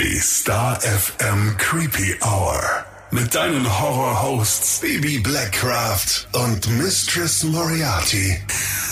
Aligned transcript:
Die 0.00 0.18
Star 0.20 0.80
FM 0.80 1.56
Creepy 1.58 2.14
Hour. 2.22 2.62
Mit 3.10 3.34
deinen 3.34 3.66
Horror-Hosts 3.66 4.80
Baby 4.80 5.18
Blackcraft 5.18 6.28
und 6.34 6.70
Mistress 6.78 7.42
Moriarty. 7.42 8.36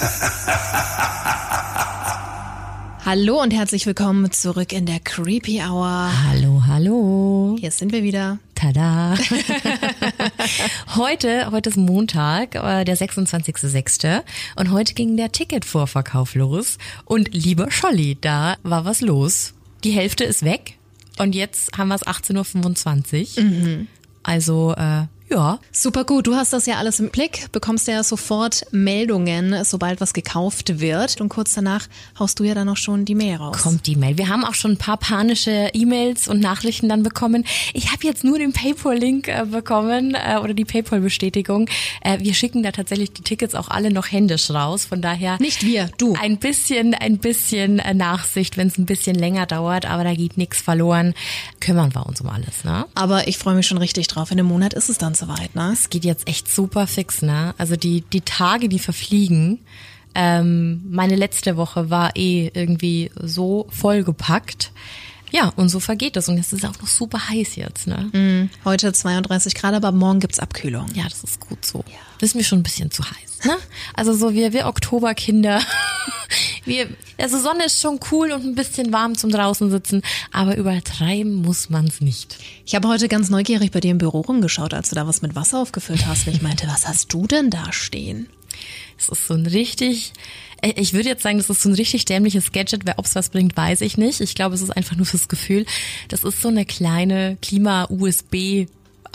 Hallo 3.04 3.40
und 3.40 3.52
herzlich 3.52 3.86
willkommen 3.86 4.32
zurück 4.32 4.72
in 4.72 4.84
der 4.84 4.98
Creepy 4.98 5.62
Hour. 5.62 6.10
Hallo, 6.28 6.64
hallo. 6.66 7.56
Hier 7.60 7.70
sind 7.70 7.92
wir 7.92 8.02
wieder. 8.02 8.40
Tada. 8.56 9.14
heute, 10.96 11.52
heute 11.52 11.70
ist 11.70 11.76
Montag, 11.76 12.56
äh, 12.56 12.84
der 12.84 12.96
26.06. 12.96 14.24
Und 14.56 14.72
heute 14.72 14.94
ging 14.94 15.16
der 15.16 15.30
Ticketvorverkauf 15.30 16.34
los. 16.34 16.78
Und 17.04 17.32
lieber 17.32 17.70
Scholli, 17.70 18.18
da 18.20 18.56
war 18.64 18.84
was 18.84 19.02
los. 19.02 19.52
Die 19.84 19.92
Hälfte 19.92 20.24
ist 20.24 20.44
weg. 20.44 20.75
Und 21.18 21.34
jetzt 21.34 21.76
haben 21.76 21.88
wir 21.88 21.94
es 21.94 22.06
18.25 22.06 23.38
Uhr. 23.38 23.44
Mhm. 23.44 23.88
Also, 24.22 24.74
äh, 24.76 25.06
ja. 25.28 25.58
Super 25.72 26.04
gut. 26.04 26.26
Du 26.26 26.34
hast 26.34 26.52
das 26.52 26.66
ja 26.66 26.76
alles 26.76 27.00
im 27.00 27.10
Blick, 27.10 27.50
bekommst 27.52 27.88
ja 27.88 28.02
sofort 28.02 28.64
Meldungen, 28.70 29.64
sobald 29.64 30.00
was 30.00 30.12
gekauft 30.12 30.80
wird. 30.80 31.20
Und 31.20 31.28
kurz 31.28 31.54
danach 31.54 31.88
haust 32.18 32.38
du 32.38 32.44
ja 32.44 32.54
dann 32.54 32.68
auch 32.68 32.76
schon 32.76 33.04
die 33.04 33.14
Mail 33.14 33.36
raus. 33.36 33.62
Kommt 33.62 33.86
die 33.86 33.96
Mail. 33.96 34.18
Wir 34.18 34.28
haben 34.28 34.44
auch 34.44 34.54
schon 34.54 34.72
ein 34.72 34.76
paar 34.76 34.96
panische 34.96 35.70
E-Mails 35.72 36.28
und 36.28 36.40
Nachrichten 36.40 36.88
dann 36.88 37.02
bekommen. 37.02 37.44
Ich 37.74 37.92
habe 37.92 38.06
jetzt 38.06 38.24
nur 38.24 38.38
den 38.38 38.52
PayPal-Link 38.52 39.28
äh, 39.28 39.44
bekommen 39.50 40.14
äh, 40.14 40.38
oder 40.38 40.54
die 40.54 40.64
PayPal-Bestätigung. 40.64 41.68
Äh, 42.02 42.20
wir 42.20 42.34
schicken 42.34 42.62
da 42.62 42.70
tatsächlich 42.70 43.12
die 43.12 43.22
Tickets 43.22 43.54
auch 43.54 43.68
alle 43.68 43.90
noch 43.90 44.10
händisch 44.10 44.50
raus. 44.50 44.84
Von 44.84 45.02
daher. 45.02 45.38
Nicht 45.40 45.64
wir, 45.64 45.90
du. 45.98 46.14
Ein 46.20 46.38
bisschen, 46.38 46.94
ein 46.94 47.18
bisschen 47.18 47.80
äh, 47.80 47.94
Nachsicht, 47.94 48.56
wenn 48.56 48.68
es 48.68 48.78
ein 48.78 48.86
bisschen 48.86 49.16
länger 49.16 49.46
dauert, 49.46 49.86
aber 49.86 50.04
da 50.04 50.14
geht 50.14 50.38
nichts 50.38 50.60
verloren. 50.60 51.14
Kümmern 51.60 51.94
wir 51.94 52.06
uns 52.06 52.20
um 52.20 52.28
alles, 52.28 52.64
ne? 52.64 52.86
Aber 52.94 53.26
ich 53.26 53.38
freue 53.38 53.54
mich 53.54 53.66
schon 53.66 53.78
richtig 53.78 54.06
drauf. 54.06 54.30
In 54.30 54.38
einem 54.38 54.48
Monat 54.48 54.74
ist 54.74 54.88
es 54.88 54.98
dann 54.98 55.15
soweit, 55.18 55.54
ne? 55.54 55.72
Es 55.72 55.90
geht 55.90 56.04
jetzt 56.04 56.28
echt 56.28 56.52
super 56.52 56.86
fix, 56.86 57.22
ne? 57.22 57.54
Also 57.58 57.76
die, 57.76 58.02
die 58.02 58.20
Tage, 58.20 58.68
die 58.68 58.78
verfliegen. 58.78 59.60
Ähm, 60.14 60.82
meine 60.88 61.16
letzte 61.16 61.56
Woche 61.56 61.90
war 61.90 62.16
eh 62.16 62.50
irgendwie 62.54 63.10
so 63.20 63.66
vollgepackt. 63.70 64.72
Ja, 65.30 65.52
und 65.56 65.68
so 65.68 65.80
vergeht 65.80 66.16
es. 66.16 66.28
Und 66.28 66.38
es 66.38 66.52
ist 66.52 66.64
auch 66.64 66.78
noch 66.80 66.86
super 66.86 67.28
heiß 67.28 67.56
jetzt, 67.56 67.86
ne? 67.86 68.10
Mm, 68.12 68.50
heute 68.64 68.92
32 68.92 69.54
Grad, 69.54 69.74
aber 69.74 69.92
morgen 69.92 70.20
gibt's 70.20 70.38
Abkühlung. 70.38 70.86
Ja, 70.94 71.04
das 71.04 71.24
ist 71.24 71.40
gut 71.40 71.64
so. 71.64 71.84
Ja. 71.88 71.98
Das 72.18 72.30
ist 72.30 72.36
mir 72.36 72.44
schon 72.44 72.60
ein 72.60 72.62
bisschen 72.62 72.90
zu 72.90 73.04
heiß, 73.04 73.44
ne? 73.44 73.56
Also 73.94 74.14
so 74.14 74.32
wir, 74.32 74.52
wir 74.52 74.66
Oktoberkinder. 74.66 75.60
wir, 76.66 76.88
also 77.18 77.38
Sonne 77.40 77.66
ist 77.66 77.80
schon 77.80 78.00
cool 78.10 78.32
und 78.32 78.44
ein 78.44 78.54
bisschen 78.54 78.92
warm 78.92 79.16
zum 79.16 79.30
draußen 79.30 79.70
sitzen, 79.70 80.02
aber 80.32 80.56
übertreiben 80.56 81.34
muss 81.34 81.70
man's 81.70 82.00
nicht. 82.00 82.38
Ich 82.64 82.74
habe 82.74 82.88
heute 82.88 83.08
ganz 83.08 83.30
neugierig 83.30 83.70
bei 83.70 83.80
dir 83.80 83.92
im 83.92 83.98
Büro 83.98 84.20
rumgeschaut, 84.20 84.74
als 84.74 84.90
du 84.90 84.94
da 84.94 85.06
was 85.06 85.22
mit 85.22 85.34
Wasser 85.34 85.60
aufgefüllt 85.60 86.06
hast. 86.06 86.26
Und 86.26 86.34
ich 86.34 86.42
meinte, 86.42 86.66
was 86.66 86.86
hast 86.86 87.12
du 87.12 87.26
denn 87.26 87.50
da 87.50 87.72
stehen? 87.72 88.28
Es 88.98 89.08
ist 89.08 89.26
so 89.26 89.34
ein 89.34 89.46
richtig, 89.46 90.12
äh, 90.62 90.72
ich 90.76 90.92
würde 90.92 91.08
jetzt 91.08 91.22
sagen, 91.22 91.38
das 91.38 91.50
ist 91.50 91.62
so 91.62 91.68
ein 91.68 91.74
richtig 91.74 92.04
dämliches 92.04 92.52
Gadget. 92.52 92.86
Wer 92.86 92.98
ob's 92.98 93.14
was 93.14 93.28
bringt, 93.28 93.56
weiß 93.56 93.82
ich 93.82 93.98
nicht. 93.98 94.20
Ich 94.20 94.34
glaube, 94.34 94.54
es 94.54 94.62
ist 94.62 94.70
einfach 94.70 94.96
nur 94.96 95.06
fürs 95.06 95.28
Gefühl. 95.28 95.66
Das 96.08 96.24
ist 96.24 96.40
so 96.40 96.48
eine 96.48 96.64
kleine 96.64 97.36
Klima-USB 97.42 98.66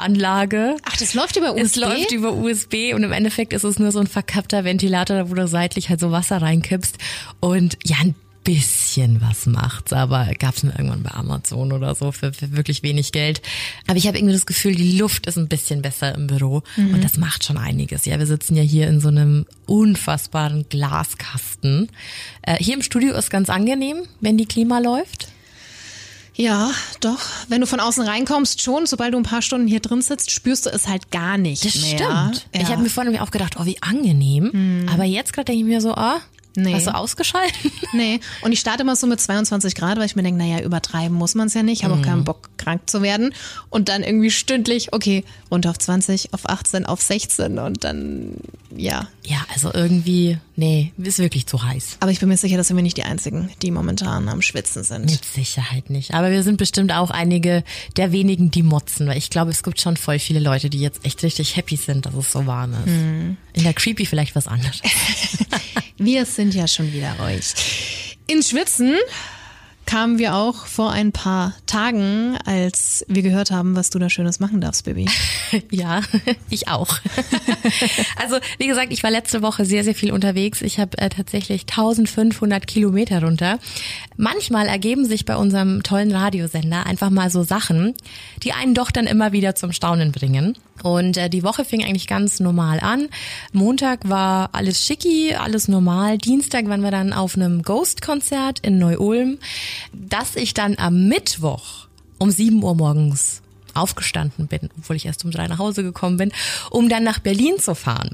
Anlage. 0.01 0.75
Ach, 0.83 0.97
das 0.97 1.13
läuft 1.13 1.37
über 1.37 1.53
USB? 1.53 1.61
Es 1.61 1.75
läuft 1.75 2.11
über 2.11 2.33
USB 2.33 2.93
und 2.93 3.03
im 3.03 3.11
Endeffekt 3.11 3.53
ist 3.53 3.63
es 3.63 3.79
nur 3.79 3.91
so 3.91 3.99
ein 3.99 4.07
verkappter 4.07 4.63
Ventilator, 4.63 5.29
wo 5.29 5.33
du 5.35 5.47
seitlich 5.47 5.89
halt 5.89 5.99
so 5.99 6.11
Wasser 6.11 6.41
reinkippst 6.41 6.97
und 7.39 7.77
ja, 7.83 7.97
ein 8.01 8.15
bisschen 8.43 9.21
was 9.21 9.45
macht's, 9.45 9.93
aber 9.93 10.27
gab's 10.39 10.63
mir 10.63 10.71
irgendwann 10.71 11.03
bei 11.03 11.11
Amazon 11.11 11.71
oder 11.71 11.93
so 11.95 12.11
für, 12.11 12.33
für 12.33 12.55
wirklich 12.55 12.81
wenig 12.83 13.11
Geld. 13.11 13.41
Aber 13.87 13.97
ich 13.97 14.07
habe 14.07 14.17
irgendwie 14.17 14.33
das 14.33 14.45
Gefühl, 14.45 14.75
die 14.75 14.97
Luft 14.97 15.27
ist 15.27 15.37
ein 15.37 15.47
bisschen 15.47 15.81
besser 15.81 16.15
im 16.15 16.27
Büro 16.27 16.63
mhm. 16.75 16.95
und 16.95 17.03
das 17.03 17.17
macht 17.17 17.43
schon 17.43 17.57
einiges. 17.57 18.05
Ja, 18.05 18.17
wir 18.17 18.25
sitzen 18.25 18.55
ja 18.55 18.63
hier 18.63 18.87
in 18.87 18.99
so 18.99 19.09
einem 19.09 19.45
unfassbaren 19.67 20.65
Glaskasten. 20.69 21.89
Äh, 22.41 22.57
hier 22.57 22.73
im 22.73 22.81
Studio 22.81 23.15
ist 23.15 23.29
ganz 23.29 23.49
angenehm, 23.49 24.03
wenn 24.19 24.37
die 24.37 24.47
Klima 24.47 24.79
läuft. 24.79 25.27
Ja, 26.35 26.71
doch. 27.01 27.19
Wenn 27.49 27.61
du 27.61 27.67
von 27.67 27.79
außen 27.79 28.03
reinkommst, 28.03 28.61
schon, 28.61 28.85
sobald 28.85 29.13
du 29.13 29.17
ein 29.17 29.23
paar 29.23 29.41
Stunden 29.41 29.67
hier 29.67 29.79
drin 29.79 30.01
sitzt, 30.01 30.31
spürst 30.31 30.65
du 30.65 30.69
es 30.69 30.87
halt 30.87 31.11
gar 31.11 31.37
nicht 31.37 31.65
das 31.65 31.75
mehr. 31.75 31.97
Stimmt. 31.97 32.47
Ja. 32.55 32.61
Ich 32.61 32.67
habe 32.67 32.81
mir 32.81 32.89
vorhin 32.89 33.17
auch 33.19 33.31
gedacht, 33.31 33.55
oh, 33.59 33.65
wie 33.65 33.81
angenehm. 33.81 34.49
Mhm. 34.53 34.89
Aber 34.89 35.03
jetzt 35.03 35.33
gerade 35.33 35.45
denke 35.45 35.59
ich 35.59 35.65
mir 35.65 35.81
so, 35.81 35.93
ah, 35.93 36.17
oh, 36.17 36.40
Nee. 36.55 36.73
Hast 36.73 36.87
du 36.87 36.95
ausgeschalten? 36.95 37.71
Nee. 37.93 38.21
Und 38.41 38.53
ich 38.53 38.61
starte 38.61 38.83
immer 38.83 38.95
so 38.95 39.05
mit 39.05 39.19
22 39.19 39.75
Grad, 39.75 39.97
weil 39.97 40.05
ich 40.05 40.15
mir 40.15 40.23
denke, 40.23 40.41
naja, 40.41 40.61
übertreiben 40.63 41.17
muss 41.17 41.35
man 41.35 41.47
es 41.47 41.53
ja 41.53 41.61
nicht. 41.61 41.79
Ich 41.79 41.83
habe 41.83 41.95
mhm. 41.95 42.01
auch 42.01 42.05
keinen 42.05 42.23
Bock, 42.23 42.49
krank 42.55 42.89
zu 42.89 43.01
werden. 43.01 43.33
Und 43.69 43.89
dann 43.89 44.01
irgendwie 44.01 44.31
stündlich, 44.31 44.93
okay, 44.93 45.25
runter 45.51 45.71
auf 45.71 45.77
20, 45.77 46.33
auf 46.33 46.47
18, 46.47 46.85
auf 46.85 47.01
16 47.01 47.59
und 47.59 47.83
dann, 47.83 48.35
ja. 48.73 49.09
Ja, 49.25 49.45
also 49.53 49.73
irgendwie, 49.73 50.37
nee, 50.55 50.93
ist 50.97 51.19
wirklich 51.19 51.47
zu 51.47 51.63
heiß. 51.63 51.97
Aber 51.99 52.11
ich 52.11 52.21
bin 52.21 52.29
mir 52.29 52.37
sicher, 52.37 52.55
dass 52.55 52.73
wir 52.73 52.81
nicht 52.81 52.95
die 52.95 53.03
Einzigen, 53.03 53.49
die 53.61 53.71
momentan 53.71 54.29
am 54.29 54.41
Schwitzen 54.41 54.85
sind. 54.85 55.11
Mit 55.11 55.25
Sicherheit 55.25 55.89
nicht. 55.89 56.13
Aber 56.13 56.31
wir 56.31 56.43
sind 56.43 56.55
bestimmt 56.57 56.93
auch 56.93 57.11
einige 57.11 57.65
der 57.97 58.13
wenigen, 58.13 58.51
die 58.51 58.63
motzen. 58.63 59.07
Weil 59.07 59.17
ich 59.17 59.29
glaube, 59.29 59.51
es 59.51 59.63
gibt 59.63 59.81
schon 59.81 59.97
voll 59.97 60.19
viele 60.19 60.39
Leute, 60.39 60.69
die 60.69 60.79
jetzt 60.79 61.03
echt 61.05 61.23
richtig 61.23 61.57
happy 61.57 61.75
sind, 61.75 62.05
dass 62.05 62.15
es 62.15 62.31
so 62.31 62.45
warm 62.45 62.73
ist. 62.85 62.87
Mhm. 62.87 63.37
In 63.51 63.63
der 63.63 63.73
Creepy 63.73 64.05
vielleicht 64.05 64.33
was 64.33 64.47
anderes. 64.47 64.81
Wir 66.03 66.25
sind 66.25 66.55
ja 66.55 66.67
schon 66.67 66.91
wieder 66.91 67.15
euch. 67.23 68.17
In 68.25 68.41
Schwitzen 68.41 68.95
kamen 69.85 70.17
wir 70.17 70.33
auch 70.33 70.65
vor 70.65 70.89
ein 70.89 71.11
paar 71.11 71.53
Tagen, 71.67 72.39
als 72.43 73.05
wir 73.07 73.21
gehört 73.21 73.51
haben, 73.51 73.75
was 73.75 73.91
du 73.91 73.99
da 73.99 74.09
Schönes 74.09 74.39
machen 74.39 74.61
darfst, 74.61 74.83
Baby. 74.85 75.07
Ja, 75.69 76.01
ich 76.49 76.69
auch. 76.69 76.97
Also, 78.15 78.37
wie 78.57 78.67
gesagt, 78.67 78.91
ich 78.91 79.03
war 79.03 79.11
letzte 79.11 79.43
Woche 79.43 79.63
sehr, 79.63 79.83
sehr 79.83 79.93
viel 79.93 80.11
unterwegs. 80.11 80.61
Ich 80.61 80.79
habe 80.79 80.97
äh, 80.97 81.09
tatsächlich 81.09 81.63
1500 81.63 82.65
Kilometer 82.65 83.21
runter. 83.21 83.59
Manchmal 84.17 84.67
ergeben 84.67 85.05
sich 85.05 85.25
bei 85.25 85.35
unserem 85.35 85.83
tollen 85.83 86.11
Radiosender 86.11 86.85
einfach 86.85 87.09
mal 87.09 87.29
so 87.29 87.43
Sachen, 87.43 87.93
die 88.43 88.53
einen 88.53 88.73
doch 88.73 88.89
dann 88.89 89.05
immer 89.05 89.33
wieder 89.33 89.53
zum 89.55 89.71
Staunen 89.71 90.11
bringen. 90.11 90.57
Und 90.83 91.17
äh, 91.17 91.29
die 91.29 91.43
Woche 91.43 91.65
fing 91.65 91.83
eigentlich 91.83 92.07
ganz 92.07 92.39
normal 92.39 92.79
an. 92.79 93.09
Montag 93.53 94.07
war 94.07 94.49
alles 94.53 94.85
schicki, 94.85 95.35
alles 95.35 95.67
normal. 95.67 96.17
Dienstag 96.17 96.67
waren 96.67 96.83
wir 96.83 96.91
dann 96.91 97.13
auf 97.13 97.35
einem 97.35 97.63
Ghost-Konzert 97.63 98.59
in 98.59 98.79
Neu-Ulm, 98.79 99.37
dass 99.93 100.35
ich 100.35 100.53
dann 100.53 100.77
am 100.77 101.07
Mittwoch 101.07 101.87
um 102.17 102.31
7 102.31 102.61
Uhr 102.63 102.75
morgens 102.75 103.41
aufgestanden 103.73 104.47
bin, 104.47 104.69
obwohl 104.77 104.95
ich 104.95 105.05
erst 105.05 105.23
um 105.25 105.31
drei 105.31 105.47
nach 105.47 105.59
Hause 105.59 105.83
gekommen 105.83 106.17
bin, 106.17 106.31
um 106.69 106.89
dann 106.89 107.03
nach 107.03 107.19
Berlin 107.19 107.57
zu 107.59 107.75
fahren. 107.75 108.11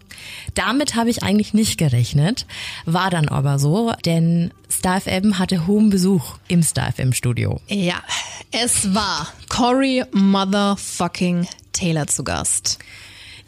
Damit 0.54 0.96
habe 0.96 1.10
ich 1.10 1.24
eigentlich 1.24 1.54
nicht 1.54 1.78
gerechnet, 1.78 2.46
war 2.86 3.10
dann 3.10 3.28
aber 3.28 3.60
so, 3.60 3.94
denn 4.06 4.52
Star 4.70 5.02
FM 5.02 5.40
hatte 5.40 5.68
hohen 5.68 5.90
Besuch 5.90 6.38
im 6.48 6.64
Star 6.64 6.92
FM 6.92 7.14
Studio. 7.14 7.60
Ja, 7.68 8.02
es 8.52 8.94
war 8.94 9.28
Cory 9.58 10.04
Motherfucking 10.12 11.48
Taylor 11.74 12.06
zu 12.06 12.24
Gast. 12.24 12.78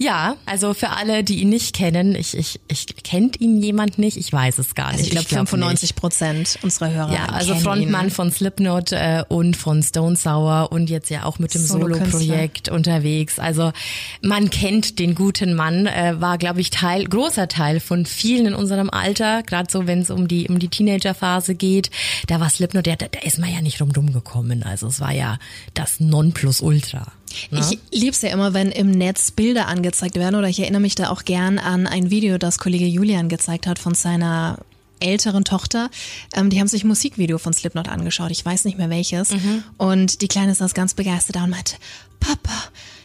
Ja, 0.01 0.37
also 0.45 0.73
für 0.73 0.91
alle, 0.91 1.25
die 1.25 1.41
ihn 1.41 1.49
nicht 1.49 1.75
kennen, 1.75 2.15
ich, 2.15 2.35
ich, 2.37 2.61
ich 2.69 2.85
kennt 3.03 3.41
ihn 3.41 3.61
jemand 3.61 3.97
nicht, 3.97 4.15
ich 4.15 4.31
weiß 4.31 4.57
es 4.57 4.73
gar 4.73 4.93
nicht. 4.93 4.99
Also 4.99 5.19
ich 5.19 5.27
glaube 5.27 5.27
95 5.27 5.95
Prozent 5.95 6.57
unserer 6.61 6.91
Hörer. 6.91 7.13
Ja, 7.13 7.25
also 7.25 7.53
Frontmann 7.55 8.05
ihn. 8.05 8.11
von 8.11 8.31
Slipknot 8.31 8.93
äh, 8.93 9.25
und 9.27 9.57
von 9.57 9.83
Stone 9.83 10.15
Sour 10.15 10.71
und 10.71 10.89
jetzt 10.89 11.09
ja 11.09 11.25
auch 11.25 11.38
mit 11.38 11.53
dem 11.53 11.61
Solo-Projekt 11.61 12.67
Solo 12.67 12.77
unterwegs. 12.77 13.39
Also 13.39 13.73
man 14.21 14.49
kennt 14.49 14.99
den 14.99 15.15
guten 15.15 15.53
Mann, 15.53 15.85
äh, 15.85 16.15
war 16.21 16.38
glaube 16.38 16.61
ich 16.61 16.69
Teil, 16.69 17.03
großer 17.03 17.49
Teil 17.49 17.81
von 17.81 18.05
vielen 18.05 18.45
in 18.45 18.53
unserem 18.53 18.89
Alter, 18.89 19.43
gerade 19.43 19.69
so 19.69 19.85
wenn 19.85 19.99
es 19.99 20.09
um 20.09 20.29
die 20.29 20.47
um 20.47 20.59
die 20.59 20.69
Teenagerphase 20.69 21.55
geht. 21.55 21.91
Da 22.27 22.39
war 22.39 22.49
Slipknot, 22.49 22.88
da, 22.88 22.95
da 22.95 23.19
ist 23.23 23.38
man 23.38 23.51
ja 23.51 23.59
nicht 23.59 23.81
rumdum 23.81 24.13
gekommen. 24.13 24.63
Also 24.63 24.88
es 24.88 25.01
war 25.01 25.11
ja 25.11 25.39
das 25.73 26.00
Nonplusultra. 26.00 27.12
Na? 27.51 27.59
Ich 27.59 27.79
lieb's 27.91 28.21
ja 28.21 28.29
immer, 28.29 28.53
wenn 28.53 28.71
im 28.71 28.91
Netz 28.91 29.31
Bilder 29.31 29.67
angezeigt 29.67 30.15
werden 30.15 30.35
oder 30.35 30.49
ich 30.49 30.59
erinnere 30.59 30.81
mich 30.81 30.95
da 30.95 31.09
auch 31.09 31.23
gern 31.23 31.59
an 31.59 31.87
ein 31.87 32.09
Video, 32.09 32.37
das 32.37 32.59
Kollege 32.59 32.85
Julian 32.85 33.29
gezeigt 33.29 33.67
hat 33.67 33.79
von 33.79 33.95
seiner 33.95 34.59
älteren 34.99 35.45
Tochter. 35.45 35.89
Ähm, 36.35 36.49
die 36.49 36.59
haben 36.59 36.67
sich 36.67 36.83
ein 36.83 36.87
Musikvideo 36.87 37.37
von 37.37 37.53
Slipknot 37.53 37.87
angeschaut. 37.87 38.31
Ich 38.31 38.45
weiß 38.45 38.65
nicht 38.65 38.77
mehr 38.77 38.89
welches. 38.89 39.31
Mhm. 39.31 39.63
Und 39.77 40.21
die 40.21 40.27
Kleine 40.27 40.51
ist 40.51 40.61
das 40.61 40.73
ganz 40.73 40.93
begeistert 40.93 41.35
da 41.37 41.43
und 41.43 41.51
meinte, 41.51 41.75
Papa, 42.19 42.51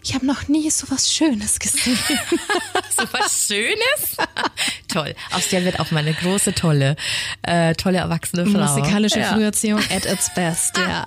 ich 0.05 0.15
habe 0.15 0.27
noch 0.27 0.49
nie 0.49 0.69
so 0.71 0.87
was 0.91 1.11
Schönes 1.11 1.59
gesehen. 1.59 1.99
so 2.97 3.05
was 3.11 3.47
Schönes? 3.49 4.17
toll. 4.89 5.15
Aus 5.33 5.49
der 5.49 5.65
wird 5.65 5.81
auch 5.81 5.91
mal 5.91 6.01
eine 6.01 6.13
große, 6.13 6.55
tolle, 6.55 6.97
äh, 7.43 7.75
tolle 7.75 7.99
erwachsene 7.99 8.47
Frau. 8.47 8.59
Musikalische 8.61 9.21
ja. 9.21 9.33
Früherziehung 9.33 9.81
at 9.91 10.05
its 10.05 10.33
best, 10.35 10.77
ja. 10.77 11.07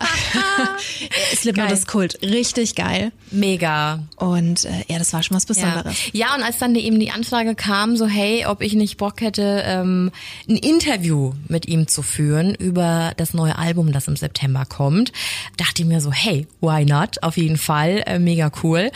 Slipknot 1.35 1.71
ist 1.71 1.87
Kult. 1.87 2.21
Richtig 2.23 2.75
geil. 2.75 3.11
Mega. 3.29 3.99
Und 4.15 4.65
äh, 4.65 4.83
ja, 4.87 4.97
das 4.97 5.13
war 5.13 5.21
schon 5.21 5.37
was 5.37 5.43
Ja. 5.43 5.53
Besonderes. 5.53 5.97
ja, 6.13 6.35
und 6.35 6.41
als 6.43 6.57
dann 6.57 6.75
eben 6.75 6.99
die 6.99 7.11
Anfrage 7.11 7.55
kam, 7.55 7.97
so 7.97 8.07
hey, 8.07 8.45
ob 8.47 8.61
ich 8.61 8.73
nicht 8.73 8.97
Bock 8.97 9.21
hätte, 9.21 9.63
ähm, 9.65 10.11
ein 10.49 10.57
Interview 10.57 11.33
mit 11.47 11.67
ihm 11.67 11.87
zu 11.87 12.01
führen 12.01 12.55
über 12.55 13.13
das 13.17 13.33
neue 13.33 13.57
Album, 13.57 13.91
das 13.91 14.07
im 14.07 14.15
September 14.15 14.65
kommt, 14.65 15.11
dachte 15.57 15.83
ich 15.83 15.87
mir 15.87 16.01
so, 16.01 16.11
hey, 16.11 16.47
why 16.61 16.83
not? 16.83 17.21
Auf 17.21 17.37
jeden 17.37 17.57
Fall, 17.57 18.03
äh, 18.07 18.17
mega 18.19 18.51
cool. 18.63 18.86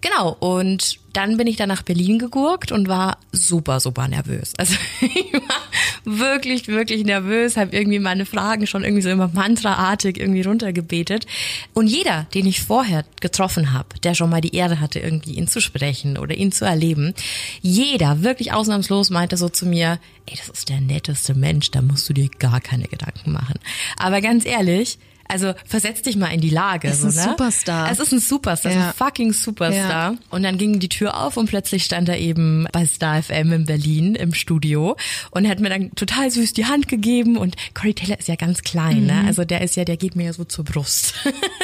Genau, 0.00 0.36
und 0.40 0.98
dann 1.12 1.36
bin 1.36 1.46
ich 1.46 1.56
dann 1.56 1.68
nach 1.68 1.82
Berlin 1.82 2.18
gegurkt 2.18 2.72
und 2.72 2.88
war 2.88 3.18
super, 3.32 3.80
super 3.80 4.06
nervös. 4.08 4.52
Also 4.56 4.74
ich 5.00 5.32
war 5.32 5.62
wirklich, 6.04 6.68
wirklich 6.68 7.04
nervös, 7.04 7.56
habe 7.56 7.76
irgendwie 7.76 7.98
meine 7.98 8.26
Fragen 8.26 8.66
schon 8.66 8.84
irgendwie 8.84 9.02
so 9.02 9.10
immer 9.10 9.28
mantraartig 9.32 10.18
irgendwie 10.18 10.42
runtergebetet. 10.42 11.26
Und 11.74 11.88
jeder, 11.88 12.26
den 12.34 12.46
ich 12.46 12.60
vorher 12.60 13.04
getroffen 13.20 13.72
habe, 13.72 13.98
der 14.02 14.14
schon 14.14 14.30
mal 14.30 14.40
die 14.40 14.54
Ehre 14.54 14.80
hatte, 14.80 15.00
irgendwie 15.00 15.34
ihn 15.34 15.48
zu 15.48 15.60
sprechen 15.60 16.16
oder 16.16 16.34
ihn 16.34 16.52
zu 16.52 16.64
erleben, 16.64 17.14
jeder, 17.60 18.22
wirklich 18.22 18.52
ausnahmslos, 18.52 19.10
meinte 19.10 19.36
so 19.36 19.48
zu 19.48 19.66
mir, 19.66 19.98
ey, 20.26 20.36
das 20.36 20.48
ist 20.48 20.68
der 20.68 20.80
netteste 20.80 21.34
Mensch, 21.34 21.70
da 21.70 21.82
musst 21.82 22.08
du 22.08 22.12
dir 22.12 22.28
gar 22.38 22.60
keine 22.60 22.84
Gedanken 22.84 23.32
machen. 23.32 23.58
Aber 23.96 24.20
ganz 24.20 24.46
ehrlich, 24.46 24.98
also 25.30 25.54
versetz 25.64 26.02
dich 26.02 26.16
mal 26.16 26.28
in 26.28 26.40
die 26.40 26.50
Lage. 26.50 26.88
Es 26.88 27.02
ist 27.02 27.14
so, 27.14 27.20
ein 27.20 27.26
ne? 27.26 27.30
Superstar. 27.30 27.90
Es 27.90 27.98
ist 27.98 28.12
ein 28.12 28.20
Superstar, 28.20 28.72
Ja. 28.72 28.88
ein 28.88 28.94
fucking 28.94 29.32
Superstar. 29.32 30.16
Und 30.30 30.42
dann 30.42 30.58
ging 30.58 30.80
die 30.80 30.88
Tür 30.88 31.20
auf 31.22 31.36
und 31.36 31.46
plötzlich 31.46 31.84
stand 31.84 32.08
er 32.08 32.18
eben 32.18 32.66
bei 32.72 32.84
Star 32.86 33.22
FM 33.22 33.52
in 33.52 33.64
Berlin 33.64 34.14
im 34.14 34.34
Studio 34.34 34.96
und 35.30 35.48
hat 35.48 35.60
mir 35.60 35.68
dann 35.70 35.94
total 35.94 36.30
süß 36.30 36.52
die 36.52 36.66
Hand 36.66 36.88
gegeben 36.88 37.36
und 37.36 37.56
Corey 37.74 37.94
Taylor 37.94 38.18
ist 38.18 38.28
ja 38.28 38.36
ganz 38.36 38.62
klein, 38.62 39.06
ne? 39.06 39.24
Also 39.26 39.44
der 39.44 39.60
ist 39.62 39.76
ja, 39.76 39.84
der 39.84 39.96
geht 39.96 40.16
mir 40.16 40.24
ja 40.24 40.32
so 40.32 40.44
zur 40.44 40.64
Brust. 40.64 41.14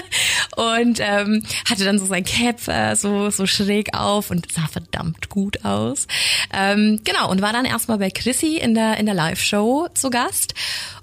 und 0.56 0.98
ähm, 1.00 1.42
hatte 1.68 1.84
dann 1.84 1.98
so 1.98 2.06
sein 2.06 2.24
Cap 2.24 2.66
äh, 2.68 2.94
so, 2.96 3.30
so 3.30 3.46
schräg 3.46 3.94
auf 3.94 4.30
und 4.30 4.50
sah 4.52 4.66
verdammt 4.66 5.28
gut 5.28 5.64
aus. 5.64 6.06
Ähm, 6.52 7.00
genau, 7.04 7.30
und 7.30 7.42
war 7.42 7.52
dann 7.52 7.64
erstmal 7.64 7.98
bei 7.98 8.10
Chrissy 8.10 8.56
in 8.56 8.74
der, 8.74 8.98
in 8.98 9.06
der 9.06 9.14
Live-Show 9.14 9.88
zu 9.94 10.10
Gast. 10.10 10.54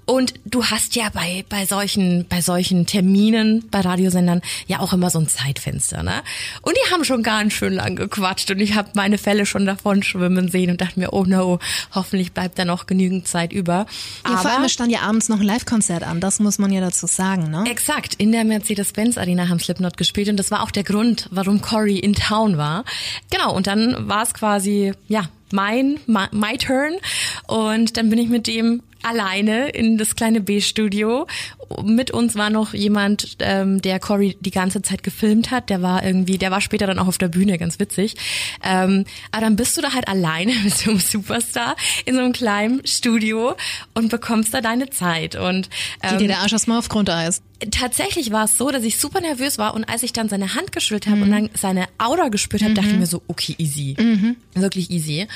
Und 0.06 0.34
du 0.44 0.64
hast 0.64 0.96
ja 0.96 1.08
bei, 1.12 1.44
bei 1.48 1.64
solchen, 1.66 2.26
bei 2.28 2.40
solchen 2.40 2.86
Terminen, 2.86 3.64
bei 3.70 3.80
Radiosendern 3.80 4.42
ja 4.66 4.80
auch 4.80 4.92
immer 4.92 5.10
so 5.10 5.18
ein 5.18 5.28
Zeitfenster, 5.28 6.02
ne? 6.02 6.22
Und 6.62 6.76
die 6.76 6.92
haben 6.92 7.04
schon 7.04 7.22
ganz 7.22 7.54
schön 7.54 7.72
lang 7.72 7.96
gequatscht 7.96 8.50
und 8.50 8.60
ich 8.60 8.74
habe 8.74 8.90
meine 8.94 9.16
Fälle 9.16 9.46
schon 9.46 9.64
davon 9.66 10.02
schwimmen 10.02 10.48
sehen 10.48 10.70
und 10.70 10.80
dachte 10.80 11.00
mir, 11.00 11.12
oh 11.12 11.24
no, 11.24 11.58
hoffentlich 11.94 12.32
bleibt 12.32 12.58
da 12.58 12.64
noch 12.64 12.86
genügend 12.86 13.26
Zeit 13.26 13.52
über. 13.52 13.86
Ja, 14.28 14.36
vor 14.36 14.50
allem 14.50 14.60
Aber 14.60 14.68
stand 14.68 14.92
ja 14.92 15.00
abends 15.00 15.28
noch 15.28 15.40
ein 15.40 15.46
Live-Konzert 15.46 16.02
an, 16.02 16.20
das 16.20 16.38
muss 16.38 16.58
man 16.58 16.70
ja 16.72 16.80
dazu 16.80 17.06
sagen, 17.06 17.50
ne? 17.50 17.64
Exakt, 17.70 18.14
in 18.14 18.32
der 18.32 18.44
Mercedes-Benz 18.44 19.16
Arena 19.16 19.48
haben 19.48 19.58
Slipknot 19.58 19.96
gespielt 19.96 20.28
und 20.28 20.36
das 20.36 20.50
war 20.50 20.62
auch 20.62 20.70
der 20.70 20.84
Grund, 20.84 21.28
warum 21.30 21.62
Cory 21.62 21.98
in 21.98 22.14
Town 22.14 22.58
war. 22.58 22.84
Genau, 23.30 23.54
und 23.54 23.66
dann 23.66 24.08
war 24.08 24.22
es 24.22 24.34
quasi, 24.34 24.92
ja, 25.08 25.28
mein, 25.52 26.00
my, 26.06 26.26
my 26.32 26.58
turn 26.58 26.94
und 27.46 27.96
dann 27.96 28.10
bin 28.10 28.18
ich 28.18 28.28
mit 28.28 28.46
dem 28.46 28.82
alleine 29.04 29.68
in 29.70 29.98
das 29.98 30.16
kleine 30.16 30.40
B-Studio. 30.40 31.26
Mit 31.82 32.10
uns 32.10 32.34
war 32.34 32.50
noch 32.50 32.74
jemand, 32.74 33.36
ähm, 33.40 33.80
der 33.82 33.98
Cory 34.00 34.36
die 34.40 34.50
ganze 34.50 34.82
Zeit 34.82 35.02
gefilmt 35.02 35.50
hat. 35.50 35.70
Der 35.70 35.82
war 35.82 36.04
irgendwie, 36.04 36.38
der 36.38 36.50
war 36.50 36.60
später 36.60 36.86
dann 36.86 36.98
auch 36.98 37.06
auf 37.06 37.18
der 37.18 37.28
Bühne, 37.28 37.58
ganz 37.58 37.78
witzig. 37.78 38.16
Ähm, 38.62 39.04
aber 39.30 39.42
dann 39.42 39.56
bist 39.56 39.76
du 39.76 39.80
da 39.80 39.92
halt 39.92 40.08
alleine 40.08 40.52
mit 40.64 40.74
so 40.74 40.90
einem 40.90 41.00
Superstar 41.00 41.76
in 42.04 42.14
so 42.14 42.20
einem 42.20 42.32
kleinen 42.32 42.86
Studio 42.86 43.54
und 43.94 44.08
bekommst 44.08 44.54
da 44.54 44.60
deine 44.60 44.90
Zeit. 44.90 45.36
Und 45.36 45.70
Geht 46.02 46.12
ähm, 46.12 46.18
dir 46.18 46.28
der 46.28 46.38
Arsch 46.40 46.52
erstmal 46.52 46.78
auf 46.78 46.88
Grundeis. 46.88 47.42
tatsächlich 47.70 48.30
war 48.30 48.44
es 48.44 48.58
so, 48.58 48.70
dass 48.70 48.82
ich 48.82 48.98
super 48.98 49.20
nervös 49.20 49.58
war 49.58 49.74
und 49.74 49.84
als 49.84 50.02
ich 50.02 50.12
dann 50.12 50.28
seine 50.28 50.54
Hand 50.54 50.72
geschüttelt 50.72 51.06
habe 51.06 51.22
und 51.22 51.30
dann 51.30 51.50
seine 51.54 51.86
Aura 51.98 52.28
gespürt 52.28 52.62
habe, 52.62 52.74
dachte 52.74 52.90
ich 52.90 52.96
mir 52.98 53.06
so, 53.06 53.22
okay, 53.28 53.54
easy. 53.58 53.96
Wirklich 54.54 54.90
easy. 54.90 55.26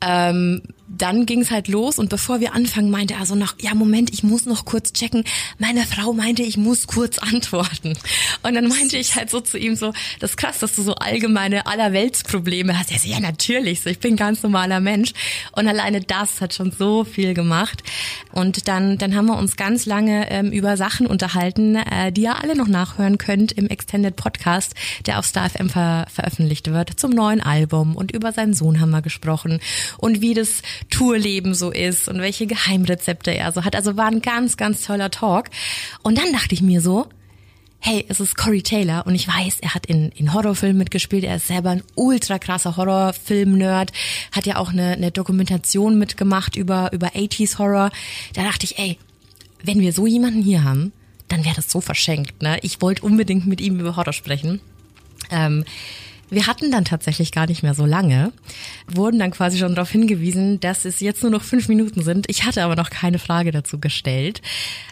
Ähm, 0.00 0.62
dann 0.88 1.26
ging 1.26 1.40
es 1.42 1.50
halt 1.50 1.68
los 1.68 1.98
und 1.98 2.08
bevor 2.08 2.40
wir 2.40 2.54
anfangen, 2.54 2.90
meinte 2.90 3.14
er 3.14 3.26
so 3.26 3.34
noch, 3.34 3.54
ja 3.60 3.74
Moment, 3.74 4.12
ich 4.12 4.22
muss 4.22 4.46
noch 4.46 4.64
kurz 4.64 4.92
checken. 4.92 5.24
Meine 5.58 5.77
Frau 5.84 6.12
meinte, 6.12 6.42
ich 6.42 6.56
muss 6.56 6.86
kurz 6.86 7.18
antworten. 7.18 7.94
Und 8.42 8.54
dann 8.54 8.68
meinte 8.68 8.96
ich 8.96 9.14
halt 9.14 9.30
so 9.30 9.40
zu 9.40 9.58
ihm 9.58 9.76
so, 9.76 9.92
das 10.20 10.30
ist 10.30 10.36
krass, 10.36 10.58
dass 10.58 10.76
du 10.76 10.82
so 10.82 10.94
allgemeine 10.94 11.66
Allerweltsprobleme 11.66 12.78
hast. 12.78 12.92
Er 12.92 12.98
so, 12.98 13.08
ja 13.08 13.20
natürlich, 13.20 13.82
so, 13.82 13.90
ich 13.90 13.98
bin 13.98 14.16
ganz 14.16 14.42
normaler 14.42 14.80
Mensch. 14.80 15.12
Und 15.52 15.68
alleine 15.68 16.00
das 16.00 16.40
hat 16.40 16.54
schon 16.54 16.72
so 16.72 17.04
viel 17.04 17.34
gemacht. 17.34 17.82
Und 18.32 18.68
dann, 18.68 18.98
dann 18.98 19.14
haben 19.14 19.26
wir 19.26 19.36
uns 19.36 19.56
ganz 19.56 19.86
lange 19.86 20.30
ähm, 20.30 20.52
über 20.52 20.76
Sachen 20.76 21.06
unterhalten, 21.06 21.76
äh, 21.76 22.12
die 22.12 22.22
ihr 22.22 22.42
alle 22.42 22.56
noch 22.56 22.68
nachhören 22.68 23.18
könnt 23.18 23.52
im 23.52 23.68
Extended 23.68 24.16
Podcast, 24.16 24.74
der 25.06 25.18
auf 25.18 25.26
Star 25.26 25.48
FM 25.50 25.70
ver 25.70 26.06
veröffentlicht 26.12 26.70
wird, 26.70 26.98
zum 26.98 27.10
neuen 27.10 27.40
Album. 27.40 27.96
Und 27.96 28.12
über 28.12 28.32
seinen 28.32 28.54
Sohn 28.54 28.80
haben 28.80 28.90
wir 28.90 29.02
gesprochen. 29.02 29.60
Und 29.98 30.20
wie 30.20 30.34
das 30.34 30.62
Tourleben 30.90 31.54
so 31.54 31.70
ist 31.70 32.08
und 32.08 32.20
welche 32.20 32.46
Geheimrezepte 32.46 33.30
er 33.30 33.52
so 33.52 33.64
hat. 33.64 33.76
Also 33.76 33.96
war 33.96 34.06
ein 34.06 34.22
ganz, 34.22 34.56
ganz 34.56 34.84
toller 34.84 35.10
Talk. 35.10 35.48
Und 36.02 36.18
dann 36.18 36.32
dachte 36.32 36.54
ich 36.54 36.62
mir 36.62 36.80
so, 36.80 37.06
hey, 37.80 38.04
es 38.08 38.20
ist 38.20 38.36
Corey 38.36 38.62
Taylor 38.62 39.06
und 39.06 39.14
ich 39.14 39.28
weiß, 39.28 39.58
er 39.60 39.74
hat 39.74 39.86
in, 39.86 40.10
in 40.10 40.34
Horrorfilmen 40.34 40.78
mitgespielt, 40.78 41.24
er 41.24 41.36
ist 41.36 41.46
selber 41.46 41.70
ein 41.70 41.82
ultra 41.94 42.38
krasser 42.38 42.76
Horrorfilm-Nerd, 42.76 43.92
hat 44.32 44.46
ja 44.46 44.56
auch 44.56 44.70
eine, 44.70 44.92
eine 44.92 45.10
Dokumentation 45.10 45.98
mitgemacht 45.98 46.56
über, 46.56 46.92
über 46.92 47.08
80s 47.08 47.58
Horror. 47.58 47.90
Da 48.34 48.42
dachte 48.42 48.64
ich, 48.64 48.78
ey, 48.78 48.98
wenn 49.62 49.80
wir 49.80 49.92
so 49.92 50.06
jemanden 50.06 50.42
hier 50.42 50.64
haben, 50.64 50.92
dann 51.28 51.44
wäre 51.44 51.56
das 51.56 51.70
so 51.70 51.80
verschenkt. 51.80 52.42
Ne? 52.42 52.58
Ich 52.62 52.80
wollte 52.80 53.02
unbedingt 53.02 53.46
mit 53.46 53.60
ihm 53.60 53.78
über 53.78 53.96
Horror 53.96 54.12
sprechen. 54.12 54.60
Ähm, 55.30 55.64
wir 56.30 56.46
hatten 56.46 56.70
dann 56.70 56.84
tatsächlich 56.84 57.32
gar 57.32 57.46
nicht 57.46 57.62
mehr 57.62 57.74
so 57.74 57.86
lange, 57.86 58.32
wurden 58.86 59.18
dann 59.18 59.30
quasi 59.30 59.58
schon 59.58 59.74
darauf 59.74 59.90
hingewiesen, 59.90 60.60
dass 60.60 60.84
es 60.84 61.00
jetzt 61.00 61.22
nur 61.22 61.30
noch 61.30 61.42
fünf 61.42 61.68
Minuten 61.68 62.02
sind. 62.02 62.26
Ich 62.28 62.44
hatte 62.44 62.62
aber 62.62 62.76
noch 62.76 62.90
keine 62.90 63.18
Frage 63.18 63.50
dazu 63.50 63.78
gestellt. 63.78 64.42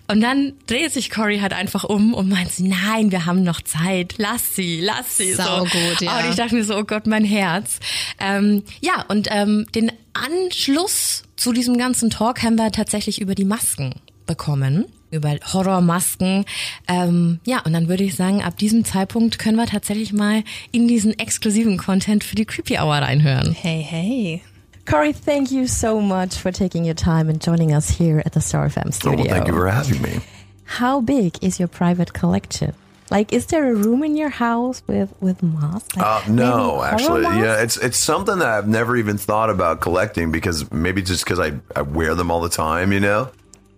Und 0.08 0.20
dann 0.20 0.52
dreht 0.66 0.92
sich 0.92 1.10
Cory 1.10 1.38
halt 1.40 1.52
einfach 1.52 1.84
um 1.84 2.14
und 2.14 2.28
meint, 2.28 2.52
sie, 2.52 2.68
nein, 2.68 3.10
wir 3.10 3.26
haben 3.26 3.42
noch 3.42 3.60
Zeit, 3.60 4.14
lass 4.18 4.54
sie, 4.54 4.80
lass 4.80 5.16
sie. 5.16 5.34
Saugut, 5.34 5.98
so. 5.98 6.04
ja. 6.04 6.20
Und 6.20 6.30
ich 6.30 6.36
dachte 6.36 6.54
mir 6.54 6.64
so, 6.64 6.76
oh 6.76 6.84
Gott, 6.84 7.06
mein 7.06 7.24
Herz. 7.24 7.80
Ähm, 8.20 8.62
ja, 8.80 9.04
und 9.08 9.28
ähm, 9.30 9.66
den 9.74 9.92
Anschluss 10.12 11.24
zu 11.36 11.52
diesem 11.52 11.76
ganzen 11.76 12.10
Talk 12.10 12.42
haben 12.42 12.56
wir 12.56 12.72
tatsächlich 12.72 13.20
über 13.20 13.34
die 13.34 13.44
Masken 13.44 13.94
bekommen, 14.26 14.86
über 15.10 15.36
Horrormasken. 15.52 16.44
Ähm, 16.88 17.40
ja, 17.44 17.60
und 17.60 17.72
dann 17.72 17.88
würde 17.88 18.04
ich 18.04 18.16
sagen, 18.16 18.42
ab 18.42 18.56
diesem 18.58 18.84
Zeitpunkt 18.84 19.38
können 19.38 19.56
wir 19.56 19.66
tatsächlich 19.66 20.12
mal 20.12 20.42
in 20.72 20.88
diesen 20.88 21.18
exklusiven 21.18 21.76
Content 21.78 22.24
für 22.24 22.34
die 22.36 22.44
Creepy 22.44 22.78
Hour 22.78 22.96
reinhören. 22.96 23.52
Hey, 23.52 23.82
hey. 23.82 24.42
Corey, 24.88 25.12
thank 25.12 25.50
you 25.50 25.66
so 25.66 26.00
much 26.00 26.34
for 26.34 26.52
taking 26.52 26.84
your 26.84 26.94
time 26.94 27.28
and 27.28 27.44
joining 27.44 27.74
us 27.74 27.88
here 27.98 28.22
at 28.24 28.32
the 28.34 28.40
Star 28.40 28.68
FM 28.68 28.86
Oh, 28.88 28.90
studio. 28.92 29.18
well, 29.24 29.28
thank 29.34 29.48
you 29.48 29.54
for 29.54 29.68
having 29.68 30.00
me. 30.00 30.20
How 30.64 31.00
big 31.00 31.42
is 31.42 31.58
your 31.58 31.68
private 31.68 32.12
collection? 32.12 32.72
Like, 33.10 33.32
is 33.32 33.46
there 33.46 33.70
a 33.70 33.74
room 33.74 34.02
in 34.02 34.16
your 34.16 34.30
house 34.30 34.82
with 34.88 35.10
with 35.20 35.40
masks? 35.40 35.94
Like, 35.96 36.04
Uh, 36.04 36.22
no, 36.28 36.82
actually, 36.82 37.22
masks? 37.22 37.38
yeah, 37.38 37.62
it's 37.62 37.76
it's 37.76 37.98
something 37.98 38.38
that 38.40 38.48
I've 38.48 38.66
never 38.68 38.96
even 38.96 39.16
thought 39.16 39.48
about 39.48 39.80
collecting 39.80 40.32
because 40.32 40.68
maybe 40.72 41.02
just 41.02 41.24
because 41.24 41.38
I, 41.38 41.52
I 41.76 41.82
wear 41.82 42.16
them 42.16 42.30
all 42.32 42.40
the 42.40 42.48
time, 42.48 42.92
you 42.92 42.98
know. 43.00 43.28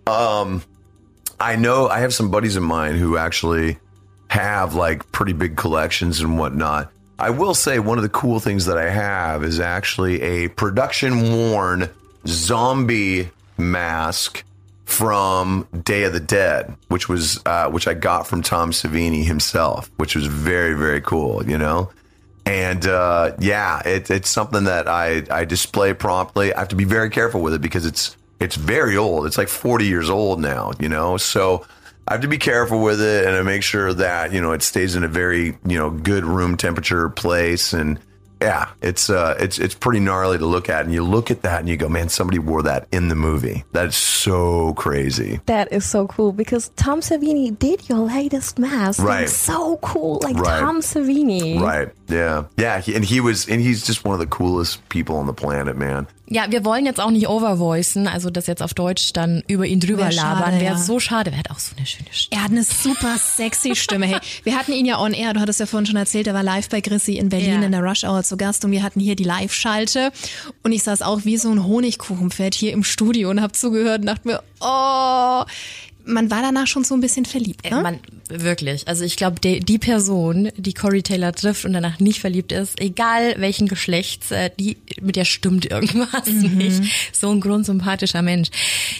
Um, 0.07 0.63
I 1.39 1.55
know 1.55 1.87
I 1.87 1.99
have 1.99 2.13
some 2.13 2.31
buddies 2.31 2.55
of 2.55 2.63
mine 2.63 2.95
who 2.95 3.17
actually 3.17 3.77
have 4.29 4.75
like 4.75 5.11
pretty 5.11 5.33
big 5.33 5.55
collections 5.55 6.19
and 6.19 6.37
whatnot. 6.37 6.91
I 7.17 7.31
will 7.31 7.53
say 7.53 7.79
one 7.79 7.97
of 7.97 8.03
the 8.03 8.09
cool 8.09 8.39
things 8.39 8.65
that 8.65 8.77
I 8.77 8.89
have 8.89 9.43
is 9.43 9.59
actually 9.59 10.21
a 10.21 10.47
production 10.49 11.33
worn 11.33 11.89
zombie 12.25 13.29
mask 13.57 14.43
from 14.85 15.67
Day 15.83 16.03
of 16.03 16.13
the 16.13 16.19
Dead, 16.19 16.75
which 16.87 17.07
was 17.07 17.39
uh, 17.45 17.69
which 17.69 17.87
I 17.87 17.93
got 17.93 18.27
from 18.27 18.41
Tom 18.41 18.71
Savini 18.71 19.23
himself, 19.23 19.91
which 19.97 20.15
was 20.15 20.25
very 20.25 20.73
very 20.73 21.01
cool, 21.01 21.45
you 21.45 21.57
know. 21.57 21.91
And 22.45 22.85
uh, 22.87 23.33
yeah, 23.39 23.81
it, 23.85 24.09
it's 24.09 24.29
something 24.29 24.63
that 24.63 24.87
I 24.87 25.23
I 25.29 25.45
display 25.45 25.93
promptly. 25.93 26.53
I 26.53 26.59
have 26.59 26.69
to 26.69 26.75
be 26.75 26.85
very 26.85 27.09
careful 27.09 27.41
with 27.41 27.53
it 27.53 27.61
because 27.61 27.85
it's 27.85 28.17
it's 28.39 28.55
very 28.55 28.97
old. 28.97 29.25
It's 29.25 29.37
like 29.37 29.47
40 29.49 29.85
years 29.85 30.09
old 30.09 30.39
now, 30.39 30.71
you 30.79 30.89
know. 30.89 31.17
So 31.17 31.65
I 32.07 32.13
have 32.13 32.21
to 32.21 32.27
be 32.27 32.37
careful 32.37 32.81
with 32.81 33.01
it 33.01 33.25
and 33.25 33.35
I 33.35 33.41
make 33.43 33.63
sure 33.63 33.93
that 33.93 34.31
you 34.33 34.41
know 34.41 34.51
it 34.51 34.63
stays 34.63 34.95
in 34.95 35.03
a 35.03 35.07
very 35.07 35.57
you 35.65 35.77
know 35.77 35.89
good 35.89 36.23
room 36.25 36.57
temperature 36.57 37.09
place 37.09 37.73
and 37.73 37.99
yeah, 38.41 38.69
it's 38.81 39.09
uh, 39.09 39.35
it's 39.37 39.59
it's 39.59 39.75
pretty 39.75 39.99
gnarly 39.99 40.37
to 40.37 40.45
look 40.45 40.69
at, 40.69 40.85
and 40.85 40.93
you 40.93 41.03
look 41.03 41.29
at 41.29 41.41
that 41.41 41.59
and 41.59 41.67
you 41.67 41.75
go, 41.75 41.89
man, 41.89 42.07
somebody 42.07 42.39
wore 42.39 42.63
that 42.63 42.87
in 42.91 43.09
the 43.09 43.15
movie. 43.15 43.65
That's 43.73 43.97
so 43.97 44.73
crazy. 44.75 45.41
That 45.47 45.73
is 45.73 45.85
so 45.85 46.07
cool 46.07 46.31
because 46.31 46.69
Tom 46.77 47.01
Savini 47.01 47.57
did 47.57 47.89
your 47.89 47.99
latest 47.99 48.57
mask. 48.57 49.03
Right. 49.03 49.27
So 49.27 49.77
cool. 49.77 50.21
Like 50.23 50.37
Right. 50.37 50.59
Tom 50.59 50.79
Savini. 50.79 51.59
Right? 51.59 51.89
Yeah, 52.07 52.45
yeah, 52.57 52.81
and 52.87 53.03
he 53.03 53.19
was, 53.19 53.47
and 53.49 53.61
he's 53.61 53.85
just 53.85 54.05
one 54.05 54.13
of 54.13 54.19
the 54.19 54.27
coolest 54.27 54.87
people 54.89 55.17
on 55.17 55.27
the 55.27 55.33
planet, 55.33 55.75
man. 55.75 56.07
Ja, 56.31 56.45
wir 56.49 56.63
wollen 56.63 56.85
jetzt 56.85 56.99
auch 56.99 57.09
nicht 57.09 57.27
overvoicen, 57.27 58.07
also 58.07 58.29
das 58.29 58.45
jetzt 58.47 58.61
auf 58.61 58.73
Deutsch 58.75 59.13
dann 59.13 59.43
über 59.47 59.65
ihn 59.65 59.79
drüber 59.79 60.03
Wär 60.05 60.11
labern. 60.13 60.53
Wäre 60.59 60.75
ja. 60.75 60.77
so 60.77 60.99
schade. 60.99 61.31
Er 61.31 61.37
hat 61.39 61.49
auch 61.49 61.57
so 61.59 61.75
eine 61.75 61.85
schöne 61.87 62.09
Stimme. 62.11 62.39
Er 62.39 62.43
hat 62.43 62.51
eine 62.51 62.63
super 62.63 63.15
sexy 63.17 63.75
Stimme. 63.75 64.05
Hey, 64.05 64.19
wir 64.43 64.55
hatten 64.55 64.71
ihn 64.73 64.85
ja 64.85 64.99
on 64.99 65.13
air, 65.13 65.33
du 65.33 65.39
hattest 65.39 65.59
ja 65.59 65.65
vorhin 65.65 65.87
schon 65.87 65.95
erzählt, 65.95 66.27
er 66.27 66.33
war 66.35 66.43
live 66.43 66.69
bei 66.69 66.81
Chrissy 66.81 67.17
in 67.17 67.29
Berlin 67.29 67.61
Ja. 67.61 67.65
in 67.65 67.71
der 67.71 67.81
Rush 67.81 68.03
Hour 68.03 68.23
zu 68.23 68.37
Gast 68.37 68.63
und 68.63 68.71
wir 68.71 68.83
hatten 68.83 68.99
hier 68.99 69.15
die 69.15 69.23
Live-Schalte 69.23 70.11
und 70.63 70.71
ich 70.71 70.83
saß 70.83 71.01
auch 71.01 71.25
wie 71.25 71.37
so 71.37 71.49
ein 71.49 71.65
Honigkuchenpferd 71.65 72.53
hier 72.53 72.73
im 72.73 72.83
Studio 72.83 73.29
und 73.31 73.41
hab 73.41 73.55
zugehört 73.55 74.01
und 74.01 74.05
dachte 74.05 74.27
mir, 74.27 74.43
oh, 74.61 75.43
man 76.09 76.31
war 76.31 76.41
danach 76.41 76.67
schon 76.67 76.83
so 76.83 76.95
ein 76.95 77.01
bisschen 77.01 77.25
verliebt, 77.25 77.69
ne? 77.69 77.81
Man, 77.81 77.99
wirklich. 78.29 78.87
Also 78.87 79.03
ich 79.03 79.15
glaube, 79.15 79.39
die, 79.39 79.59
die 79.59 79.77
Person, 79.77 80.51
die 80.57 80.73
Corey 80.73 81.01
Taylor 81.03 81.31
trifft 81.33 81.65
und 81.65 81.73
danach 81.73 81.99
nicht 81.99 82.19
verliebt 82.19 82.51
ist, 82.51 82.79
egal 82.79 83.35
welchen 83.37 83.67
Geschlechts, 83.67 84.31
äh, 84.31 84.49
die, 84.59 84.77
mit 85.01 85.15
der 85.15 85.25
stimmt 85.25 85.65
irgendwas 85.65 86.27
nicht. 86.27 86.83
So 87.13 87.29
ein 87.31 87.41
grundsympathischer 87.41 88.21
Mensch. 88.21 88.49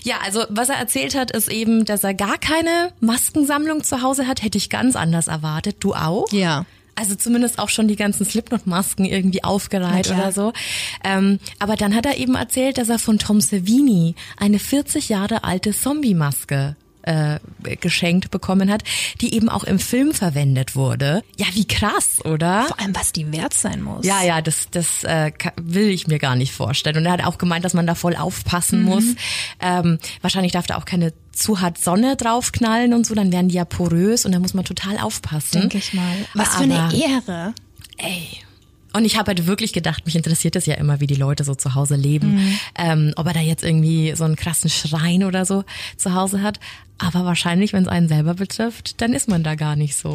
Ja, 0.03 0.15
also 0.23 0.43
was 0.49 0.69
er 0.69 0.75
erzählt 0.75 1.15
hat, 1.15 1.31
ist 1.31 1.49
eben, 1.49 1.85
dass 1.85 2.03
er 2.03 2.13
gar 2.13 2.37
keine 2.37 2.91
Maskensammlung 2.99 3.83
zu 3.83 4.01
Hause 4.01 4.27
hat. 4.27 4.43
Hätte 4.43 4.57
ich 4.57 4.69
ganz 4.69 4.95
anders 4.95 5.27
erwartet. 5.27 5.77
Du 5.79 5.93
auch? 5.93 6.31
Ja. 6.31 6.65
Also 6.99 7.15
zumindest 7.15 7.59
auch 7.59 7.69
schon 7.69 7.87
die 7.87 7.95
ganzen 7.95 8.25
Slipknot-Masken 8.25 9.05
irgendwie 9.05 9.43
aufgereiht 9.45 10.11
oder 10.11 10.33
so. 10.33 10.51
Ähm, 11.01 11.39
aber 11.57 11.77
dann 11.77 11.95
hat 11.95 12.05
er 12.05 12.17
eben 12.17 12.35
erzählt, 12.35 12.77
dass 12.77 12.89
er 12.89 12.99
von 12.99 13.17
Tom 13.19 13.39
Savini 13.39 14.15
eine 14.35 14.59
40 14.59 15.07
Jahre 15.07 15.45
alte 15.45 15.71
Zombie-Maske 15.71 16.75
äh, 17.09 17.39
geschenkt 17.77 18.29
bekommen 18.31 18.69
hat, 18.71 18.83
die 19.21 19.33
eben 19.33 19.49
auch 19.49 19.63
im 19.63 19.79
Film 19.79 20.13
verwendet 20.13 20.75
wurde. 20.75 21.23
Ja, 21.37 21.47
wie 21.53 21.65
krass, 21.67 22.23
oder? 22.23 22.65
Vor 22.67 22.79
allem, 22.79 22.95
was 22.95 23.11
die 23.11 23.31
wert 23.31 23.53
sein 23.53 23.81
muss. 23.81 24.05
Ja, 24.05 24.23
ja, 24.23 24.41
das, 24.41 24.67
das 24.71 25.03
äh, 25.03 25.31
will 25.59 25.89
ich 25.89 26.07
mir 26.07 26.19
gar 26.19 26.35
nicht 26.35 26.53
vorstellen. 26.53 26.97
Und 26.97 27.05
er 27.05 27.13
hat 27.13 27.25
auch 27.25 27.37
gemeint, 27.37 27.65
dass 27.65 27.73
man 27.73 27.87
da 27.87 27.95
voll 27.95 28.15
aufpassen 28.15 28.83
muss. 28.83 29.03
Ähm, 29.59 29.97
wahrscheinlich 30.21 30.51
darf 30.51 30.67
da 30.67 30.77
auch 30.77 30.85
keine 30.85 31.13
zu 31.31 31.61
hart 31.61 31.77
Sonne 31.77 32.15
draufknallen 32.17 32.93
und 32.93 33.05
so, 33.05 33.15
dann 33.15 33.31
werden 33.31 33.47
die 33.47 33.55
ja 33.55 33.63
porös 33.65 34.25
und 34.25 34.33
da 34.33 34.39
muss 34.39 34.53
man 34.53 34.65
total 34.65 34.97
aufpassen. 34.97 35.61
Denke 35.61 35.77
ich 35.77 35.93
mal. 35.93 36.15
Was 36.33 36.55
für 36.55 36.63
eine 36.63 36.79
Aber- 36.79 36.93
Ehre. 36.93 37.53
Ey. 37.97 38.27
Und 38.93 39.05
ich 39.05 39.17
habe 39.17 39.27
halt 39.29 39.45
wirklich 39.47 39.73
gedacht, 39.73 40.05
mich 40.05 40.15
interessiert 40.15 40.55
es 40.55 40.65
ja 40.65 40.75
immer, 40.75 40.99
wie 40.99 41.07
die 41.07 41.15
Leute 41.15 41.43
so 41.43 41.55
zu 41.55 41.75
Hause 41.75 41.95
leben. 41.95 42.37
Ähm, 42.77 43.13
ob 43.15 43.27
er 43.27 43.33
da 43.33 43.39
jetzt 43.39 43.63
irgendwie 43.63 44.13
so 44.15 44.23
einen 44.23 44.35
krassen 44.35 44.69
Schrein 44.69 45.23
oder 45.23 45.45
so 45.45 45.63
zu 45.97 46.13
Hause 46.15 46.41
hat. 46.41 46.59
Aber 46.97 47.23
wahrscheinlich, 47.23 47.71
wenn 47.71 47.83
es 47.83 47.87
einen 47.87 48.07
selber 48.07 48.33
betrifft, 48.33 48.99
dann 49.01 49.13
ist 49.13 49.29
man 49.29 49.43
da 49.43 49.55
gar 49.55 49.75
nicht 49.75 49.95
so. 49.95 50.09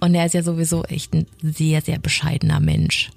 Und 0.00 0.14
er 0.14 0.26
ist 0.26 0.34
ja 0.34 0.42
sowieso 0.42 0.84
echt 0.84 1.14
ein 1.14 1.26
sehr, 1.42 1.80
sehr 1.80 1.98
bescheidener 1.98 2.60
Mensch. 2.60 3.10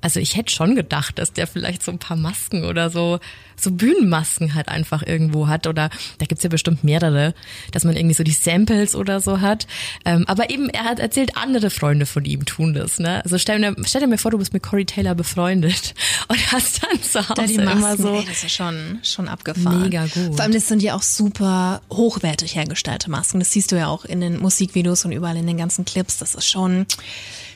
Also 0.00 0.20
ich 0.20 0.36
hätte 0.36 0.52
schon 0.52 0.74
gedacht, 0.74 1.18
dass 1.18 1.32
der 1.32 1.46
vielleicht 1.46 1.82
so 1.82 1.92
ein 1.92 1.98
paar 1.98 2.16
Masken 2.16 2.64
oder 2.64 2.90
so, 2.90 3.20
so 3.56 3.70
Bühnenmasken 3.70 4.54
halt 4.54 4.68
einfach 4.68 5.02
irgendwo 5.06 5.48
hat. 5.48 5.66
Oder 5.66 5.90
da 6.18 6.26
gibt's 6.26 6.42
ja 6.42 6.48
bestimmt 6.50 6.84
mehrere, 6.84 7.34
dass 7.72 7.84
man 7.84 7.96
irgendwie 7.96 8.14
so 8.14 8.22
die 8.24 8.32
Samples 8.32 8.94
oder 8.94 9.20
so 9.20 9.40
hat. 9.40 9.66
Ähm, 10.04 10.24
aber 10.26 10.50
eben, 10.50 10.68
er 10.70 10.84
hat 10.84 10.98
erzählt, 10.98 11.36
andere 11.36 11.70
Freunde 11.70 12.06
von 12.06 12.24
ihm 12.24 12.44
tun 12.44 12.74
das. 12.74 12.98
Ne? 12.98 13.22
Also 13.24 13.38
stell 13.38 13.60
dir, 13.60 13.76
stell 13.84 14.00
dir 14.00 14.06
mir 14.06 14.18
vor, 14.18 14.30
du 14.30 14.38
bist 14.38 14.52
mit 14.52 14.62
Corey 14.62 14.84
Taylor 14.84 15.14
befreundet 15.14 15.94
und 16.28 16.52
hast 16.52 16.82
dann 16.82 17.02
zu 17.02 17.20
Hause 17.20 17.34
Da 17.34 17.46
die 17.46 17.54
immer 17.54 17.74
Masken, 17.74 18.02
so. 18.02 18.14
ey, 18.14 18.24
das 18.26 18.44
ist 18.44 18.52
schon, 18.54 19.00
schon 19.02 19.28
abgefahren. 19.28 19.82
Mega 19.82 20.04
gut. 20.04 20.34
Vor 20.34 20.40
allem, 20.40 20.52
das 20.52 20.68
sind 20.68 20.82
ja 20.82 20.94
auch 20.94 21.02
super 21.02 21.82
hochwertig 21.90 22.54
hergestellte 22.54 23.10
Masken. 23.10 23.38
Das 23.38 23.52
siehst 23.52 23.72
du 23.72 23.76
ja 23.76 23.88
auch 23.88 24.04
in 24.04 24.20
den 24.20 24.38
Musikvideos 24.38 25.04
und 25.04 25.12
überall 25.12 25.36
in 25.36 25.46
den 25.46 25.56
ganzen 25.56 25.84
Clips. 25.84 26.18
Das 26.18 26.34
ist 26.34 26.48
schon, 26.48 26.86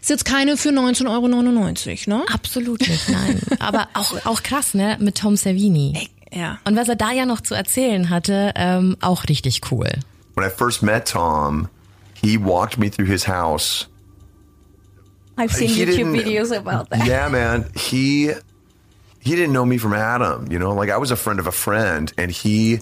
ist 0.01 0.11
jetzt 0.11 0.25
keine 0.25 0.57
für 0.57 0.71
19,99 0.71 1.09
Euro, 1.09 1.29
ne? 2.19 2.25
Absolut 2.35 2.81
nicht, 2.81 3.09
nein. 3.09 3.41
Aber 3.61 3.87
auch, 3.95 4.27
auch 4.27 4.43
krass, 4.43 4.75
ne? 4.75 4.97
Mit 5.01 5.17
Tom 5.19 5.37
Savini. 5.37 6.09
Ja. 6.33 6.59
Und 6.65 6.77
was 6.77 6.89
er 6.89 6.97
da 6.97 7.13
ja 7.13 7.27
noch 7.27 7.41
zu 7.41 7.55
erzählen 7.55 8.11
hatte, 8.11 8.51
ähm, 8.57 8.97
auch 9.01 9.25
richtig 9.29 9.61
cool. 9.71 9.89
When 10.35 10.45
I 10.45 10.51
first 10.51 10.83
met 10.83 11.07
Tom, 11.09 11.69
he 12.21 12.37
walked 12.37 12.77
me 12.77 12.91
through 12.91 13.07
his 13.09 13.29
house. 13.29 13.87
I've 15.39 15.53
seen 15.53 15.69
He 15.69 15.85
YouTube 15.85 15.97
didn't- 16.13 16.25
videos 16.25 16.51
about 16.53 16.91
that. 16.91 17.07
Yeah, 17.07 17.29
man. 17.29 17.67
He 17.77 18.33
he 19.21 19.31
didn't 19.37 19.53
know 19.53 19.65
me 19.65 19.79
from 19.79 19.93
Adam. 19.95 20.51
You 20.51 20.59
know, 20.59 20.75
like 20.75 20.91
I 20.91 20.97
was 20.99 21.11
a 21.13 21.17
friend 21.17 21.39
of 21.41 21.47
a 21.47 21.53
friend, 21.53 22.13
and 22.19 22.31
he 22.33 22.81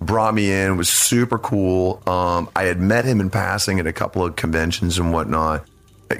brought 0.00 0.34
me 0.34 0.50
in. 0.52 0.76
Was 0.76 0.88
super 0.88 1.38
cool. 1.38 2.00
Um, 2.06 2.48
I 2.56 2.64
had 2.68 2.80
met 2.80 3.04
him 3.04 3.20
in 3.20 3.30
passing 3.30 3.78
at 3.80 3.86
a 3.86 3.92
couple 3.92 4.24
of 4.24 4.36
conventions 4.36 4.98
and 4.98 5.12
whatnot. 5.12 5.64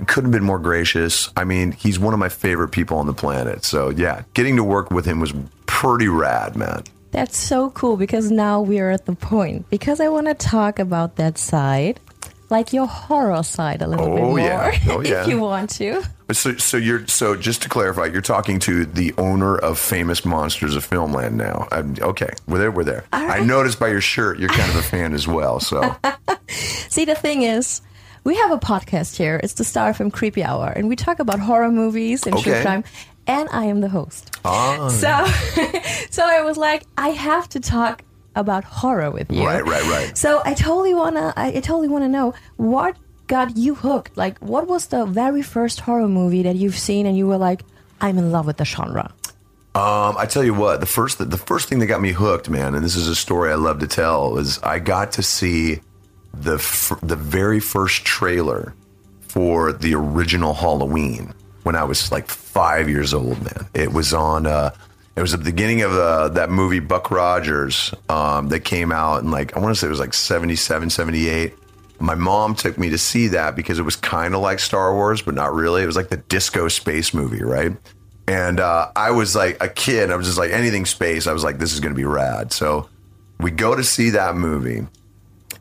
Couldn't 0.06 0.32
have 0.32 0.32
been 0.32 0.44
more 0.44 0.58
gracious. 0.58 1.30
I 1.36 1.44
mean, 1.44 1.72
he's 1.72 1.98
one 1.98 2.12
of 2.14 2.20
my 2.20 2.28
favorite 2.28 2.68
people 2.68 2.98
on 2.98 3.06
the 3.06 3.14
planet. 3.14 3.64
So 3.64 3.90
yeah, 3.90 4.22
getting 4.34 4.56
to 4.56 4.64
work 4.64 4.90
with 4.90 5.04
him 5.04 5.20
was 5.20 5.32
pretty 5.66 6.08
rad, 6.08 6.56
man. 6.56 6.84
That's 7.10 7.36
so 7.36 7.70
cool 7.70 7.96
because 7.96 8.30
now 8.30 8.60
we 8.62 8.80
are 8.80 8.90
at 8.90 9.04
the 9.06 9.14
point. 9.14 9.68
Because 9.70 10.00
I 10.00 10.08
want 10.08 10.28
to 10.28 10.34
talk 10.34 10.78
about 10.78 11.16
that 11.16 11.36
side, 11.36 12.00
like 12.48 12.72
your 12.72 12.86
horror 12.86 13.42
side 13.42 13.82
a 13.82 13.86
little 13.86 14.06
bit 14.06 14.14
Oh, 14.24 14.26
more, 14.28 14.40
yeah. 14.40 14.78
Oh, 14.88 15.00
yeah. 15.02 15.22
if 15.22 15.28
you 15.28 15.38
want 15.38 15.68
to. 15.70 16.02
So, 16.32 16.56
so 16.56 16.78
you're 16.78 17.06
so 17.08 17.36
just 17.36 17.60
to 17.62 17.68
clarify, 17.68 18.06
you're 18.06 18.22
talking 18.22 18.58
to 18.60 18.86
the 18.86 19.12
owner 19.18 19.58
of 19.58 19.78
Famous 19.78 20.24
Monsters 20.24 20.74
of 20.74 20.88
Filmland 20.88 21.32
now. 21.34 21.68
Um, 21.70 21.94
okay, 22.00 22.30
we're 22.48 22.56
there. 22.58 22.70
We're 22.70 22.84
there. 22.84 23.04
I 23.12 23.40
noticed 23.44 23.78
by 23.78 23.88
your 23.88 24.00
shirt, 24.00 24.38
you're 24.38 24.48
kind 24.48 24.70
of 24.70 24.76
a 24.76 24.82
fan 24.82 25.12
as 25.12 25.28
well. 25.28 25.60
So 25.60 25.94
See, 26.48 27.04
the 27.04 27.14
thing 27.14 27.42
is, 27.42 27.82
we 28.24 28.36
have 28.36 28.50
a 28.50 28.58
podcast 28.58 29.16
here. 29.16 29.40
It's 29.42 29.54
the 29.54 29.64
Star 29.64 29.94
from 29.94 30.10
Creepy 30.10 30.44
Hour, 30.44 30.68
and 30.68 30.88
we 30.88 30.96
talk 30.96 31.18
about 31.18 31.40
horror 31.40 31.70
movies 31.70 32.26
and 32.26 32.38
true 32.38 32.60
crime. 32.62 32.84
And 33.26 33.48
I 33.52 33.66
am 33.66 33.80
the 33.80 33.88
host. 33.88 34.36
Ah. 34.44 34.88
So, 34.88 35.24
so 36.10 36.24
I 36.24 36.42
was 36.42 36.56
like, 36.56 36.84
I 36.98 37.10
have 37.10 37.48
to 37.50 37.60
talk 37.60 38.02
about 38.34 38.64
horror 38.64 39.10
with 39.10 39.30
you. 39.30 39.44
Right, 39.44 39.64
right, 39.64 39.84
right. 39.84 40.18
So 40.18 40.42
I 40.44 40.54
totally 40.54 40.94
wanna, 40.94 41.32
I, 41.36 41.48
I 41.48 41.60
totally 41.60 41.88
wanna 41.88 42.08
know 42.08 42.34
what 42.56 42.96
got 43.28 43.56
you 43.56 43.74
hooked. 43.74 44.16
Like, 44.16 44.38
what 44.38 44.66
was 44.66 44.86
the 44.86 45.04
very 45.06 45.42
first 45.42 45.80
horror 45.80 46.08
movie 46.08 46.42
that 46.42 46.56
you've 46.56 46.78
seen, 46.78 47.06
and 47.06 47.16
you 47.16 47.26
were 47.26 47.38
like, 47.38 47.62
I'm 48.00 48.18
in 48.18 48.32
love 48.32 48.46
with 48.46 48.56
the 48.56 48.64
genre. 48.64 49.12
Um, 49.74 50.16
I 50.18 50.26
tell 50.26 50.44
you 50.44 50.52
what, 50.52 50.80
the 50.80 50.86
first 50.86 51.18
the 51.18 51.38
first 51.38 51.68
thing 51.68 51.78
that 51.78 51.86
got 51.86 52.02
me 52.02 52.12
hooked, 52.12 52.50
man, 52.50 52.74
and 52.74 52.84
this 52.84 52.94
is 52.94 53.08
a 53.08 53.14
story 53.14 53.50
I 53.50 53.54
love 53.54 53.78
to 53.78 53.86
tell, 53.86 54.36
is 54.36 54.58
I 54.58 54.78
got 54.80 55.12
to 55.12 55.22
see 55.22 55.80
the 56.34 56.54
f- 56.54 56.98
the 57.02 57.16
very 57.16 57.60
first 57.60 58.04
trailer 58.04 58.74
for 59.20 59.72
the 59.72 59.94
original 59.94 60.54
Halloween 60.54 61.32
when 61.62 61.76
I 61.76 61.84
was 61.84 62.10
like 62.12 62.28
five 62.28 62.88
years 62.88 63.14
old, 63.14 63.42
man. 63.42 63.66
It 63.74 63.92
was 63.92 64.12
on. 64.12 64.46
Uh, 64.46 64.74
it 65.14 65.20
was 65.20 65.32
the 65.32 65.38
beginning 65.38 65.82
of 65.82 65.92
uh, 65.92 66.28
that 66.30 66.50
movie 66.50 66.78
Buck 66.78 67.10
Rogers 67.10 67.92
um, 68.08 68.48
that 68.48 68.60
came 68.60 68.92
out 68.92 69.22
in 69.22 69.30
like 69.30 69.56
I 69.56 69.60
want 69.60 69.74
to 69.74 69.78
say 69.78 69.86
it 69.86 69.90
was 69.90 70.00
like 70.00 70.14
77, 70.14 70.90
78. 70.90 71.54
My 71.98 72.14
mom 72.14 72.54
took 72.54 72.78
me 72.78 72.90
to 72.90 72.98
see 72.98 73.28
that 73.28 73.54
because 73.54 73.78
it 73.78 73.82
was 73.82 73.94
kind 73.94 74.34
of 74.34 74.40
like 74.40 74.58
Star 74.58 74.92
Wars, 74.94 75.22
but 75.22 75.34
not 75.34 75.54
really. 75.54 75.82
It 75.82 75.86
was 75.86 75.96
like 75.96 76.08
the 76.08 76.16
disco 76.16 76.68
space 76.68 77.14
movie, 77.14 77.42
right? 77.44 77.76
And 78.26 78.60
uh, 78.60 78.90
I 78.96 79.10
was 79.10 79.36
like 79.36 79.62
a 79.62 79.68
kid. 79.68 80.10
I 80.10 80.16
was 80.16 80.26
just 80.26 80.38
like 80.38 80.50
anything 80.50 80.86
space. 80.86 81.26
I 81.26 81.32
was 81.32 81.44
like, 81.44 81.58
this 81.58 81.72
is 81.72 81.80
going 81.80 81.92
to 81.92 81.96
be 81.96 82.04
rad. 82.04 82.52
So 82.52 82.88
we 83.38 83.50
go 83.50 83.74
to 83.74 83.84
see 83.84 84.10
that 84.10 84.34
movie, 84.34 84.86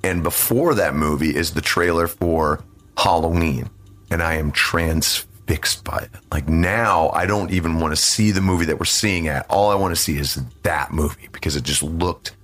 and 0.04 0.24
before 0.24 0.76
that 0.76 0.96
movie 0.96 1.36
is 1.36 1.52
the 1.52 1.62
trailer 1.62 2.08
for 2.08 2.64
Halloween, 2.98 3.70
and 4.10 4.22
I 4.22 4.36
am 4.36 4.52
transfixed 4.52 5.84
by 5.84 6.00
it. 6.00 6.10
Like 6.32 6.48
now, 6.48 7.10
I 7.10 7.26
don't 7.26 7.52
even 7.52 7.80
want 7.80 7.92
to 7.94 8.02
see 8.02 8.32
the 8.32 8.42
movie 8.42 8.66
that 8.66 8.80
we're 8.80 8.86
seeing 8.86 9.28
at. 9.28 9.46
All 9.50 9.70
I 9.70 9.76
want 9.76 9.96
to 9.96 10.02
see 10.02 10.18
is 10.18 10.42
that 10.64 10.92
movie 10.92 11.30
because 11.32 11.56
it 11.56 11.64
just 11.64 11.84
looked 11.84 12.36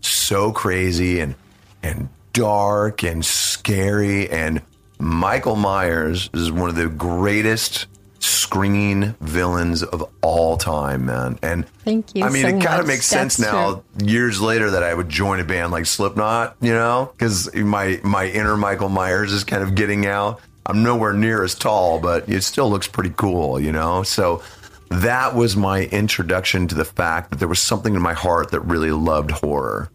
so 0.00 0.52
crazy 0.52 1.20
and 1.20 1.34
and 1.82 2.08
dark 2.32 3.02
and 3.02 3.24
scary 3.24 4.28
and 4.30 4.60
Michael 4.98 5.56
Myers 5.56 6.30
is 6.32 6.50
one 6.50 6.68
of 6.68 6.76
the 6.76 6.88
greatest 6.88 7.86
screen 8.20 9.14
villains 9.20 9.82
of 9.82 10.08
all 10.22 10.56
time, 10.56 11.06
man. 11.06 11.38
And 11.42 11.66
Thank 11.84 12.14
you 12.14 12.24
I 12.24 12.30
mean, 12.30 12.42
so 12.42 12.48
it 12.48 12.62
kind 12.62 12.80
of 12.80 12.86
makes 12.86 13.06
sense 13.06 13.36
That's 13.36 13.52
now 13.52 13.82
years 14.02 14.40
later 14.40 14.70
that 14.70 14.82
I 14.82 14.94
would 14.94 15.08
join 15.08 15.40
a 15.40 15.44
band 15.44 15.72
like 15.72 15.86
Slipknot, 15.86 16.56
you 16.60 16.72
know, 16.72 17.12
because 17.16 17.54
my 17.54 18.00
my 18.02 18.26
inner 18.26 18.56
Michael 18.56 18.88
Myers 18.88 19.32
is 19.32 19.44
kind 19.44 19.62
of 19.62 19.74
getting 19.74 20.06
out. 20.06 20.40
I'm 20.64 20.82
nowhere 20.82 21.12
near 21.12 21.44
as 21.44 21.54
tall, 21.54 22.00
but 22.00 22.28
it 22.28 22.42
still 22.42 22.68
looks 22.68 22.88
pretty 22.88 23.12
cool, 23.16 23.60
you 23.60 23.72
know. 23.72 24.02
So 24.02 24.42
that 24.90 25.34
was 25.34 25.56
my 25.56 25.84
introduction 25.84 26.66
to 26.68 26.74
the 26.74 26.84
fact 26.84 27.30
that 27.30 27.38
there 27.38 27.48
was 27.48 27.60
something 27.60 27.94
in 27.94 28.02
my 28.02 28.14
heart 28.14 28.50
that 28.50 28.60
really 28.60 28.90
loved 28.90 29.30
horror. 29.30 29.90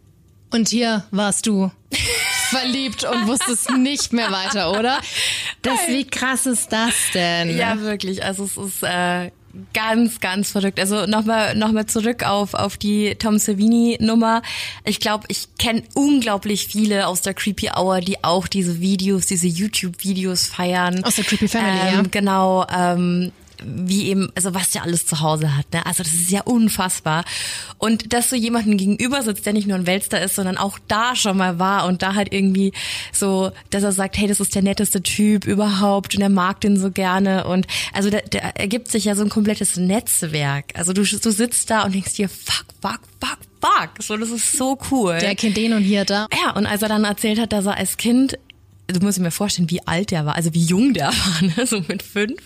Und 0.51 0.69
hier 0.69 1.03
warst 1.11 1.45
du 1.45 1.71
verliebt 2.51 3.03
und 3.03 3.27
wusstest 3.27 3.71
nicht 3.71 4.13
mehr 4.13 4.31
weiter, 4.31 4.77
oder? 4.77 4.99
Das, 5.61 5.79
wie 5.87 6.05
krass 6.05 6.45
ist 6.45 6.71
das 6.71 6.93
denn? 7.13 7.55
Ja, 7.57 7.79
wirklich. 7.81 8.23
Also 8.23 8.45
es 8.45 8.57
ist 8.57 8.83
äh, 8.83 9.31
ganz, 9.73 10.19
ganz 10.19 10.51
verrückt. 10.51 10.79
Also 10.79 11.05
nochmal 11.05 11.55
noch 11.55 11.71
mal 11.71 11.85
zurück 11.85 12.23
auf, 12.23 12.53
auf 12.53 12.77
die 12.77 13.15
Tom 13.15 13.37
Savini-Nummer. 13.37 14.41
Ich 14.85 14.99
glaube, 14.99 15.25
ich 15.27 15.47
kenne 15.57 15.83
unglaublich 15.93 16.67
viele 16.67 17.07
aus 17.07 17.21
der 17.21 17.33
Creepy 17.33 17.69
Hour, 17.75 18.01
die 18.01 18.23
auch 18.23 18.47
diese 18.47 18.79
Videos, 18.79 19.25
diese 19.25 19.47
YouTube-Videos 19.47 20.47
feiern. 20.47 21.03
Aus 21.03 21.15
der 21.15 21.25
Creepy 21.25 21.47
Family, 21.47 21.79
ähm, 21.79 21.95
ja. 21.95 22.03
Genau. 22.09 22.65
Ähm, 22.73 23.31
wie 23.65 24.07
eben, 24.07 24.29
also 24.35 24.53
was 24.53 24.71
der 24.71 24.83
alles 24.83 25.05
zu 25.05 25.19
Hause 25.19 25.55
hat. 25.55 25.71
Ne? 25.73 25.85
Also 25.85 26.03
das 26.03 26.13
ist 26.13 26.31
ja 26.31 26.41
unfassbar. 26.41 27.25
Und 27.77 28.13
dass 28.13 28.29
so 28.29 28.35
jemanden 28.35 28.77
gegenüber 28.77 29.21
sitzt, 29.21 29.45
der 29.45 29.53
nicht 29.53 29.67
nur 29.67 29.77
ein 29.77 29.87
Weltstar 29.87 30.21
ist, 30.21 30.35
sondern 30.35 30.57
auch 30.57 30.79
da 30.87 31.15
schon 31.15 31.37
mal 31.37 31.59
war 31.59 31.85
und 31.85 32.01
da 32.01 32.15
halt 32.15 32.33
irgendwie 32.33 32.73
so, 33.11 33.51
dass 33.69 33.83
er 33.83 33.91
sagt, 33.91 34.17
hey, 34.17 34.27
das 34.27 34.39
ist 34.39 34.55
der 34.55 34.61
netteste 34.61 35.01
Typ 35.01 35.45
überhaupt 35.45 36.15
und 36.15 36.21
er 36.21 36.29
mag 36.29 36.61
den 36.61 36.77
so 36.77 36.91
gerne. 36.91 37.45
Und 37.45 37.67
also 37.93 38.09
da, 38.09 38.19
da 38.29 38.39
ergibt 38.39 38.89
sich 38.89 39.05
ja 39.05 39.15
so 39.15 39.23
ein 39.23 39.29
komplettes 39.29 39.77
Netzwerk. 39.77 40.65
Also 40.75 40.93
du, 40.93 41.03
du 41.03 41.31
sitzt 41.31 41.69
da 41.69 41.83
und 41.83 41.93
denkst 41.93 42.13
dir, 42.13 42.29
fuck, 42.29 42.65
fuck, 42.81 43.01
fuck, 43.19 43.39
fuck. 43.61 43.89
So, 44.03 44.17
das 44.17 44.29
ist 44.29 44.57
so 44.57 44.77
cool. 44.91 45.17
Der 45.19 45.35
kennt 45.35 45.57
den 45.57 45.73
und 45.73 45.83
hier 45.83 46.05
da. 46.05 46.27
Ja, 46.43 46.51
und 46.51 46.65
als 46.65 46.81
er 46.81 46.89
dann 46.89 47.03
erzählt 47.03 47.39
hat, 47.39 47.53
dass 47.53 47.65
er 47.65 47.77
als 47.77 47.97
Kind 47.97 48.37
du 48.93 48.99
musst 48.99 49.17
dir 49.17 49.23
mir 49.23 49.31
vorstellen, 49.31 49.69
wie 49.69 49.85
alt 49.87 50.11
der 50.11 50.25
war, 50.25 50.35
also 50.35 50.53
wie 50.53 50.63
jung 50.63 50.93
der 50.93 51.07
war, 51.11 51.41
ne? 51.41 51.65
so 51.65 51.81
mit 51.87 52.03
fünf, 52.03 52.41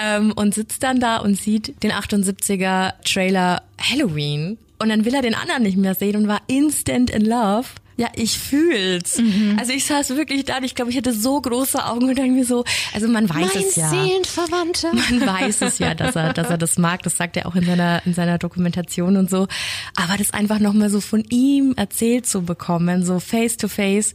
ähm, 0.00 0.32
und 0.34 0.54
sitzt 0.54 0.82
dann 0.82 1.00
da 1.00 1.18
und 1.18 1.34
sieht 1.36 1.82
den 1.82 1.92
78er 1.92 2.94
Trailer 3.04 3.62
Halloween 3.80 4.58
und 4.78 4.88
dann 4.88 5.04
will 5.04 5.14
er 5.14 5.22
den 5.22 5.34
anderen 5.34 5.62
nicht 5.62 5.76
mehr 5.76 5.94
sehen 5.94 6.16
und 6.16 6.28
war 6.28 6.40
instant 6.46 7.10
in 7.10 7.24
love. 7.24 7.66
Ja, 7.96 8.06
ich 8.14 8.38
fühl's. 8.38 9.18
Mhm. 9.18 9.56
Also 9.58 9.72
ich 9.72 9.84
saß 9.84 10.10
wirklich 10.10 10.44
da 10.44 10.58
und 10.58 10.64
ich 10.64 10.76
glaube, 10.76 10.92
ich 10.92 10.96
hatte 10.96 11.12
so 11.12 11.40
große 11.40 11.84
Augen 11.84 12.08
und 12.08 12.16
irgendwie 12.16 12.44
so, 12.44 12.64
also 12.94 13.08
man 13.08 13.28
weiß 13.28 13.54
mein 13.54 13.64
es 13.64 13.74
ja. 13.74 13.88
Seelenverwandter. 13.88 14.92
Man 14.94 15.26
weiß 15.26 15.62
es 15.62 15.80
ja, 15.80 15.94
dass 15.96 16.14
er, 16.14 16.32
dass 16.32 16.48
er 16.48 16.58
das 16.58 16.78
mag. 16.78 17.02
Das 17.02 17.16
sagt 17.16 17.36
er 17.36 17.46
auch 17.46 17.56
in 17.56 17.64
seiner, 17.64 18.00
in 18.06 18.14
seiner 18.14 18.38
Dokumentation 18.38 19.16
und 19.16 19.28
so. 19.28 19.48
Aber 19.96 20.16
das 20.16 20.32
einfach 20.32 20.60
nochmal 20.60 20.90
so 20.90 21.00
von 21.00 21.24
ihm 21.28 21.74
erzählt 21.76 22.26
zu 22.26 22.42
bekommen, 22.42 23.04
so 23.04 23.18
face 23.18 23.56
to 23.56 23.66
face, 23.66 24.14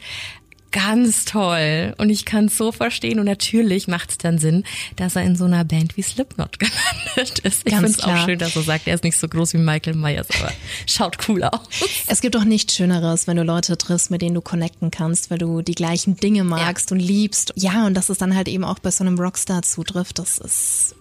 ganz 0.74 1.24
toll. 1.24 1.94
Und 1.98 2.10
ich 2.10 2.26
kann 2.26 2.46
es 2.46 2.58
so 2.58 2.74
verstehen. 2.74 3.20
Und 3.20 3.26
natürlich 3.26 3.88
macht 3.88 4.10
es 4.10 4.18
dann 4.18 4.40
Sinn, 4.40 4.66
dass 4.98 5.16
er 5.16 5.24
in 5.24 5.38
so 5.38 5.46
einer 5.46 5.64
Band 5.64 5.96
wie 5.96 6.02
Slipknot 6.02 6.60
gelandet 7.16 7.40
ist. 7.40 7.62
Ich 7.66 7.74
finde 7.74 7.90
es 7.90 8.04
auch 8.04 8.26
schön, 8.26 8.40
dass 8.40 8.56
er 8.58 8.64
sagt, 8.64 8.88
er 8.88 8.96
ist 8.96 9.04
nicht 9.04 9.18
so 9.18 9.30
groß 9.30 9.54
wie 9.54 9.60
Michael 9.60 9.96
Myers, 9.96 10.28
aber 10.38 10.52
schaut 10.88 11.30
cool 11.30 11.44
aus. 11.44 11.62
Es 12.08 12.20
gibt 12.20 12.36
doch 12.36 12.44
nichts 12.44 12.76
Schöneres, 12.76 13.28
wenn 13.28 13.38
du 13.38 13.44
Leute 13.44 13.78
triffst, 13.78 14.12
mit 14.12 14.22
denen 14.22 14.36
du 14.36 14.42
connecten 14.42 14.92
kannst, 14.92 15.32
weil 15.32 15.38
du 15.38 15.62
die 15.62 15.76
gleichen 15.76 16.18
Dinge 16.18 16.44
magst 16.44 16.92
und 16.92 17.00
liebst. 17.00 17.54
Ja, 17.56 17.86
und 17.86 17.94
dass 17.94 18.10
es 18.10 18.18
dann 18.18 18.36
halt 18.36 18.48
eben 18.50 18.66
auch 18.66 18.80
bei 18.80 18.92
so 18.92 19.04
einem 19.04 19.18
Rockstar 19.18 19.62
zutrifft, 19.62 20.20
das 20.20 20.40
ist 20.40 20.96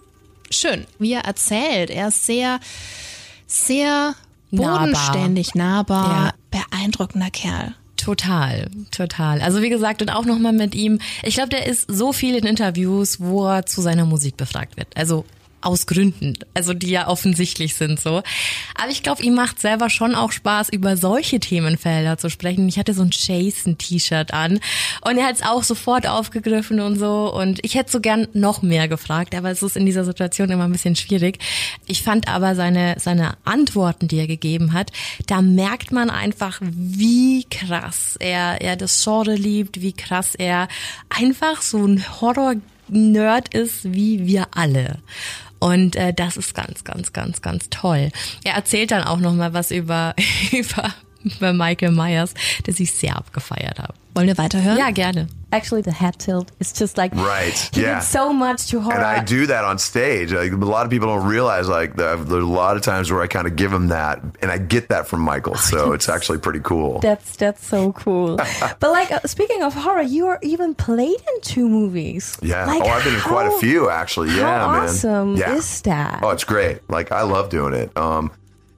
schön. 0.51 0.85
Wie 0.99 1.13
er 1.13 1.25
erzählt, 1.25 1.89
er 1.89 2.09
ist 2.09 2.25
sehr, 2.25 2.59
sehr 3.47 4.15
Nahbar. 4.51 4.79
bodenständig, 4.79 5.55
nahbar, 5.55 6.35
beeindruckender 6.51 7.31
Kerl. 7.31 7.73
Total, 7.97 8.69
total. 8.91 9.41
Also 9.41 9.61
wie 9.61 9.69
gesagt, 9.69 10.01
und 10.01 10.09
auch 10.09 10.25
nochmal 10.25 10.51
mit 10.51 10.75
ihm, 10.75 10.99
ich 11.21 11.35
glaube, 11.35 11.49
der 11.49 11.67
ist 11.67 11.85
so 11.89 12.11
viel 12.11 12.35
in 12.35 12.45
Interviews, 12.45 13.19
wo 13.19 13.47
er 13.47 13.65
zu 13.65 13.81
seiner 13.81 14.05
Musik 14.05 14.35
befragt 14.35 14.77
wird. 14.77 14.87
Also 14.95 15.25
aus 15.63 15.87
Gründen, 15.87 16.33
also 16.53 16.73
die 16.73 16.89
ja 16.89 17.07
offensichtlich 17.07 17.75
sind 17.75 17.99
so. 17.99 18.23
Aber 18.75 18.89
ich 18.91 19.03
glaube, 19.03 19.23
ihm 19.23 19.35
macht 19.35 19.59
selber 19.59 19.89
schon 19.89 20.15
auch 20.15 20.31
Spaß, 20.31 20.69
über 20.69 20.97
solche 20.97 21.39
Themenfelder 21.39 22.17
zu 22.17 22.29
sprechen. 22.29 22.67
Ich 22.67 22.77
hatte 22.77 22.93
so 22.93 23.03
ein 23.03 23.11
Jason-T-Shirt 23.11 24.33
an 24.33 24.59
und 25.01 25.17
er 25.17 25.25
hat 25.25 25.35
es 25.35 25.43
auch 25.43 25.63
sofort 25.63 26.07
aufgegriffen 26.07 26.79
und 26.79 26.97
so. 26.97 27.33
Und 27.33 27.63
ich 27.63 27.75
hätte 27.75 27.91
so 27.91 27.99
gern 27.99 28.27
noch 28.33 28.61
mehr 28.61 28.87
gefragt, 28.87 29.35
aber 29.35 29.51
es 29.51 29.63
ist 29.63 29.77
in 29.77 29.85
dieser 29.85 30.05
Situation 30.05 30.49
immer 30.49 30.65
ein 30.65 30.71
bisschen 30.71 30.95
schwierig. 30.95 31.39
Ich 31.85 32.03
fand 32.03 32.27
aber 32.27 32.55
seine, 32.55 32.95
seine 32.99 33.37
Antworten, 33.43 34.07
die 34.07 34.19
er 34.19 34.27
gegeben 34.27 34.73
hat, 34.73 34.91
da 35.27 35.41
merkt 35.41 35.91
man 35.91 36.09
einfach, 36.09 36.59
wie 36.61 37.45
krass 37.45 38.15
er, 38.19 38.61
er 38.61 38.75
das 38.75 39.03
Genre 39.03 39.35
liebt, 39.35 39.81
wie 39.81 39.93
krass 39.93 40.35
er 40.35 40.67
einfach 41.09 41.61
so 41.61 41.85
ein 41.85 42.03
Horror-Nerd 42.21 43.53
ist, 43.53 43.93
wie 43.93 44.25
wir 44.25 44.47
alle. 44.51 44.99
Und 45.63 45.95
äh, 45.95 46.13
das 46.13 46.35
ist 46.35 46.53
ganz, 46.53 46.83
ganz, 46.83 47.13
ganz, 47.13 47.41
ganz 47.41 47.69
toll. 47.69 48.11
Er 48.43 48.55
erzählt 48.55 48.91
dann 48.91 49.05
auch 49.05 49.19
noch 49.19 49.31
mal 49.31 49.53
was 49.53 49.71
über, 49.71 50.13
über, 50.51 50.93
über 51.37 51.53
Michael 51.53 51.91
Myers, 51.91 52.33
der 52.65 52.73
sich 52.73 52.93
sehr 52.93 53.15
abgefeiert 53.15 53.79
hat. 53.79 53.93
Wollen 54.15 54.27
wir 54.27 54.37
weiterhören? 54.37 54.77
Ja, 54.77 54.91
gerne. 54.91 55.27
Actually, 55.51 55.83
the 55.83 55.91
head 55.91 56.17
tilt 56.17 56.51
is 56.59 56.73
just 56.73 56.97
like 56.97 57.15
Right, 57.15 57.69
He 57.73 57.81
yeah. 57.81 57.99
so 57.99 58.33
much 58.33 58.67
to 58.69 58.79
horror. 58.79 58.95
And 58.95 59.05
I 59.05 59.23
do 59.23 59.45
that 59.47 59.63
on 59.63 59.77
stage. 59.77 60.31
Like, 60.31 60.51
a 60.51 60.55
lot 60.55 60.85
of 60.85 60.89
people 60.89 61.07
don't 61.07 61.27
realize, 61.27 61.67
like, 61.67 61.95
that 61.97 62.27
there's 62.27 62.43
a 62.43 62.47
lot 62.47 62.75
of 62.75 62.81
times 62.81 63.11
where 63.11 63.21
I 63.21 63.27
kind 63.27 63.45
of 63.45 63.55
give 63.55 63.69
them 63.69 63.89
that, 63.89 64.19
and 64.41 64.51
I 64.51 64.57
get 64.57 64.89
that 64.89 65.07
from 65.07 65.21
Michael. 65.21 65.55
So 65.55 65.93
it's 65.95 66.09
actually 66.09 66.39
pretty 66.39 66.59
cool. 66.59 66.99
That's 66.99 67.35
that's 67.35 67.65
so 67.65 67.91
cool. 67.93 68.37
but 68.79 68.91
like 68.91 69.11
uh, 69.11 69.19
speaking 69.25 69.61
of 69.61 69.75
horror, 69.75 70.01
you 70.01 70.27
are 70.27 70.39
even 70.41 70.73
played 70.73 71.19
in 71.19 71.41
two 71.41 71.69
movies. 71.69 72.37
Yeah. 72.41 72.65
Like, 72.65 72.81
oh, 72.83 72.87
I've 72.87 73.03
been 73.03 73.13
in 73.13 73.21
quite 73.21 73.47
a 73.47 73.57
few 73.59 73.89
actually. 73.89 74.29
Yeah, 74.29 74.59
how 74.59 74.71
man. 74.71 74.83
awesome 74.83 75.37
yeah. 75.37 75.53
is 75.53 75.81
that? 75.81 76.21
Oh, 76.23 76.29
it's 76.29 76.43
great. 76.43 76.87
Like 76.89 77.11
I 77.11 77.21
love 77.23 77.49
doing 77.49 77.73
it. 77.73 77.95
Um, 77.95 78.31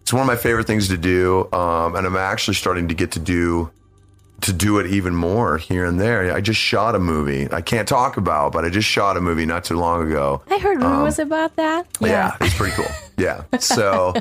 it's 0.06 0.13
one 0.13 0.22
of 0.22 0.28
my 0.28 0.36
favorite 0.36 0.68
things 0.68 0.89
to 0.89 0.98
do, 0.98 1.52
um, 1.52 1.96
and 1.96 2.06
I'm 2.06 2.15
actually 2.15 2.54
starting 2.54 2.89
to 2.89 2.94
get 2.94 3.13
to 3.13 3.20
do 3.20 3.72
to 4.41 4.54
do 4.54 4.78
it 4.78 4.86
even 4.86 5.15
more 5.15 5.58
here 5.58 5.84
and 5.86 6.00
there. 6.00 6.32
I 6.32 6.41
just 6.41 6.60
shot 6.60 6.94
a 6.94 7.00
movie. 7.00 7.52
I 7.52 7.62
can't 7.62 7.88
talk 7.88 8.18
about, 8.18 8.52
but 8.52 8.63
I 8.65 8.70
just 8.70 8.88
shot 8.88 9.18
a 9.18 9.22
movie 9.22 9.48
not 9.48 9.63
too 9.63 9.78
long 9.80 10.06
ago. 10.06 10.44
I 10.52 10.60
heard 10.60 10.80
rumors 10.84 11.18
about 11.18 11.56
that. 11.56 11.88
Um, 12.02 12.08
Yeah, 12.08 12.36
it's 12.39 12.54
pretty 12.56 12.76
cool. 12.76 12.86
Yeah. 13.18 13.46
So 13.60 14.13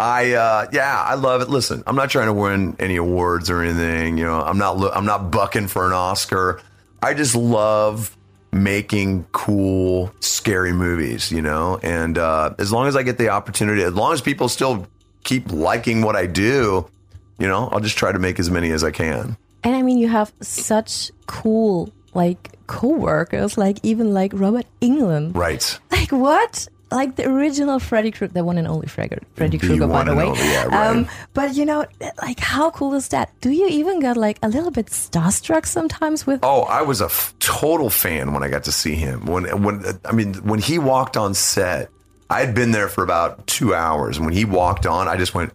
I 0.00 0.32
uh 0.32 0.68
yeah, 0.72 1.02
I 1.02 1.16
love 1.16 1.42
it. 1.42 1.50
Listen, 1.50 1.82
I'm 1.86 1.96
not 1.96 2.08
trying 2.08 2.28
to 2.28 2.32
win 2.32 2.76
any 2.78 2.96
awards 2.96 3.50
or 3.50 3.60
anything, 3.60 4.16
you 4.16 4.24
know. 4.24 4.40
I'm 4.40 4.56
not 4.56 4.78
lo- 4.78 4.92
I'm 4.94 5.04
not 5.04 5.30
bucking 5.30 5.68
for 5.68 5.86
an 5.86 5.92
Oscar. 5.92 6.62
I 7.02 7.12
just 7.12 7.34
love 7.34 8.16
making 8.52 9.26
cool 9.32 10.12
scary 10.20 10.72
movies, 10.72 11.30
you 11.30 11.42
know. 11.42 11.78
And 11.82 12.16
uh 12.16 12.54
as 12.58 12.72
long 12.72 12.86
as 12.86 12.96
I 12.96 13.02
get 13.02 13.18
the 13.18 13.28
opportunity, 13.30 13.82
as 13.82 13.92
long 13.92 14.12
as 14.14 14.20
people 14.22 14.48
still 14.48 14.86
keep 15.26 15.52
liking 15.52 16.00
what 16.00 16.16
I 16.16 16.26
do, 16.26 16.88
you 17.38 17.46
know, 17.46 17.68
I'll 17.70 17.80
just 17.80 17.98
try 17.98 18.12
to 18.12 18.18
make 18.18 18.38
as 18.38 18.50
many 18.50 18.70
as 18.70 18.82
I 18.82 18.90
can. 18.90 19.36
And 19.62 19.76
I 19.76 19.82
mean, 19.82 19.98
you 19.98 20.08
have 20.08 20.32
such 20.40 21.10
cool 21.26 21.92
like 22.14 22.52
co-workers, 22.66 23.58
like 23.58 23.78
even 23.82 24.14
like 24.14 24.32
Robert 24.34 24.66
England. 24.80 25.36
Right. 25.36 25.78
Like 25.90 26.12
what? 26.12 26.68
Like 26.92 27.16
the 27.16 27.28
original 27.28 27.80
Freddy 27.80 28.12
Krueger, 28.12 28.32
the 28.32 28.44
one 28.44 28.58
and 28.58 28.68
only 28.68 28.86
Freddy, 28.86 29.18
Freddy 29.34 29.58
Krueger, 29.58 29.88
by 29.88 30.04
the 30.04 30.14
way. 30.14 30.26
only, 30.26 30.38
yeah, 30.38 30.66
right. 30.66 30.86
um, 30.86 31.08
but 31.34 31.56
you 31.56 31.64
know, 31.64 31.84
like 32.22 32.38
how 32.38 32.70
cool 32.70 32.94
is 32.94 33.08
that? 33.08 33.32
Do 33.40 33.50
you 33.50 33.66
even 33.66 33.98
get 33.98 34.16
like 34.16 34.38
a 34.44 34.48
little 34.48 34.70
bit 34.70 34.86
starstruck 34.86 35.66
sometimes 35.66 36.28
with? 36.28 36.40
Oh, 36.44 36.62
I 36.62 36.82
was 36.82 37.00
a 37.00 37.06
f- 37.06 37.34
total 37.40 37.90
fan 37.90 38.32
when 38.32 38.44
I 38.44 38.48
got 38.48 38.62
to 38.64 38.72
see 38.72 38.94
him. 38.94 39.26
When 39.26 39.62
when 39.64 39.82
I 40.04 40.12
mean 40.12 40.34
when 40.46 40.60
he 40.60 40.78
walked 40.78 41.16
on 41.16 41.34
set, 41.34 41.90
I 42.28 42.40
had 42.40 42.54
been 42.54 42.72
there 42.72 42.88
for 42.88 43.04
about 43.04 43.46
two 43.46 43.74
hours. 43.74 44.16
And 44.16 44.26
when 44.26 44.34
he 44.34 44.44
walked 44.44 44.86
on, 44.86 45.08
I 45.08 45.16
just 45.16 45.34
went. 45.34 45.52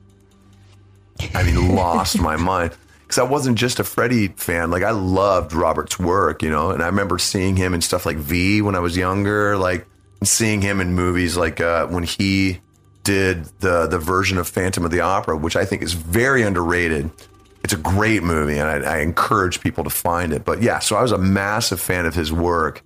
I 1.36 1.44
mean, 1.44 1.76
lost 1.76 2.20
my 2.20 2.36
mind 2.38 2.72
because 3.04 3.20
I 3.20 3.24
wasn't 3.24 3.58
just 3.58 3.80
a 3.80 3.84
Freddie 3.84 4.30
fan. 4.30 4.72
Like 4.72 4.84
I 4.84 4.92
loved 4.92 5.54
Robert's 5.54 6.00
work, 6.00 6.42
you 6.42 6.50
know, 6.50 6.72
and 6.72 6.82
I 6.82 6.86
remember 6.86 7.18
seeing 7.18 7.58
him 7.58 7.74
in 7.74 7.82
stuff 7.82 8.06
like 8.06 8.18
V 8.18 8.62
when 8.62 8.74
I 8.74 8.80
was 8.80 8.96
younger, 8.96 9.58
like 9.58 9.86
seeing 10.24 10.62
him 10.62 10.80
in 10.80 10.94
movies 10.94 11.36
like 11.36 11.60
uh, 11.60 11.88
when 11.88 12.04
he 12.04 12.62
did 13.04 13.46
the 13.60 13.88
the 13.88 14.00
version 14.00 14.38
of 14.38 14.48
Phantom 14.48 14.86
of 14.86 14.92
the 14.92 15.02
Opera, 15.02 15.36
which 15.36 15.56
I 15.56 15.66
think 15.66 15.82
is 15.82 15.94
very 15.94 16.44
underrated. 16.44 17.10
It's 17.64 17.74
a 17.74 17.78
great 17.78 18.24
movie, 18.24 18.58
and 18.58 18.86
I, 18.86 18.98
I 18.98 19.00
encourage 19.02 19.62
people 19.62 19.84
to 19.84 19.90
find 19.90 20.34
it. 20.34 20.46
But 20.46 20.62
yeah, 20.62 20.80
so 20.80 20.96
I 20.96 21.02
was 21.02 21.12
a 21.12 21.18
massive 21.18 21.80
fan 21.80 22.06
of 22.06 22.16
his 22.16 22.32
work, 22.32 22.82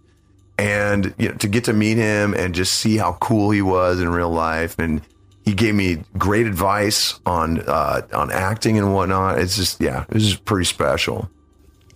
and 0.57 1.13
you 1.17 1.29
know, 1.29 1.35
to 1.37 1.47
get 1.47 1.63
to 1.65 1.73
meet 1.73 1.97
him 1.97 2.33
and 2.33 2.55
just 2.55 2.73
see 2.75 2.97
how 2.97 3.17
cool 3.19 3.51
he 3.51 3.61
was 3.61 3.99
in 3.99 4.09
real 4.09 4.31
life, 4.31 4.75
and 4.79 5.01
he 5.45 5.53
gave 5.53 5.75
me 5.75 6.03
great 6.17 6.47
advice 6.47 7.19
on 7.25 7.61
uh, 7.67 8.01
on 8.13 8.31
acting 8.31 8.77
and 8.79 8.93
whatnot. 8.93 9.37
It's 9.39 9.55
just 9.57 9.79
yeah, 9.81 10.03
it 10.09 10.13
was 10.15 10.23
just 10.23 10.45
pretty 10.45 10.65
special. 10.65 11.29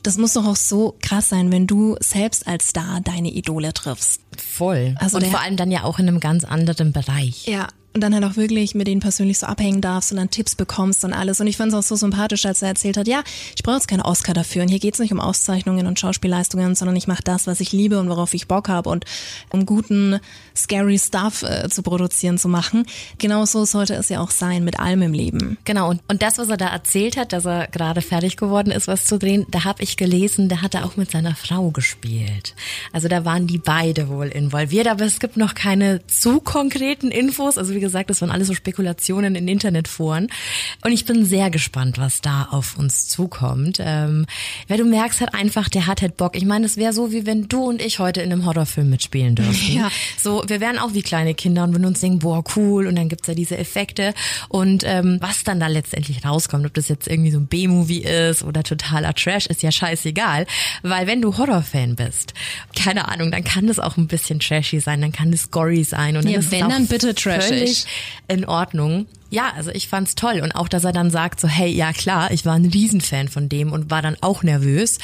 Das 0.01 0.17
muss 0.17 0.33
doch 0.33 0.45
auch 0.45 0.55
so 0.55 0.95
krass 1.01 1.27
sein, 1.27 1.51
wenn 1.51 1.67
du 1.67 1.97
selbst 1.99 2.47
als 2.47 2.69
Star 2.69 3.01
deine 3.03 3.29
Idole 3.31 3.73
triffst. 3.73 4.21
Voll. 4.37 4.95
Also 4.99 5.17
und 5.17 5.23
der- 5.23 5.31
vor 5.31 5.41
allem 5.41 5.57
dann 5.57 5.71
ja 5.71 5.83
auch 5.83 5.99
in 5.99 6.07
einem 6.07 6.21
ganz 6.21 6.45
anderen 6.45 6.93
Bereich. 6.93 7.45
Ja. 7.47 7.67
Und 7.93 8.01
dann 8.01 8.13
halt 8.13 8.23
auch 8.23 8.35
wirklich 8.35 8.75
mit 8.75 8.87
denen 8.87 9.01
persönlich 9.01 9.39
so 9.39 9.47
abhängen 9.47 9.81
darfst 9.81 10.11
und 10.11 10.17
dann 10.17 10.29
Tipps 10.29 10.55
bekommst 10.55 11.03
und 11.03 11.13
alles. 11.13 11.41
Und 11.41 11.47
ich 11.47 11.57
fand 11.57 11.73
es 11.73 11.77
auch 11.77 11.83
so 11.83 11.95
sympathisch, 11.95 12.45
als 12.45 12.61
er 12.61 12.69
erzählt 12.69 12.97
hat, 12.97 13.07
ja, 13.07 13.23
ich 13.55 13.63
brauche 13.63 13.77
jetzt 13.77 13.87
keinen 13.87 14.01
Oscar 14.01 14.33
dafür. 14.33 14.61
Und 14.61 14.67
hier 14.67 14.79
geht's 14.79 14.99
nicht 14.99 15.11
um 15.11 15.19
Auszeichnungen 15.19 15.87
und 15.87 15.99
Schauspielleistungen, 15.99 16.75
sondern 16.75 16.95
ich 16.95 17.07
mache 17.07 17.23
das, 17.23 17.47
was 17.47 17.59
ich 17.59 17.71
liebe 17.71 17.99
und 17.99 18.09
worauf 18.09 18.33
ich 18.35 18.47
Bock 18.47 18.69
habe 18.69 18.89
und 18.89 19.05
um 19.49 19.65
guten, 19.65 20.19
scary 20.55 20.99
Stuff 20.99 21.43
äh, 21.43 21.69
zu 21.69 21.81
produzieren, 21.81 22.37
zu 22.37 22.47
machen. 22.47 22.85
Genauso 23.17 23.65
sollte 23.65 23.95
es 23.95 24.09
ja 24.09 24.19
auch 24.19 24.31
sein 24.31 24.63
mit 24.63 24.79
allem 24.79 25.01
im 25.01 25.13
Leben. 25.13 25.57
Genau, 25.65 25.89
und, 25.89 26.01
und 26.07 26.21
das, 26.21 26.37
was 26.37 26.49
er 26.49 26.57
da 26.57 26.67
erzählt 26.67 27.17
hat, 27.17 27.33
dass 27.33 27.45
er 27.45 27.67
gerade 27.67 28.01
fertig 28.01 28.37
geworden 28.37 28.71
ist, 28.71 28.87
was 28.87 29.05
zu 29.05 29.17
drehen, 29.17 29.45
da 29.49 29.63
habe 29.63 29.83
ich 29.83 29.97
gelesen, 29.97 30.49
da 30.49 30.61
hat 30.61 30.75
er 30.75 30.85
auch 30.85 30.97
mit 30.97 31.11
seiner 31.11 31.35
Frau 31.35 31.71
gespielt. 31.71 32.55
Also 32.91 33.07
da 33.07 33.25
waren 33.25 33.47
die 33.47 33.57
beide 33.57 34.09
wohl 34.09 34.27
involviert, 34.27 34.87
aber 34.87 35.05
es 35.05 35.19
gibt 35.19 35.37
noch 35.37 35.55
keine 35.55 36.05
zu 36.07 36.39
konkreten 36.39 37.09
Infos. 37.09 37.57
Also 37.57 37.73
wie 37.79 37.81
gesagt, 37.81 38.09
das 38.09 38.19
waren 38.19 38.29
alles 38.29 38.49
so 38.49 38.53
Spekulationen 38.53 39.35
in 39.35 39.47
Internetforen. 39.47 40.27
Und 40.83 40.91
ich 40.91 41.05
bin 41.05 41.23
sehr 41.23 41.49
gespannt, 41.49 41.97
was 41.97 42.19
da 42.19 42.49
auf 42.51 42.77
uns 42.77 43.07
zukommt. 43.07 43.77
Ähm, 43.79 44.25
weil 44.67 44.77
du 44.77 44.83
merkst 44.83 45.21
halt 45.21 45.33
einfach, 45.33 45.69
der 45.69 45.87
hat 45.87 46.01
halt 46.01 46.17
Bock. 46.17 46.35
Ich 46.35 46.43
meine, 46.43 46.65
es 46.65 46.75
wäre 46.75 46.91
so, 46.91 47.13
wie 47.13 47.25
wenn 47.25 47.47
du 47.47 47.63
und 47.63 47.81
ich 47.81 47.99
heute 47.99 48.21
in 48.21 48.33
einem 48.33 48.45
Horrorfilm 48.45 48.89
mitspielen 48.89 49.35
dürfen. 49.35 49.75
Ja. 49.75 49.89
So, 50.21 50.43
wir 50.47 50.59
wären 50.59 50.77
auch 50.77 50.93
wie 50.93 51.01
kleine 51.01 51.33
Kinder 51.33 51.63
und 51.63 51.71
würden 51.71 51.85
uns 51.85 52.01
denken, 52.01 52.19
boah, 52.19 52.43
cool, 52.57 52.85
und 52.85 52.97
dann 52.97 53.07
gibt's 53.07 53.27
ja 53.27 53.33
diese 53.33 53.57
Effekte. 53.57 54.13
Und 54.49 54.83
ähm, 54.85 55.19
was 55.21 55.45
dann 55.45 55.61
da 55.61 55.67
letztendlich 55.67 56.25
rauskommt, 56.25 56.65
ob 56.65 56.73
das 56.73 56.89
jetzt 56.89 57.07
irgendwie 57.07 57.31
so 57.31 57.39
ein 57.39 57.47
B-Movie 57.47 57.99
ist 58.01 58.43
oder 58.43 58.63
totaler 58.63 59.13
Trash, 59.13 59.45
ist 59.45 59.63
ja 59.63 59.71
scheißegal. 59.71 60.45
Weil 60.83 61.07
wenn 61.07 61.21
du 61.21 61.37
Horrorfan 61.37 61.95
bist, 61.95 62.33
keine 62.75 63.07
Ahnung, 63.07 63.31
dann 63.31 63.45
kann 63.45 63.67
das 63.67 63.79
auch 63.79 63.95
ein 63.95 64.07
bisschen 64.07 64.41
trashy 64.41 64.81
sein, 64.81 64.99
dann 64.99 65.13
kann 65.13 65.31
das 65.31 65.49
gory 65.49 65.85
sein. 65.85 66.17
Und 66.17 66.25
dann 66.25 66.33
Ja, 66.33 66.51
wenn, 66.51 66.67
dann 66.67 66.87
bitte 66.87 67.15
trashig. 67.15 67.68
Völlig 67.69 67.85
in 68.27 68.45
Ordnung. 68.45 69.07
Ja, 69.29 69.53
also 69.55 69.71
ich 69.71 69.87
fand's 69.87 70.15
toll 70.15 70.41
und 70.41 70.53
auch, 70.53 70.67
dass 70.67 70.83
er 70.83 70.91
dann 70.91 71.11
sagt 71.11 71.39
so, 71.39 71.47
hey, 71.47 71.69
ja 71.69 71.93
klar, 71.93 72.31
ich 72.31 72.45
war 72.45 72.53
ein 72.53 72.65
Riesenfan 72.65 73.27
von 73.27 73.49
dem 73.49 73.71
und 73.71 73.91
war 73.91 74.01
dann 74.01 74.17
auch 74.21 74.43
nervös. 74.43 74.97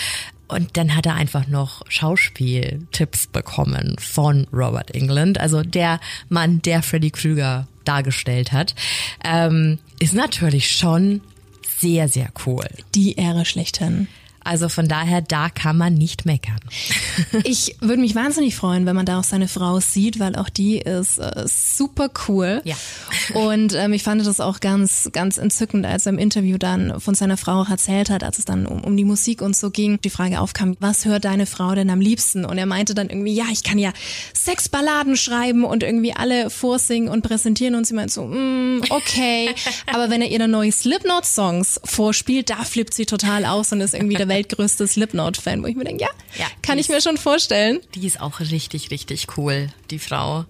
Und 0.47 0.77
dann 0.77 0.95
hat 0.95 1.07
er 1.07 1.15
einfach 1.15 1.47
noch 1.47 1.81
Schauspieltipps 1.89 3.27
bekommen 3.27 3.95
von 3.99 4.47
Robert 4.53 4.93
England, 4.93 5.39
also 5.39 5.63
der 5.63 5.99
Mann, 6.29 6.61
der 6.61 6.83
Freddy 6.83 7.09
Krüger 7.09 7.67
dargestellt 7.83 8.51
hat. 8.51 8.75
Ähm, 9.23 9.79
ist 9.99 10.13
natürlich 10.13 10.71
schon 10.71 11.21
sehr, 11.79 12.07
sehr 12.09 12.29
cool. 12.45 12.65
Die 12.93 13.15
Ehre 13.15 13.45
schlechthin. 13.45 14.07
Also 14.45 14.69
von 14.69 14.87
daher, 14.87 15.21
da 15.21 15.49
kann 15.49 15.75
man 15.75 15.95
nicht 15.95 16.25
meckern. 16.25 16.59
Ich 17.43 17.75
würde 17.79 18.01
mich 18.01 18.15
wahnsinnig 18.15 18.55
freuen, 18.55 18.85
wenn 18.85 18.95
man 18.95 19.05
da 19.05 19.19
auch 19.19 19.23
seine 19.23 19.47
Frau 19.47 19.79
sieht, 19.79 20.19
weil 20.19 20.35
auch 20.35 20.49
die 20.49 20.77
ist 20.77 21.17
äh, 21.17 21.45
super 21.45 22.09
cool. 22.27 22.61
Ja. 22.63 22.75
Und 23.33 23.73
ähm, 23.73 23.93
ich 23.93 24.03
fand 24.03 24.25
das 24.25 24.39
auch 24.39 24.59
ganz, 24.59 25.09
ganz 25.11 25.37
entzückend, 25.37 25.85
als 25.85 26.05
er 26.05 26.13
im 26.13 26.19
Interview 26.19 26.57
dann 26.57 26.99
von 26.99 27.15
seiner 27.15 27.37
Frau 27.37 27.61
auch 27.61 27.69
erzählt 27.69 28.09
hat, 28.09 28.23
als 28.23 28.39
es 28.39 28.45
dann 28.45 28.65
um, 28.65 28.83
um 28.83 28.95
die 28.95 29.03
Musik 29.03 29.41
und 29.41 29.55
so 29.55 29.69
ging, 29.69 29.99
die 30.01 30.09
Frage 30.09 30.39
aufkam, 30.39 30.75
was 30.79 31.05
hört 31.05 31.25
deine 31.25 31.45
Frau 31.45 31.73
denn 31.75 31.89
am 31.89 31.99
liebsten? 31.99 32.45
Und 32.45 32.57
er 32.57 32.65
meinte 32.65 32.93
dann 32.93 33.09
irgendwie, 33.09 33.33
ja, 33.33 33.45
ich 33.51 33.63
kann 33.63 33.77
ja 33.77 33.91
sechs 34.33 34.69
Balladen 34.69 35.15
schreiben 35.15 35.63
und 35.63 35.83
irgendwie 35.83 36.13
alle 36.13 36.49
vorsingen 36.49 37.09
und 37.09 37.21
präsentieren. 37.21 37.75
Und 37.75 37.87
sie 37.87 37.93
meint 37.93 38.11
so, 38.11 38.25
mm, 38.25 38.83
okay. 38.89 39.49
Aber 39.93 40.09
wenn 40.09 40.21
er 40.21 40.29
ihr 40.29 40.39
dann 40.39 40.51
neue 40.51 40.71
Slipknot-Songs 40.71 41.81
vorspielt, 41.83 42.49
da 42.49 42.63
flippt 42.63 42.93
sie 42.93 43.05
total 43.05 43.45
aus 43.45 43.71
und 43.71 43.81
ist 43.81 43.93
irgendwie 43.93 44.15
der 44.15 44.27
weltgrößte 44.35 44.87
Slipknot-Fan, 44.87 45.63
wo 45.63 45.67
ich 45.67 45.75
mir 45.75 45.85
denke, 45.85 46.03
ja, 46.03 46.09
Ja, 46.37 46.45
kann 46.61 46.77
ich 46.77 46.89
mir 46.89 47.01
schon 47.01 47.17
vorstellen. 47.17 47.79
Die 47.95 48.05
ist 48.05 48.19
auch 48.19 48.39
richtig, 48.39 48.91
richtig 48.91 49.27
cool, 49.37 49.69
die 49.91 49.99
Frau. 49.99 50.45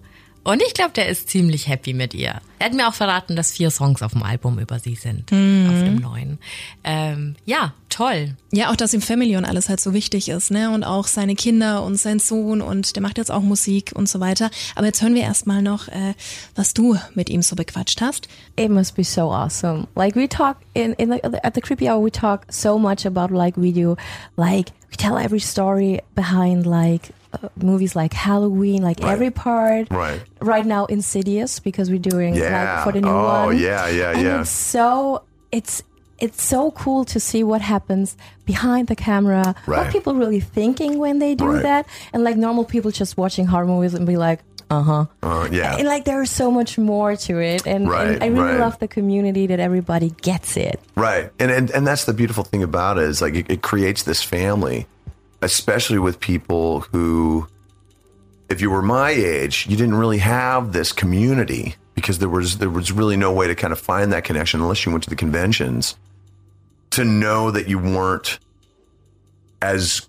Und 0.46 0.62
ich 0.62 0.74
glaube, 0.74 0.92
der 0.92 1.08
ist 1.08 1.28
ziemlich 1.28 1.66
happy 1.66 1.92
mit 1.92 2.14
ihr. 2.14 2.40
Er 2.60 2.66
hat 2.66 2.72
mir 2.72 2.86
auch 2.86 2.94
verraten, 2.94 3.34
dass 3.34 3.50
vier 3.50 3.72
Songs 3.72 4.00
auf 4.00 4.12
dem 4.12 4.22
Album 4.22 4.60
über 4.60 4.78
sie 4.78 4.94
sind. 4.94 5.22
Auf 5.22 5.28
dem 5.32 5.96
neuen. 5.96 6.38
Ähm, 6.84 7.34
ja, 7.46 7.74
toll. 7.88 8.36
Ja, 8.52 8.70
auch 8.70 8.76
dass 8.76 8.94
ihm 8.94 9.00
Family 9.00 9.36
und 9.36 9.44
alles 9.44 9.68
halt 9.68 9.80
so 9.80 9.92
wichtig 9.92 10.28
ist, 10.28 10.52
ne? 10.52 10.70
Und 10.70 10.84
auch 10.84 11.08
seine 11.08 11.34
Kinder 11.34 11.82
und 11.82 11.96
sein 11.96 12.20
Sohn 12.20 12.62
und 12.62 12.94
der 12.94 13.02
macht 13.02 13.18
jetzt 13.18 13.32
auch 13.32 13.42
Musik 13.42 13.90
und 13.96 14.08
so 14.08 14.20
weiter. 14.20 14.50
Aber 14.76 14.86
jetzt 14.86 15.02
hören 15.02 15.16
wir 15.16 15.22
erstmal 15.22 15.62
noch, 15.62 15.88
äh, 15.88 16.14
was 16.54 16.74
du 16.74 16.96
mit 17.14 17.28
ihm 17.28 17.42
so 17.42 17.56
bequatscht 17.56 18.00
hast. 18.00 18.28
it 18.56 18.70
must 18.70 18.94
be 18.94 19.02
so 19.02 19.30
awesome. 19.30 19.88
Like 19.96 20.14
we 20.14 20.28
talk 20.28 20.58
in 20.74 20.92
in 20.94 21.10
the, 21.10 21.22
at 21.42 21.54
the 21.54 21.60
creepy 21.60 21.88
hour, 21.88 22.02
we 22.02 22.10
talk 22.10 22.46
so 22.50 22.78
much 22.78 23.04
about 23.04 23.34
like 23.34 23.56
we 23.56 23.72
do, 23.72 23.96
like 24.36 24.70
we 24.90 24.96
tell 24.96 25.18
every 25.18 25.40
story 25.40 26.00
behind 26.14 26.66
like 26.66 27.10
uh, 27.42 27.48
movies 27.62 27.94
like 27.96 28.12
Halloween, 28.12 28.82
like 28.82 29.00
Right. 29.00 29.12
every 29.12 29.30
part. 29.30 29.88
Right. 29.90 30.20
Right 30.40 30.64
now, 30.66 30.86
Insidious 30.86 31.60
because 31.60 31.90
we're 31.90 31.98
doing 31.98 32.34
Yeah. 32.34 32.74
like 32.76 32.84
for 32.84 32.92
the 32.92 33.00
new 33.00 33.08
Oh, 33.08 33.46
one. 33.46 33.58
yeah, 33.58 33.88
yeah, 33.88 34.10
and 34.12 34.22
yeah. 34.22 34.40
It's 34.40 34.50
so 34.50 35.22
it's. 35.52 35.82
It's 36.18 36.42
so 36.42 36.70
cool 36.70 37.04
to 37.12 37.20
see 37.20 37.44
what 37.44 37.60
happens 37.60 38.16
behind 38.46 38.88
the 38.88 38.96
camera. 38.96 39.54
Right. 39.66 39.84
What 39.84 39.92
people 39.92 40.14
really 40.14 40.40
thinking 40.40 40.96
when 40.98 41.18
they 41.18 41.34
do 41.34 41.44
Right. 41.44 41.62
that, 41.62 41.86
and 42.14 42.24
like 42.24 42.38
normal 42.38 42.64
people 42.64 42.90
just 42.90 43.18
watching 43.18 43.44
horror 43.44 43.66
movies 43.66 43.92
and 43.92 44.06
be 44.06 44.16
like, 44.16 44.40
uh 44.70 44.80
huh. 44.82 45.04
Uh, 45.22 45.46
yeah. 45.52 45.76
And 45.76 45.86
like 45.86 46.06
there 46.06 46.22
is 46.22 46.30
so 46.30 46.50
much 46.50 46.78
more 46.78 47.16
to 47.16 47.38
it, 47.38 47.66
and, 47.66 47.86
Right, 47.86 48.08
and 48.16 48.24
I 48.24 48.28
really 48.28 48.52
right. 48.56 48.60
love 48.60 48.78
the 48.78 48.88
community 48.88 49.46
that 49.48 49.60
everybody 49.60 50.08
gets 50.22 50.56
it. 50.56 50.80
Right. 50.96 51.28
And, 51.38 51.50
and 51.50 51.70
and 51.72 51.86
that's 51.86 52.06
the 52.06 52.14
beautiful 52.14 52.44
thing 52.44 52.62
about 52.62 52.96
it 52.96 53.04
is 53.04 53.20
like 53.20 53.34
it, 53.34 53.50
it 53.50 53.60
creates 53.60 54.04
this 54.04 54.22
family, 54.22 54.86
especially 55.42 55.98
with 55.98 56.20
people 56.20 56.80
who 56.80 57.46
if 58.48 58.60
you 58.60 58.70
were 58.70 58.82
my 58.82 59.10
age, 59.10 59.66
you 59.68 59.76
didn't 59.76 59.96
really 59.96 60.18
have 60.18 60.72
this 60.72 60.92
community 60.92 61.74
because 61.94 62.18
there 62.18 62.28
was 62.28 62.58
there 62.58 62.70
was 62.70 62.92
really 62.92 63.16
no 63.16 63.32
way 63.32 63.46
to 63.46 63.54
kind 63.54 63.72
of 63.72 63.78
find 63.80 64.12
that 64.12 64.24
connection 64.24 64.60
unless 64.60 64.84
you 64.86 64.92
went 64.92 65.04
to 65.04 65.10
the 65.10 65.16
conventions 65.16 65.96
to 66.90 67.04
know 67.04 67.50
that 67.50 67.68
you 67.68 67.78
weren't 67.78 68.38
as 69.60 70.06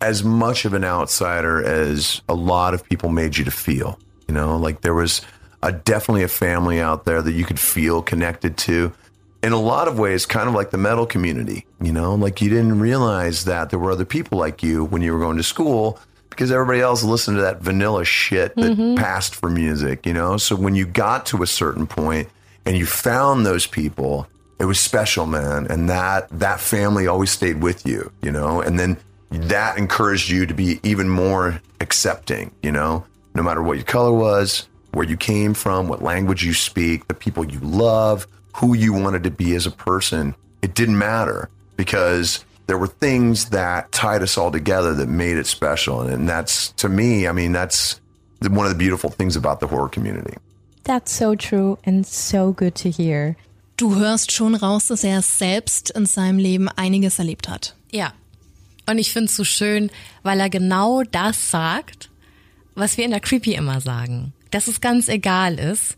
as 0.00 0.24
much 0.24 0.64
of 0.64 0.74
an 0.74 0.82
outsider 0.82 1.64
as 1.64 2.22
a 2.28 2.34
lot 2.34 2.74
of 2.74 2.84
people 2.88 3.08
made 3.08 3.36
you 3.36 3.44
to 3.44 3.50
feel. 3.50 3.98
You 4.26 4.34
know, 4.34 4.56
like 4.56 4.80
there 4.80 4.94
was 4.94 5.20
a 5.62 5.70
definitely 5.70 6.24
a 6.24 6.28
family 6.28 6.80
out 6.80 7.04
there 7.04 7.22
that 7.22 7.32
you 7.32 7.44
could 7.44 7.60
feel 7.60 8.02
connected 8.02 8.56
to. 8.58 8.92
In 9.42 9.52
a 9.52 9.60
lot 9.60 9.88
of 9.88 9.98
ways, 9.98 10.24
kind 10.24 10.48
of 10.48 10.54
like 10.54 10.70
the 10.70 10.78
metal 10.78 11.04
community, 11.04 11.66
you 11.80 11.92
know, 11.92 12.14
like 12.14 12.40
you 12.40 12.48
didn't 12.48 12.78
realize 12.78 13.44
that 13.44 13.70
there 13.70 13.78
were 13.78 13.90
other 13.90 14.04
people 14.04 14.38
like 14.38 14.62
you 14.62 14.84
when 14.84 15.02
you 15.02 15.12
were 15.12 15.18
going 15.18 15.36
to 15.36 15.42
school 15.42 15.98
because 16.30 16.50
everybody 16.50 16.80
else 16.80 17.02
listened 17.02 17.36
to 17.36 17.42
that 17.42 17.60
vanilla 17.60 18.04
shit 18.04 18.54
that 18.56 18.72
mm-hmm. 18.72 18.94
passed 18.94 19.34
for 19.34 19.50
music, 19.50 20.06
you 20.06 20.14
know? 20.14 20.36
So 20.36 20.56
when 20.56 20.74
you 20.74 20.86
got 20.86 21.26
to 21.26 21.42
a 21.42 21.46
certain 21.46 21.86
point 21.86 22.28
and 22.64 22.76
you 22.76 22.86
found 22.86 23.44
those 23.44 23.66
people, 23.66 24.28
it 24.58 24.64
was 24.64 24.80
special, 24.80 25.26
man. 25.26 25.66
And 25.68 25.90
that 25.90 26.28
that 26.30 26.60
family 26.60 27.06
always 27.06 27.30
stayed 27.30 27.60
with 27.62 27.84
you, 27.84 28.12
you 28.22 28.30
know? 28.30 28.60
And 28.60 28.78
then 28.78 28.96
that 29.30 29.76
encouraged 29.76 30.30
you 30.30 30.46
to 30.46 30.54
be 30.54 30.80
even 30.82 31.08
more 31.08 31.60
accepting, 31.80 32.52
you 32.62 32.72
know, 32.72 33.04
no 33.34 33.42
matter 33.42 33.62
what 33.62 33.76
your 33.76 33.84
color 33.84 34.12
was, 34.12 34.68
where 34.92 35.06
you 35.06 35.16
came 35.16 35.52
from, 35.52 35.88
what 35.88 36.02
language 36.02 36.44
you 36.44 36.54
speak, 36.54 37.08
the 37.08 37.14
people 37.14 37.44
you 37.44 37.58
love, 37.60 38.26
who 38.56 38.74
you 38.74 38.92
wanted 38.92 39.22
to 39.24 39.30
be 39.30 39.54
as 39.54 39.66
a 39.66 39.70
person. 39.70 40.34
It 40.62 40.74
didn't 40.74 40.98
matter 40.98 41.48
because 41.76 42.44
there 42.66 42.78
were 42.78 42.86
things 42.88 43.50
that 43.50 43.90
tied 43.92 44.22
us 44.22 44.36
all 44.38 44.50
together 44.52 44.94
that 44.94 45.08
made 45.08 45.36
it 45.36 45.46
special. 45.46 46.02
And 46.02 46.28
that's, 46.28 46.72
to 46.76 46.88
me, 46.88 47.26
I 47.26 47.32
mean, 47.32 47.52
that's 47.52 48.00
the- 48.40 48.50
one 48.50 48.66
of 48.66 48.72
the 48.72 48.78
beautiful 48.78 49.10
things 49.10 49.36
about 49.36 49.60
the 49.60 49.66
horror 49.66 49.88
community. 49.88 50.36
That's 50.84 51.12
so 51.16 51.34
true 51.34 51.78
and 51.84 52.06
so 52.06 52.52
good 52.52 52.74
to 52.76 52.90
hear. 52.90 53.36
Du 53.76 53.96
hörst 53.96 54.32
schon 54.32 54.54
raus, 54.54 54.88
dass 54.88 55.02
er 55.04 55.22
selbst 55.22 55.90
in 55.90 56.06
seinem 56.06 56.38
Leben 56.38 56.68
einiges 56.68 57.18
erlebt 57.18 57.48
hat. 57.48 57.74
Ja. 57.90 58.12
Und 58.86 58.98
ich 58.98 59.12
find's 59.12 59.36
so 59.36 59.44
schön, 59.44 59.90
weil 60.22 60.40
er 60.40 60.50
genau 60.50 61.02
das 61.04 61.50
sagt, 61.50 62.10
was 62.74 62.96
wir 62.96 63.04
in 63.04 63.10
der 63.12 63.20
Creepy 63.20 63.54
immer 63.54 63.80
sagen. 63.80 64.32
Dass 64.50 64.66
es 64.66 64.80
ganz 64.80 65.08
egal 65.08 65.58
ist, 65.58 65.96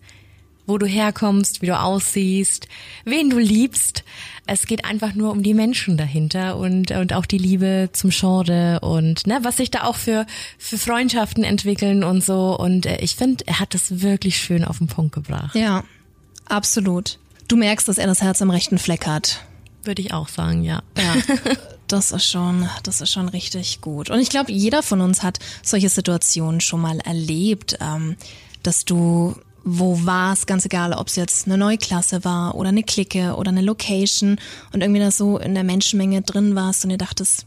wo 0.67 0.79
du 0.79 0.87
herkommst, 0.87 1.63
wie 1.63 1.67
du 1.67 1.79
aussiehst, 1.79 2.69
wen 3.05 3.31
du 3.31 3.39
liebst. 3.39 4.05
Es 4.47 4.67
geht 4.67 4.85
einfach 4.85 5.15
nur 5.15 5.31
um 5.31 5.43
die 5.43 5.55
Menschen 5.55 5.97
dahinter 5.97 6.57
und, 6.57 6.91
und 6.91 7.13
auch 7.13 7.27
die 7.27 7.39
Liebe 7.39 7.91
zum 7.93 8.11
Genre 8.11 8.81
und 8.81 9.27
ne, 9.27 9.41
was 9.43 9.57
sich 9.57 9.71
da 9.71 9.85
auch 9.85 9.97
für, 9.97 10.27
für 10.59 10.77
Freundschaften 10.77 11.45
entwickeln 11.45 12.05
und 12.05 12.23
so. 12.23 12.59
Und 12.59 12.87
äh, 12.87 12.99
ich 13.01 13.17
finde, 13.17 13.47
er 13.47 13.61
hat 13.61 13.75
das 13.75 14.03
wirklich 14.03 14.37
schön 14.37 14.65
auf 14.65 14.79
den 14.79 14.87
Punkt 14.87 15.15
gebracht. 15.15 15.55
Ja, 15.55 15.85
absolut. 16.47 17.19
Du 17.49 17.57
merkst, 17.57 17.89
dass 17.89 17.99
er 17.99 18.07
das 18.07 18.23
Herz 18.23 18.43
am 18.43 18.51
rechten 18.51 18.79
Fleck 18.79 19.07
hat. 19.07 19.45
Würde 19.83 20.03
ich 20.03 20.13
auch 20.13 20.29
sagen, 20.29 20.63
ja. 20.63 20.83
Ja, 20.97 21.15
das 21.89 22.13
ist 22.13 22.31
schon, 22.31 22.69
das 22.83 23.01
ist 23.01 23.13
schon 23.13 23.29
richtig 23.29 23.81
gut. 23.81 24.11
Und 24.11 24.19
ich 24.19 24.31
glaube, 24.31 24.53
jeder 24.53 24.83
von 24.83 25.01
uns 25.01 25.23
hat 25.23 25.39
solche 25.63 25.89
Situationen 25.89 26.61
schon 26.61 26.81
mal 26.81 27.01
erlebt, 27.01 27.79
ähm, 27.81 28.17
dass 28.63 28.85
du 28.85 29.37
wo 29.65 30.05
warst, 30.05 30.47
ganz 30.47 30.65
egal, 30.67 30.93
ob 30.93 31.09
es 31.09 31.17
jetzt 31.17 31.47
eine 31.47 31.57
neue 31.57 31.79
Klasse 31.79 32.25
war 32.25 32.55
oder 32.55 32.69
eine 32.69 32.83
Clique 32.83 33.35
oder 33.37 33.51
eine 33.51 33.63
Location 33.63 34.39
und 34.73 34.83
irgendwie 34.83 35.01
da 35.01 35.11
so 35.11 35.39
in 35.39 35.55
der 35.55 35.65
Menschenmenge 35.65 36.23
drin 36.23 36.55
warst 36.55 36.85
und 36.85 36.91
dir 36.91 36.99
dachtest, 36.99 37.47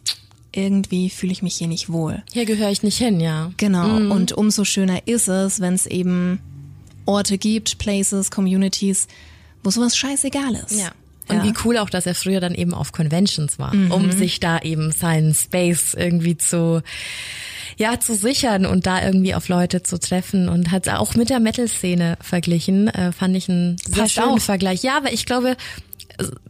irgendwie 0.51 1.10
fühle 1.10 1.32
ich 1.32 1.43
mich 1.43 1.56
hier 1.56 1.67
nicht 1.67 1.91
wohl. 1.91 2.23
Hier 2.34 2.45
gehöre 2.45 2.71
ich 2.71 2.82
nicht 2.82 2.97
hin, 2.97 3.19
ja. 3.19 3.51
Genau. 3.58 4.13
Und 4.13 4.32
umso 4.32 4.65
schöner 4.65 5.08
ist 5.08 5.27
es, 5.27 5.60
wenn 5.60 5.75
es 5.75 5.86
eben 5.86 6.39
Orte 7.06 7.38
gibt, 7.38 7.77
Places, 7.77 8.32
Communities, 8.32 9.08
wo 9.63 9.69
sowas 9.69 9.95
scheißegal 9.95 10.56
ist. 10.56 10.80
Ja. 10.80 10.91
Und 11.29 11.37
Ja. 11.37 11.43
wie 11.43 11.53
cool 11.65 11.77
auch, 11.77 11.89
dass 11.89 12.05
er 12.05 12.15
früher 12.15 12.39
dann 12.39 12.55
eben 12.55 12.73
auf 12.73 12.91
Conventions 12.91 13.59
war, 13.59 13.73
um 13.73 14.11
sich 14.11 14.39
da 14.39 14.59
eben 14.59 14.91
seinen 14.91 15.33
Space 15.33 15.93
irgendwie 15.93 16.37
zu, 16.37 16.81
ja, 17.77 17.99
zu 17.99 18.15
sichern 18.15 18.65
und 18.65 18.85
da 18.87 19.03
irgendwie 19.03 19.35
auf 19.35 19.49
Leute 19.49 19.83
zu 19.83 19.99
treffen 19.99 20.49
und 20.49 20.71
hat 20.71 20.87
auch 20.89 21.15
mit 21.15 21.29
der 21.29 21.39
Metal-Szene 21.39 22.17
verglichen, 22.21 22.87
äh, 22.87 23.11
fand 23.11 23.35
ich 23.35 23.49
einen 23.49 23.77
sehr 23.87 24.07
schönen. 24.07 24.39
Vergleich. 24.39 24.83
Ja, 24.83 24.97
aber 24.97 25.11
ich 25.11 25.25
glaube, 25.25 25.57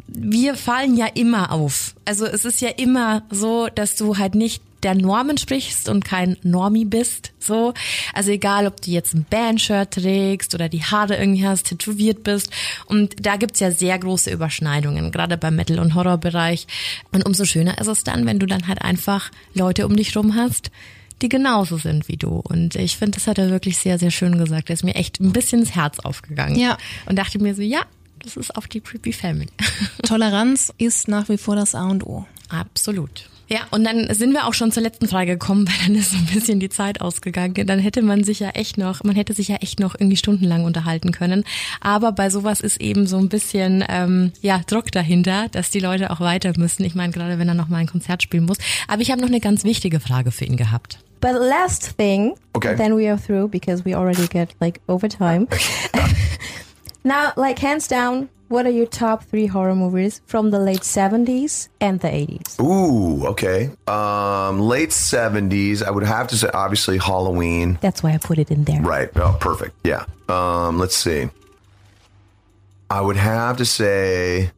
wir 0.07 0.55
fallen 0.55 0.95
ja 0.95 1.07
immer 1.07 1.51
auf. 1.51 1.95
Also 2.05 2.25
es 2.25 2.45
ist 2.45 2.61
ja 2.61 2.69
immer 2.69 3.23
so, 3.29 3.67
dass 3.73 3.95
du 3.95 4.17
halt 4.17 4.35
nicht 4.35 4.61
der 4.83 4.95
Normen 4.95 5.37
sprichst 5.37 5.89
und 5.89 6.05
kein 6.05 6.37
Normie 6.43 6.85
bist, 6.85 7.31
so. 7.39 7.73
Also 8.13 8.31
egal, 8.31 8.67
ob 8.67 8.81
du 8.81 8.91
jetzt 8.91 9.13
ein 9.13 9.25
Bandshirt 9.29 9.91
trägst 9.91 10.53
oder 10.53 10.69
die 10.69 10.83
Haare 10.83 11.17
irgendwie 11.17 11.47
hast, 11.47 11.67
tätowiert 11.67 12.23
bist. 12.23 12.51
Und 12.85 13.25
da 13.25 13.37
gibt's 13.37 13.59
ja 13.59 13.71
sehr 13.71 13.97
große 13.97 14.31
Überschneidungen, 14.31 15.11
gerade 15.11 15.37
beim 15.37 15.55
Metal- 15.55 15.79
und 15.79 15.95
Horrorbereich. 15.95 16.67
Und 17.11 17.25
umso 17.25 17.45
schöner 17.45 17.79
ist 17.79 17.87
es 17.87 18.03
dann, 18.03 18.25
wenn 18.25 18.39
du 18.39 18.45
dann 18.45 18.67
halt 18.67 18.81
einfach 18.81 19.31
Leute 19.53 19.85
um 19.87 19.95
dich 19.95 20.15
rum 20.15 20.35
hast, 20.35 20.71
die 21.21 21.29
genauso 21.29 21.77
sind 21.77 22.07
wie 22.07 22.17
du. 22.17 22.41
Und 22.43 22.75
ich 22.75 22.97
finde, 22.97 23.17
das 23.17 23.27
hat 23.27 23.39
er 23.39 23.49
wirklich 23.49 23.77
sehr, 23.77 23.97
sehr 23.97 24.11
schön 24.11 24.37
gesagt. 24.37 24.69
Er 24.69 24.73
ist 24.75 24.83
mir 24.83 24.95
echt 24.95 25.19
ein 25.19 25.33
bisschen 25.33 25.61
ins 25.61 25.75
Herz 25.75 25.99
aufgegangen. 25.99 26.55
Ja. 26.55 26.77
Und 27.07 27.17
dachte 27.17 27.39
mir 27.39 27.55
so, 27.55 27.61
ja, 27.61 27.81
das 28.19 28.37
ist 28.37 28.55
auch 28.55 28.67
die 28.67 28.81
Creepy 28.81 29.13
Family. 29.13 29.49
Toleranz 30.03 30.73
ist 30.77 31.07
nach 31.07 31.29
wie 31.29 31.37
vor 31.37 31.55
das 31.55 31.73
A 31.75 31.87
und 31.89 32.05
O. 32.05 32.25
Absolut. 32.49 33.29
Ja, 33.49 33.59
und 33.71 33.83
dann 33.85 34.13
sind 34.13 34.33
wir 34.33 34.45
auch 34.45 34.53
schon 34.53 34.71
zur 34.71 34.83
letzten 34.83 35.07
Frage 35.07 35.31
gekommen, 35.33 35.67
weil 35.67 35.87
dann 35.87 35.95
ist 35.95 36.11
so 36.11 36.17
ein 36.17 36.25
bisschen 36.25 36.59
die 36.59 36.69
Zeit 36.69 37.01
ausgegangen. 37.01 37.53
Dann 37.65 37.79
hätte 37.79 38.01
man 38.01 38.23
sich 38.23 38.39
ja 38.39 38.49
echt 38.49 38.77
noch, 38.77 39.03
man 39.03 39.15
hätte 39.15 39.33
sich 39.33 39.47
ja 39.47 39.55
echt 39.57 39.79
noch 39.79 39.95
irgendwie 39.95 40.17
stundenlang 40.17 40.65
unterhalten 40.65 41.11
können. 41.11 41.43
Aber 41.79 42.11
bei 42.11 42.29
sowas 42.29 42.59
ist 42.59 42.81
eben 42.81 43.07
so 43.07 43.17
ein 43.17 43.29
bisschen 43.29 43.83
ähm, 43.87 44.31
ja 44.41 44.61
Druck 44.67 44.91
dahinter, 44.91 45.47
dass 45.49 45.69
die 45.71 45.79
Leute 45.79 46.11
auch 46.11 46.19
weiter 46.19 46.51
müssen. 46.57 46.83
Ich 46.83 46.95
meine, 46.95 47.13
gerade 47.13 47.39
wenn 47.39 47.47
er 47.47 47.53
noch 47.53 47.69
mal 47.69 47.77
ein 47.77 47.87
Konzert 47.87 48.21
spielen 48.23 48.45
muss. 48.45 48.57
Aber 48.87 49.01
ich 49.01 49.11
habe 49.11 49.21
noch 49.21 49.27
eine 49.29 49.39
ganz 49.39 49.63
wichtige 49.63 49.99
Frage 49.99 50.31
für 50.31 50.45
ihn 50.45 50.57
gehabt. 50.57 50.99
But 51.19 51.31
last 51.33 51.97
thing, 51.97 52.35
Okay. 52.53 52.75
then 52.75 52.95
we 52.95 53.09
are 53.09 53.19
through 53.19 53.49
because 53.49 53.83
we 53.85 53.95
already 53.97 54.27
get 54.27 54.49
like 54.59 54.79
overtime. 54.87 55.47
Now, 57.07 57.33
like 57.35 57.59
hands 57.59 57.87
down, 57.87 58.29
what 58.49 58.65
are 58.65 58.71
your 58.71 58.85
top 58.85 59.23
three 59.23 59.45
horror 59.45 59.75
movies 59.75 60.21
from 60.25 60.51
the 60.51 60.59
late 60.59 60.79
70s 60.79 61.67
and 61.81 61.99
the 61.99 62.07
80s? 62.07 62.59
Ooh, 62.61 63.27
okay. 63.27 63.71
Um, 63.87 64.61
late 64.61 64.93
seventies. 64.93 65.83
I 65.83 65.91
would 65.91 66.03
have 66.03 66.27
to 66.29 66.37
say, 66.37 66.49
obviously, 66.53 66.97
Halloween. 66.97 67.77
That's 67.81 68.01
why 68.01 68.13
I 68.13 68.17
put 68.17 68.39
it 68.39 68.49
in 68.49 68.63
there. 68.63 68.81
Right. 68.81 69.09
Oh, 69.17 69.37
perfect. 69.39 69.75
Yeah. 69.83 70.05
Um, 70.29 70.79
let's 70.79 70.95
see. 70.95 71.29
I 72.89 73.01
would 73.01 73.17
have 73.17 73.57
to 73.57 73.65
say, 73.65 74.49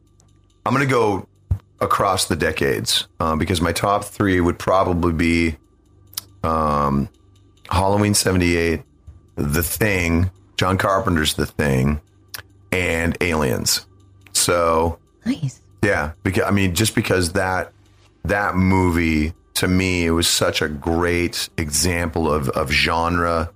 I'm 0.64 0.72
going 0.72 0.86
to 0.86 0.90
go 0.90 1.26
across 1.80 2.26
the 2.26 2.36
decades 2.36 3.08
um, 3.18 3.38
because 3.38 3.60
my 3.60 3.72
top 3.72 4.04
three 4.04 4.40
would 4.40 4.58
probably 4.58 5.12
be 5.12 5.56
um, 6.44 7.08
Halloween 7.70 8.14
78, 8.14 8.82
The 9.34 9.62
Thing, 9.64 10.30
John 10.56 10.78
Carpenter's 10.78 11.34
The 11.34 11.46
Thing, 11.46 12.00
and 12.72 13.16
Aliens. 13.20 13.86
So, 14.32 14.98
Nice. 15.24 15.60
yeah, 15.82 16.12
because 16.22 16.44
I 16.44 16.50
mean, 16.50 16.74
just 16.74 16.94
because 16.94 17.32
that 17.32 17.72
that 18.24 18.54
movie 18.56 19.32
to 19.54 19.68
me 19.68 20.06
it 20.06 20.10
was 20.10 20.28
such 20.28 20.62
a 20.62 20.68
great 20.68 21.48
example 21.56 22.32
of 22.32 22.48
of 22.50 22.70
genre 22.70 23.50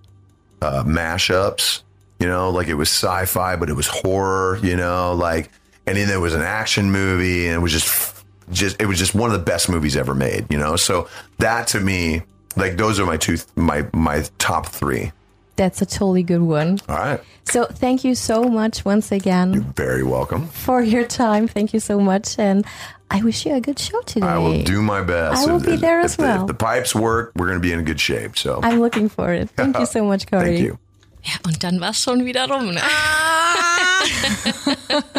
uh, 0.63 0.85
mashups. 0.85 1.83
You 2.21 2.29
know, 2.29 2.51
like 2.51 2.69
it 2.69 2.75
was 2.75 2.89
sci-fi, 2.89 3.57
but 3.57 3.69
it 3.69 3.75
was 3.75 3.87
horror. 3.87 4.59
You 4.63 4.77
know, 4.77 5.13
like 5.15 5.51
and 5.87 5.97
then 5.97 6.09
there 6.09 6.21
was 6.21 6.35
an 6.35 6.43
action 6.43 6.91
movie, 6.91 7.47
and 7.47 7.57
it 7.57 7.59
was 7.61 7.73
just 7.73 8.25
just 8.53 8.81
it 8.81 8.87
was 8.87 8.99
just 8.99 9.15
one 9.15 9.31
of 9.31 9.39
the 9.39 9.45
best 9.45 9.69
movies 9.69 9.97
ever 9.97 10.15
made. 10.15 10.47
You 10.51 10.59
know, 10.59 10.77
so 10.77 11.09
that 11.39 11.67
to 11.69 11.81
me, 11.81 12.23
like 12.57 12.77
those 12.77 13.01
are 13.01 13.07
my 13.07 13.17
two 13.17 13.37
my 13.57 13.87
my 13.93 14.25
top 14.39 14.67
three. 14.67 15.13
That's 15.57 15.81
a 15.83 15.87
totally 15.87 16.23
good 16.25 16.43
one. 16.43 16.79
All 16.89 16.97
right, 16.97 17.21
So 17.45 17.65
thank 17.67 18.03
you 18.05 18.15
so 18.17 18.45
much 18.45 18.85
once 18.85 19.13
again 19.13 19.53
You're 19.55 19.63
very 19.77 20.03
welcome. 20.03 20.49
for 20.49 20.83
your 20.83 21.05
time. 21.07 21.47
Thank 21.49 21.73
you 21.73 21.81
so 21.81 22.01
much. 22.01 22.39
And 22.39 22.65
I 23.11 23.23
wish 23.23 23.47
you 23.47 23.55
a 23.55 23.61
good 23.61 23.79
show 23.79 24.01
today. 24.03 24.27
I 24.27 24.39
will 24.39 24.63
do 24.65 24.83
my 24.83 25.03
best. 25.03 25.47
I 25.47 25.51
will 25.53 25.61
If- 25.61 25.67
be 25.67 25.75
if- 25.75 25.81
there 25.81 26.01
if 26.01 26.05
as 26.07 26.17
the- 26.17 26.23
well. 26.23 26.41
If 26.43 26.47
the 26.49 26.55
pipes 26.55 26.95
work, 26.95 27.31
we're 27.37 27.47
going 27.47 27.61
to 27.61 27.63
be 27.69 27.73
in 27.73 27.85
good 27.85 28.01
shape. 28.01 28.37
So 28.37 28.59
I'm 28.65 28.81
looking 28.81 29.09
for 29.09 29.33
it. 29.33 29.51
Thank 29.57 29.79
you 29.79 29.87
so 29.87 30.05
much, 30.05 30.27
Corey. 30.27 30.45
thank 30.57 30.61
you. 30.61 30.79
Ja, 31.23 31.35
und 31.47 31.63
dann 31.63 31.81
war's 31.81 32.03
schon 32.03 32.25
wieder 32.25 32.49
rum. 32.49 32.75
Ne? 32.75 32.81
Ah! 32.83 34.01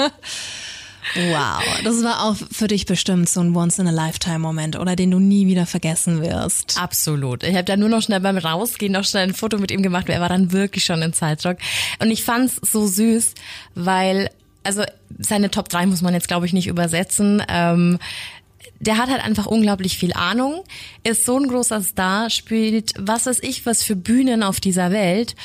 Wow, 1.15 1.63
das 1.83 2.03
war 2.03 2.25
auch 2.25 2.35
für 2.35 2.67
dich 2.67 2.85
bestimmt 2.85 3.29
so 3.29 3.39
ein 3.39 3.55
Once-in-a-Lifetime-Moment, 3.55 4.77
oder 4.77 4.95
den 4.95 5.11
du 5.11 5.19
nie 5.19 5.47
wieder 5.47 5.65
vergessen 5.65 6.21
wirst. 6.21 6.79
Absolut. 6.81 7.43
Ich 7.43 7.55
habe 7.55 7.63
da 7.63 7.77
nur 7.77 7.89
noch 7.89 8.01
schnell 8.01 8.19
beim 8.19 8.37
Rausgehen 8.37 8.91
noch 8.91 9.05
schnell 9.05 9.23
ein 9.23 9.33
Foto 9.33 9.57
mit 9.57 9.71
ihm 9.71 9.81
gemacht, 9.81 10.07
weil 10.07 10.15
er 10.15 10.21
war 10.21 10.29
dann 10.29 10.51
wirklich 10.51 10.83
schon 10.83 11.01
in 11.01 11.13
Zeitdruck. 11.13 11.57
Und 11.99 12.11
ich 12.11 12.23
fand's 12.23 12.59
so 12.61 12.85
süß, 12.85 13.33
weil, 13.75 14.29
also 14.63 14.83
seine 15.17 15.49
Top 15.51 15.69
3 15.69 15.85
muss 15.85 16.01
man 16.01 16.13
jetzt, 16.13 16.27
glaube 16.27 16.45
ich, 16.45 16.53
nicht 16.53 16.67
übersetzen. 16.67 17.41
Ähm, 17.47 17.97
der 18.79 18.97
hat 18.97 19.09
halt 19.09 19.23
einfach 19.23 19.45
unglaublich 19.45 19.97
viel 19.97 20.13
Ahnung, 20.13 20.63
ist 21.03 21.25
so 21.25 21.37
ein 21.37 21.47
großer 21.47 21.81
Star, 21.81 22.29
spielt 22.29 22.93
was 22.99 23.25
weiß 23.25 23.39
ich 23.41 23.65
was 23.65 23.83
für 23.83 23.95
Bühnen 23.95 24.43
auf 24.43 24.59
dieser 24.59 24.91
Welt. 24.91 25.35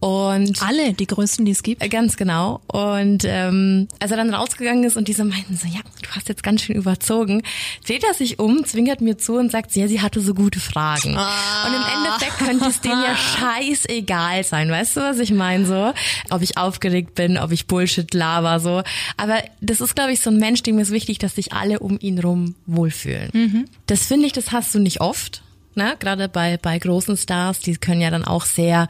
Und 0.00 0.62
Alle, 0.62 0.94
die 0.94 1.06
größten, 1.06 1.44
die 1.44 1.52
es 1.52 1.62
gibt. 1.62 1.82
Äh, 1.82 1.88
Ganz 1.88 2.16
genau. 2.16 2.60
Und 2.68 3.24
ähm, 3.26 3.86
als 3.98 4.10
er 4.10 4.16
dann 4.16 4.32
rausgegangen 4.32 4.84
ist 4.84 4.96
und 4.96 5.08
diese 5.08 5.24
meinten 5.24 5.56
so, 5.56 5.68
ja, 5.68 5.80
du 6.02 6.10
hast 6.10 6.28
jetzt 6.28 6.42
ganz 6.42 6.62
schön 6.62 6.76
überzogen, 6.76 7.42
dreht 7.86 8.02
er 8.04 8.14
sich 8.14 8.38
um, 8.38 8.64
zwinkert 8.64 9.02
mir 9.02 9.18
zu 9.18 9.34
und 9.34 9.52
sagt, 9.52 9.76
ja, 9.76 9.86
sie 9.88 10.00
hatte 10.00 10.20
so 10.20 10.32
gute 10.32 10.58
Fragen. 10.58 11.10
Und 11.16 11.74
im 11.74 11.82
Endeffekt 11.94 12.38
könnte 12.38 12.66
es 12.66 12.80
denen 12.80 13.02
ja 13.02 13.14
scheißegal 13.14 14.42
sein, 14.44 14.70
weißt 14.70 14.96
du, 14.96 15.00
was 15.00 15.18
ich 15.18 15.32
meine 15.32 15.66
so? 15.66 15.92
Ob 16.30 16.40
ich 16.40 16.56
aufgeregt 16.56 17.14
bin, 17.14 17.36
ob 17.36 17.52
ich 17.52 17.66
Bullshit 17.66 18.12
laber, 18.14 18.58
so. 18.60 18.82
Aber 19.18 19.42
das 19.60 19.82
ist, 19.82 19.94
glaube 19.94 20.12
ich, 20.12 20.20
so 20.20 20.30
ein 20.30 20.38
Mensch, 20.38 20.62
dem 20.62 20.78
ist 20.78 20.90
wichtig, 20.90 21.18
dass 21.18 21.34
sich 21.34 21.52
alle 21.52 21.78
um 21.80 21.98
ihn 22.00 22.18
rum 22.18 22.54
wohlfühlen. 22.66 23.68
Das 23.86 24.06
finde 24.06 24.26
ich, 24.26 24.32
das 24.32 24.52
hast 24.52 24.74
du 24.74 24.78
nicht 24.78 25.00
oft. 25.02 25.42
Ne? 25.76 25.94
Gerade 26.00 26.28
bei, 26.28 26.56
bei 26.56 26.78
großen 26.78 27.16
Stars, 27.16 27.60
die 27.60 27.76
können 27.76 28.00
ja 28.00 28.10
dann 28.10 28.24
auch 28.24 28.44
sehr 28.44 28.88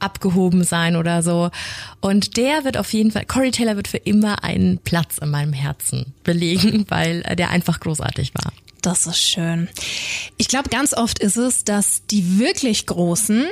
abgehoben 0.00 0.64
sein 0.64 0.96
oder 0.96 1.22
so. 1.22 1.50
Und 2.00 2.36
der 2.36 2.64
wird 2.64 2.76
auf 2.76 2.92
jeden 2.92 3.10
Fall, 3.10 3.24
Corey 3.26 3.50
Taylor 3.50 3.76
wird 3.76 3.88
für 3.88 3.98
immer 3.98 4.44
einen 4.44 4.78
Platz 4.78 5.18
in 5.18 5.30
meinem 5.30 5.52
Herzen 5.52 6.12
belegen, 6.24 6.84
weil 6.88 7.22
der 7.22 7.50
einfach 7.50 7.80
großartig 7.80 8.32
war. 8.34 8.52
Das 8.82 9.06
ist 9.06 9.20
schön. 9.20 9.68
Ich 10.36 10.48
glaube, 10.48 10.68
ganz 10.70 10.94
oft 10.94 11.18
ist 11.18 11.36
es, 11.36 11.64
dass 11.64 12.06
die 12.06 12.38
wirklich 12.38 12.86
Großen 12.86 13.46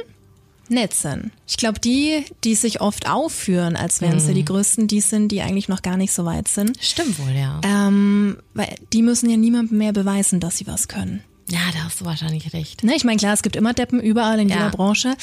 nett 0.68 0.94
sind. 0.94 1.30
Ich 1.46 1.56
glaube, 1.56 1.80
die, 1.80 2.24
die 2.44 2.54
sich 2.54 2.80
oft 2.80 3.08
aufführen, 3.08 3.76
als 3.76 4.00
wären 4.00 4.20
sie 4.20 4.34
die 4.34 4.44
Größten, 4.44 4.88
die 4.88 5.00
sind, 5.00 5.30
die 5.30 5.42
eigentlich 5.42 5.68
noch 5.68 5.82
gar 5.82 5.96
nicht 5.96 6.12
so 6.12 6.24
weit 6.24 6.48
sind. 6.48 6.76
Stimmt 6.80 7.18
wohl, 7.18 7.32
ja. 7.32 7.60
Ähm, 7.64 8.38
weil 8.54 8.74
die 8.92 9.02
müssen 9.02 9.30
ja 9.30 9.36
niemandem 9.36 9.78
mehr 9.78 9.92
beweisen, 9.92 10.40
dass 10.40 10.58
sie 10.58 10.66
was 10.66 10.88
können. 10.88 11.22
Ja, 11.48 11.60
da 11.72 11.84
hast 11.84 12.00
du 12.00 12.04
wahrscheinlich 12.04 12.52
recht. 12.54 12.82
Ne, 12.82 12.94
ich 12.96 13.04
meine, 13.04 13.18
klar, 13.18 13.32
es 13.32 13.42
gibt 13.42 13.54
immer 13.54 13.72
Deppen 13.72 14.00
überall 14.00 14.40
in 14.40 14.48
Ja. 14.48 14.56
jeder 14.56 14.70
Branche, 14.70 15.14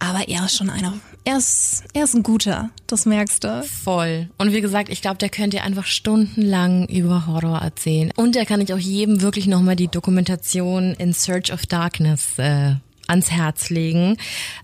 aber 0.00 0.28
er 0.28 0.44
ist 0.46 0.56
schon 0.56 0.70
einer, 0.70 0.94
er 1.24 1.38
ist, 1.38 1.84
er 1.94 2.02
ist 2.04 2.14
ein 2.14 2.24
guter, 2.24 2.70
das 2.88 3.06
merkst 3.06 3.44
du. 3.44 3.62
Voll. 3.62 4.28
Und 4.38 4.52
wie 4.52 4.60
gesagt, 4.60 4.88
ich 4.88 5.02
glaube, 5.02 5.18
der 5.18 5.28
könnte 5.28 5.62
einfach 5.62 5.86
stundenlang 5.86 6.86
über 6.88 7.26
Horror 7.28 7.58
erzählen. 7.58 8.10
Und 8.16 8.34
da 8.34 8.44
kann 8.44 8.60
ich 8.60 8.72
auch 8.72 8.78
jedem 8.78 9.20
wirklich 9.20 9.46
nochmal 9.46 9.76
die 9.76 9.88
Dokumentation 9.88 10.94
In 10.94 11.12
Search 11.12 11.52
of 11.52 11.64
Darkness 11.66 12.38
äh, 12.38 12.74
ans 13.06 13.30
Herz 13.30 13.70
legen. 13.70 14.16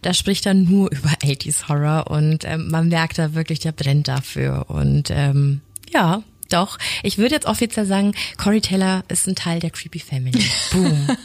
Da 0.02 0.14
spricht 0.14 0.46
er 0.46 0.54
nur 0.54 0.90
über 0.92 1.10
80s 1.10 1.68
Horror 1.68 2.10
und 2.10 2.44
ähm, 2.44 2.68
man 2.70 2.88
merkt 2.88 3.18
da 3.18 3.34
wirklich, 3.34 3.60
der 3.60 3.72
brennt 3.72 4.08
dafür. 4.08 4.64
Und 4.68 5.10
ähm, 5.10 5.60
ja, 5.92 6.22
doch. 6.52 6.78
Ich 7.02 7.18
würde 7.18 7.34
jetzt 7.34 7.46
offiziell 7.46 7.86
sagen, 7.86 8.14
Corey 8.36 8.60
Taylor 8.60 9.04
ist 9.08 9.26
ein 9.26 9.34
Teil 9.34 9.60
der 9.60 9.70
Creepy 9.70 9.98
Family. 9.98 10.44
Boom. 10.72 11.08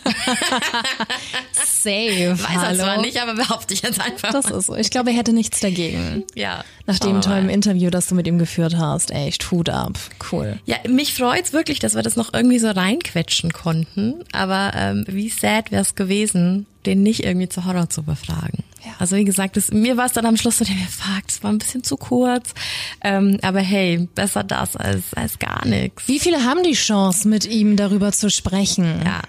Safe, 1.53 2.37
Weiß 2.37 2.63
er 2.63 2.75
zwar 2.75 3.01
nicht, 3.01 3.21
aber 3.21 3.35
behaupte 3.35 3.73
ich 3.73 3.81
jetzt 3.81 4.01
einfach. 4.01 4.31
Das 4.31 4.45
ist 4.45 4.67
so. 4.67 4.75
Ich 4.75 4.89
glaube, 4.89 5.11
er 5.11 5.17
hätte 5.17 5.33
nichts 5.33 5.59
dagegen. 5.59 6.23
ja. 6.35 6.63
Nach 6.85 6.99
dem 6.99 7.21
tollen. 7.21 7.49
Interview, 7.49 7.89
das 7.89 8.07
du 8.07 8.15
mit 8.15 8.25
ihm 8.27 8.39
geführt 8.39 8.75
hast. 8.75 9.11
Echt, 9.11 9.51
Hut 9.51 9.69
ab. 9.69 9.97
Cool. 10.31 10.59
Ja, 10.65 10.77
mich 10.87 11.13
freut's 11.13 11.53
wirklich, 11.53 11.79
dass 11.79 11.95
wir 11.95 12.01
das 12.01 12.15
noch 12.15 12.33
irgendwie 12.33 12.59
so 12.59 12.69
reinquetschen 12.69 13.53
konnten. 13.53 14.15
Aber 14.31 14.71
ähm, 14.75 15.05
wie 15.07 15.29
sad 15.29 15.71
wär's 15.71 15.95
gewesen, 15.95 16.65
den 16.85 17.03
nicht 17.03 17.23
irgendwie 17.23 17.47
zu 17.49 17.65
Horror 17.65 17.89
zu 17.89 18.03
befragen. 18.03 18.63
Ja. 18.85 18.91
Also 18.99 19.15
wie 19.15 19.25
gesagt, 19.25 19.57
das, 19.57 19.71
mir 19.71 19.97
war 19.97 20.05
es 20.05 20.13
dann 20.13 20.25
am 20.25 20.37
Schluss 20.37 20.57
so, 20.57 20.65
der 20.65 20.75
mir 20.75 20.87
fragt, 20.87 21.31
es 21.31 21.43
war 21.43 21.51
ein 21.51 21.57
bisschen 21.57 21.83
zu 21.83 21.97
kurz. 21.97 22.53
Ähm, 23.03 23.37
aber 23.41 23.59
hey, 23.59 24.07
besser 24.15 24.43
das 24.43 24.75
als, 24.75 25.13
als 25.13 25.39
gar 25.39 25.65
nichts. 25.65 26.07
Wie 26.07 26.19
viele 26.19 26.43
haben 26.45 26.63
die 26.63 26.73
Chance, 26.73 27.27
mit 27.27 27.45
ihm 27.45 27.75
darüber 27.75 28.11
zu 28.11 28.29
sprechen? 28.29 29.01
Ja. 29.03 29.21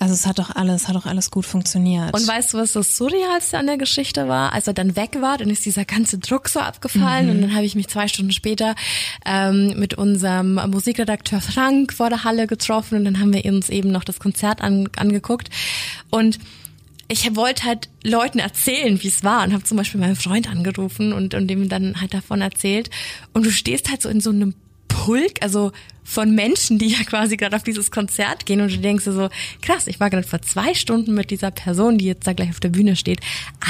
Also 0.00 0.14
es 0.14 0.26
hat 0.26 0.38
doch 0.38 0.54
alles, 0.54 0.86
hat 0.86 0.94
doch 0.94 1.06
alles 1.06 1.30
gut 1.30 1.44
funktioniert. 1.44 2.14
Und 2.14 2.26
weißt 2.26 2.54
du, 2.54 2.58
was 2.58 2.72
das 2.72 2.96
Surrealste 2.96 3.58
an 3.58 3.66
der 3.66 3.78
Geschichte 3.78 4.28
war? 4.28 4.52
Als 4.52 4.68
er 4.68 4.72
dann 4.72 4.94
weg 4.94 5.16
war, 5.20 5.38
dann 5.38 5.50
ist 5.50 5.64
dieser 5.64 5.84
ganze 5.84 6.18
Druck 6.18 6.48
so 6.48 6.60
abgefallen 6.60 7.30
und 7.30 7.42
dann 7.42 7.54
habe 7.54 7.64
ich 7.64 7.74
mich 7.74 7.88
zwei 7.88 8.06
Stunden 8.06 8.30
später 8.30 8.76
ähm, 9.26 9.74
mit 9.76 9.94
unserem 9.94 10.54
Musikredakteur 10.54 11.40
Frank 11.40 11.92
vor 11.92 12.10
der 12.10 12.22
Halle 12.22 12.46
getroffen 12.46 12.98
und 12.98 13.04
dann 13.06 13.18
haben 13.18 13.32
wir 13.32 13.44
uns 13.46 13.70
eben 13.70 13.90
noch 13.90 14.04
das 14.04 14.20
Konzert 14.20 14.60
an, 14.60 14.88
angeguckt 14.96 15.50
und 16.10 16.38
ich 17.08 17.34
wollte 17.34 17.64
halt 17.64 17.88
Leuten 18.04 18.38
erzählen, 18.38 19.02
wie 19.02 19.08
es 19.08 19.24
war 19.24 19.44
und 19.44 19.52
habe 19.52 19.64
zum 19.64 19.76
Beispiel 19.78 20.00
meinen 20.00 20.16
Freund 20.16 20.48
angerufen 20.48 21.12
und, 21.12 21.34
und 21.34 21.48
dem 21.48 21.68
dann 21.68 22.00
halt 22.00 22.12
davon 22.12 22.42
erzählt 22.42 22.90
und 23.32 23.46
du 23.46 23.50
stehst 23.50 23.90
halt 23.90 24.02
so 24.02 24.08
in 24.08 24.20
so 24.20 24.30
einem 24.30 24.54
Pulk, 24.88 25.42
also 25.42 25.72
von 26.04 26.34
Menschen, 26.34 26.78
die 26.78 26.88
ja 26.88 27.02
quasi 27.04 27.36
gerade 27.36 27.56
auf 27.56 27.62
dieses 27.62 27.90
Konzert 27.90 28.46
gehen 28.46 28.60
und 28.60 28.72
du 28.72 28.78
denkst 28.78 29.04
dir 29.04 29.12
so, 29.12 29.28
krass, 29.62 29.86
ich 29.86 30.00
war 30.00 30.10
gerade 30.10 30.26
vor 30.26 30.42
zwei 30.42 30.74
Stunden 30.74 31.14
mit 31.14 31.30
dieser 31.30 31.50
Person, 31.50 31.98
die 31.98 32.06
jetzt 32.06 32.26
da 32.26 32.32
gleich 32.32 32.50
auf 32.50 32.60
der 32.60 32.70
Bühne 32.70 32.96
steht, 32.96 33.20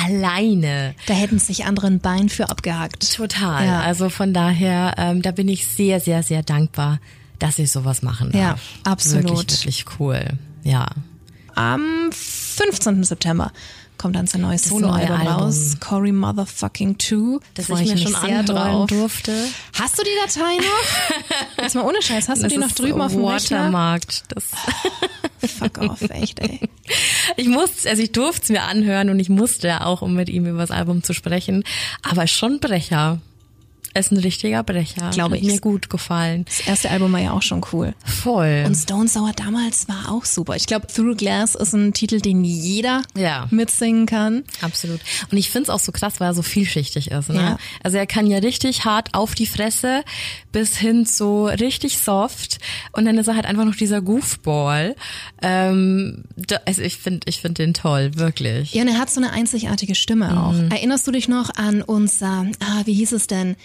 alleine. 0.05 0.95
Da 1.07 1.15
hätten 1.15 1.39
sich 1.39 1.65
andere 1.65 1.89
ein 1.89 2.01
Bein 2.01 2.29
für 2.29 2.49
abgehackt. 2.49 3.15
Total. 3.15 3.67
Ja. 3.67 3.81
Also 3.81 4.09
von 4.09 4.33
daher, 4.33 4.95
ähm, 4.99 5.23
da 5.23 5.33
bin 5.33 5.49
ich 5.49 5.67
sehr, 5.67 6.01
sehr, 6.01 6.23
sehr 6.23 6.43
dankbar, 6.43 7.01
dass 7.39 7.59
ich 7.59 7.71
sowas 7.71 8.03
machen 8.03 8.33
darf. 8.33 8.41
Ja, 8.85 8.91
absolut. 8.91 9.31
Wirklich, 9.31 9.61
wirklich 9.61 9.85
cool. 9.99 10.25
Ja. 10.65 10.89
Am 11.55 12.11
15. 12.59 13.05
September 13.05 13.53
kommt 13.97 14.15
dann 14.15 14.27
sein 14.27 14.43
neues 14.43 14.65
Soloalbum 14.65 15.19
neue 15.19 15.29
raus, 15.29 15.77
Cory 15.81 16.13
Motherfucking 16.13 16.99
2. 16.99 17.39
Das 17.55 17.67
Freu 17.67 17.81
ich 17.81 17.89
mir 17.89 17.95
mich 17.95 18.03
schon 18.03 18.13
sehr 18.13 18.39
anhören 18.39 18.47
drauf. 18.47 18.87
durfte. 18.89 19.33
Hast 19.79 19.99
du 19.99 20.03
die 20.05 20.11
Datei 20.25 20.57
noch? 20.57 21.63
Jetzt 21.63 21.75
mal 21.75 21.85
ohne 21.85 22.01
Scheiß, 22.01 22.29
hast 22.29 22.39
du 22.39 22.45
Das 22.45 22.53
die 22.53 22.59
noch 22.59 22.73
drüben 22.73 23.01
auf 23.01 23.13
dem? 23.13 23.23
Watermarkt. 23.23 24.25
Das 24.29 24.45
Fuck 25.59 25.79
off, 25.79 26.03
echt, 26.11 26.41
ey. 26.41 26.61
ich 27.37 27.49
musste, 27.49 27.89
also 27.89 28.03
ich 28.03 28.13
durfte 28.13 28.43
es 28.43 28.49
mir 28.51 28.63
anhören 28.63 29.09
und 29.11 29.21
ich 29.21 29.29
musste 29.29 29.85
auch, 29.87 30.03
um 30.03 30.15
mit 30.15 30.29
ihm 30.29 30.47
über 30.47 30.59
das 30.59 30.71
Album 30.73 31.03
zu 31.03 31.13
sprechen. 31.13 31.63
Aber 32.03 32.27
schon 32.27 32.59
Brecher. 32.61 33.21
Ist 33.99 34.13
ein 34.13 34.19
richtiger 34.19 34.63
Brecher. 34.63 35.11
Glaube 35.11 35.37
Hat 35.37 35.43
ich. 35.43 35.49
Mir 35.49 35.61
gut 35.61 35.91
gefallen. 35.91 36.45
Das 36.47 36.61
erste 36.67 36.91
Album 36.91 37.13
war 37.13 37.21
ja 37.21 37.33
auch 37.33 37.43
schon 37.43 37.65
cool. 37.73 37.95
Voll. 38.05 38.63
Und 38.67 38.75
Stone 38.77 39.09
Sour 39.09 39.33
damals 39.35 39.89
war 39.89 40.13
auch 40.13 40.25
super. 40.25 40.55
Ich 40.57 40.67
glaube, 40.67 40.87
Through 40.87 41.17
Glass 41.17 41.55
ist 41.55 41.73
ein 41.75 41.93
Titel, 41.93 42.21
den 42.21 42.45
jeder 42.45 43.03
Ja. 43.17 43.49
mitsingen 43.51 44.07
kann. 44.07 44.45
Absolut. 44.61 45.01
Und 45.33 45.39
ich 45.39 45.51
find's 45.51 45.69
auch 45.69 45.81
so 45.81 45.91
krass, 45.93 46.21
weil 46.21 46.29
er 46.31 46.35
so 46.35 46.43
vielschichtig 46.43 47.11
ist. 47.11 47.29
Ne? 47.31 47.41
Ja. 47.41 47.59
Also 47.83 47.97
er 47.99 48.07
kann 48.07 48.27
ja 48.27 48.39
richtig 48.39 48.85
hart 48.85 49.15
auf 49.15 49.35
die 49.35 49.47
Fresse 49.47 50.03
bis 50.53 50.77
hin 50.77 51.05
zu 51.05 51.47
richtig 51.47 51.99
soft. 51.99 52.59
Und 52.93 53.05
dann 53.05 53.19
ist 53.19 53.27
er 53.27 53.35
halt 53.35 53.47
einfach 53.47 53.65
noch 53.65 53.77
dieser 53.77 54.01
Goofball. 54.01 54.95
Ähm, 55.43 56.25
da, 56.37 56.61
also 56.67 56.83
ich 56.83 56.97
finde 56.97 57.21
ich 57.29 57.41
find 57.41 57.59
den 57.59 57.75
toll, 57.75 58.13
wirklich. 58.15 58.73
Ja, 58.75 58.83
und 58.83 58.89
er 58.89 58.99
hat 58.99 59.11
so 59.11 59.21
eine 59.21 59.31
einzigartige 59.33 59.95
Stimme 59.95 60.43
auch. 60.43 60.55
Erinnerst 60.71 61.07
du 61.07 61.11
dich 61.11 61.29
noch 61.29 61.51
an 61.57 61.83
unser, 61.83 62.47
ah, 62.61 62.83
wie 62.85 62.95
hieß 62.95 63.13
es 63.13 63.27
denn? 63.27 63.57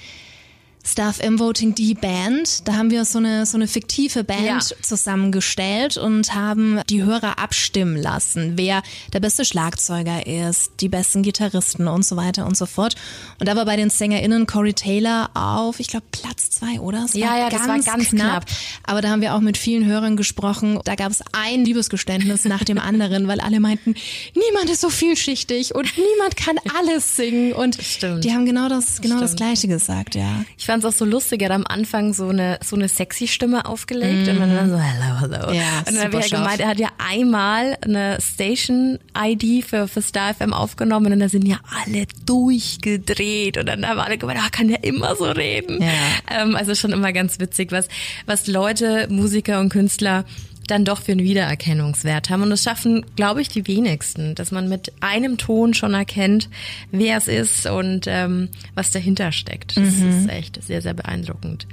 Staff 0.85 1.19
M 1.19 1.39
Voting 1.39 1.73
die 1.75 1.93
Band. 1.93 2.67
Da 2.67 2.73
haben 2.73 2.91
wir 2.91 3.05
so 3.05 3.17
eine 3.17 3.45
so 3.45 3.57
eine 3.57 3.67
fiktive 3.67 4.23
Band 4.23 4.43
Ja. 4.45 4.59
zusammengestellt 4.81 5.95
und 5.97 6.33
haben 6.35 6.81
die 6.89 7.03
Hörer 7.03 7.39
abstimmen 7.39 7.95
lassen, 7.95 8.53
wer 8.57 8.83
der 9.13 9.19
beste 9.21 9.45
Schlagzeuger 9.45 10.27
ist, 10.27 10.71
die 10.81 10.89
besten 10.89 11.23
Gitarristen 11.23 11.87
und 11.87 12.05
so 12.05 12.17
weiter 12.17 12.45
und 12.45 12.57
so 12.57 12.65
fort. 12.65 12.95
Und 13.39 13.47
da 13.47 13.55
war 13.55 13.65
bei 13.65 13.75
den 13.77 13.89
SängerInnen 13.89 14.45
Corey 14.47 14.73
Taylor 14.73 15.29
auf, 15.33 15.79
ich 15.79 15.87
glaube 15.87 16.05
Platz 16.11 16.49
zwei, 16.49 16.79
oder? 16.79 17.05
Es 17.05 17.13
Ja, 17.13 17.37
ja, 17.37 17.49
das 17.49 17.67
war 17.67 17.79
ganz 17.79 18.09
knapp. 18.09 18.45
Aber 18.83 19.01
da 19.01 19.09
haben 19.09 19.21
wir 19.21 19.35
auch 19.35 19.39
mit 19.41 19.57
vielen 19.57 19.85
Hörern 19.85 20.17
gesprochen. 20.17 20.79
Da 20.83 20.95
gab 20.95 21.11
es 21.11 21.23
ein 21.31 21.63
Liebesgeständnis 21.63 22.43
nach 22.45 22.63
dem 22.63 22.77
anderen, 22.77 23.27
weil 23.27 23.39
alle 23.39 23.59
meinten, 23.59 23.95
niemand 24.35 24.69
ist 24.69 24.81
so 24.81 24.89
vielschichtig 24.89 25.73
und 25.75 25.87
niemand 25.97 26.35
kann 26.35 26.57
alles 26.77 27.15
singen. 27.15 27.53
Und 27.53 27.77
Stimmt. 27.81 28.23
die 28.23 28.31
haben 28.33 28.45
genau 28.45 28.67
das, 28.67 28.99
genau 29.01 29.19
das 29.19 29.31
Stimmt. 29.31 29.37
Gleiche 29.37 29.67
gesagt, 29.67 30.15
ja. 30.15 30.43
Ich 30.57 30.65
fand's 30.73 30.85
auch 30.85 30.91
so 30.97 31.05
lustig, 31.05 31.41
er 31.41 31.49
hat 31.49 31.55
am 31.55 31.65
Anfang 31.67 32.13
so 32.13 32.29
eine 32.29 32.57
so 32.63 32.75
eine 32.75 32.87
sexy 32.87 33.27
Stimme 33.27 33.65
aufgelegt 33.65 34.27
und 34.27 34.39
dann 34.39 34.69
so 34.69 34.77
hello 34.77 35.19
hello. 35.19 35.49
Mhm. 35.49 35.55
Ja, 35.55 35.79
und 35.87 35.95
dann 35.95 36.03
habe 36.03 36.17
ich 36.17 36.23
ja 36.23 36.27
scharf. 36.29 36.41
gemeint, 36.41 36.59
er 36.61 36.67
hat 36.67 36.79
ja 36.79 36.89
einmal 36.97 37.77
eine 37.81 38.17
Station 38.19 38.97
ID 39.15 39.63
für 39.63 39.87
für 39.87 40.01
Star 40.01 40.33
FM 40.33 40.53
aufgenommen 40.53 41.13
und 41.13 41.19
dann 41.19 41.29
sind 41.29 41.47
ja 41.47 41.59
alle 41.85 42.07
durchgedreht 42.25 43.57
und 43.57 43.67
dann 43.67 43.87
haben 43.87 43.99
alle 43.99 44.17
gemeint, 44.17 44.39
ah, 44.43 44.49
kann 44.51 44.67
der 44.67 44.83
immer 44.83 45.15
so 45.15 45.25
reden. 45.25 45.81
Ja. 45.81 46.41
Ähm, 46.41 46.55
also 46.55 46.73
schon 46.73 46.91
immer 46.91 47.13
ganz 47.13 47.39
witzig, 47.39 47.71
was 47.71 47.87
was 48.25 48.47
Leute, 48.47 49.07
Musiker 49.09 49.59
und 49.59 49.69
Künstler 49.69 50.25
dann 50.67 50.85
doch 50.85 51.01
für 51.01 51.11
einen 51.11 51.23
Wiedererkennungswert 51.23 52.29
haben. 52.29 52.43
Und 52.43 52.49
das 52.49 52.63
schaffen, 52.63 53.05
glaube 53.15 53.41
ich, 53.41 53.49
die 53.49 53.67
wenigsten, 53.67 54.35
dass 54.35 54.51
man 54.51 54.69
mit 54.69 54.91
einem 55.01 55.37
Ton 55.37 55.73
schon 55.73 55.93
erkennt, 55.93 56.49
wer 56.91 57.17
es 57.17 57.27
ist 57.27 57.65
und 57.65 58.05
ähm, 58.07 58.49
was 58.75 58.91
dahinter 58.91 59.31
steckt. 59.31 59.77
Das 59.77 59.93
ist 59.93 60.29
echt 60.29 60.63
sehr, 60.63 60.81
sehr 60.81 60.93
beeindruckend. 60.93 61.67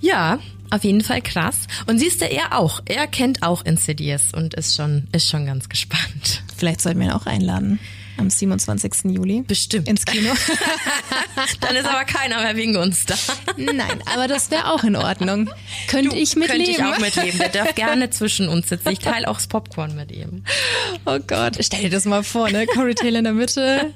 Ja, 0.00 0.38
auf 0.70 0.84
jeden 0.84 1.02
Fall 1.02 1.22
krass. 1.22 1.66
Und 1.86 1.98
siehst 1.98 2.20
du, 2.20 2.26
er 2.26 2.58
auch. 2.58 2.80
Er 2.86 3.06
kennt 3.06 3.42
auch 3.42 3.64
Insidious 3.64 4.32
und 4.32 4.54
ist 4.54 4.74
schon, 4.74 5.06
ist 5.12 5.28
schon 5.28 5.46
ganz 5.46 5.68
gespannt. 5.68 6.42
Vielleicht 6.56 6.80
sollten 6.80 7.00
wir 7.00 7.06
ihn 7.06 7.12
auch 7.12 7.26
einladen. 7.26 7.78
Am 8.18 8.30
27. 8.30 8.92
Juli. 9.04 9.42
Bestimmt. 9.46 9.88
Ins 9.88 10.04
Kino. 10.04 10.30
Dann 11.60 11.76
ist 11.76 11.86
aber 11.86 12.04
keiner 12.04 12.42
mehr 12.42 12.56
wegen 12.56 12.76
uns 12.76 13.04
da. 13.04 13.14
Nein, 13.56 14.02
aber 14.12 14.26
das 14.26 14.50
wäre 14.50 14.72
auch 14.72 14.84
in 14.84 14.96
Ordnung. 14.96 15.50
Könnte 15.88 16.16
ich 16.16 16.34
mitleben? 16.36 16.64
Könnte 16.64 16.70
ich 16.70 16.82
auch 16.84 16.98
mitleben. 16.98 17.38
Der 17.38 17.48
darf 17.50 17.74
gerne 17.74 18.10
zwischen 18.10 18.48
uns 18.48 18.68
sitzen. 18.68 18.88
Ich 18.88 19.00
teile 19.00 19.28
auch 19.28 19.36
das 19.36 19.46
Popcorn 19.46 19.94
mit 19.94 20.12
ihm. 20.12 20.44
Oh 21.04 21.18
Gott, 21.26 21.58
stell 21.60 21.82
dir 21.82 21.90
das 21.90 22.04
mal 22.06 22.22
vor, 22.22 22.50
ne? 22.50 22.66
Corey 22.66 22.94
Taylor 22.94 23.18
in 23.18 23.24
der 23.24 23.32
Mitte, 23.34 23.92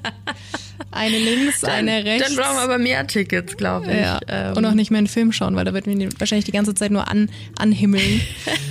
eine 0.91 1.17
links, 1.17 1.63
eine 1.63 2.03
rechts. 2.03 2.27
Dann 2.27 2.35
brauchen 2.35 2.57
wir 2.57 2.63
aber 2.63 2.77
mehr 2.77 3.05
Tickets, 3.05 3.57
glaube 3.57 3.91
ich. 3.91 3.99
Ja, 3.99 4.19
Ähm, 4.27 4.57
und 4.57 4.65
auch 4.65 4.73
nicht 4.73 4.91
mehr 4.91 4.99
einen 4.99 5.07
Film 5.07 5.31
schauen, 5.31 5.55
weil 5.55 5.65
da 5.65 5.73
wird 5.73 5.87
mir 5.87 6.09
wahrscheinlich 6.17 6.45
die 6.45 6.51
ganze 6.51 6.73
Zeit 6.73 6.91
nur 6.91 7.07
an, 7.07 7.29
anhimmeln. 7.57 8.21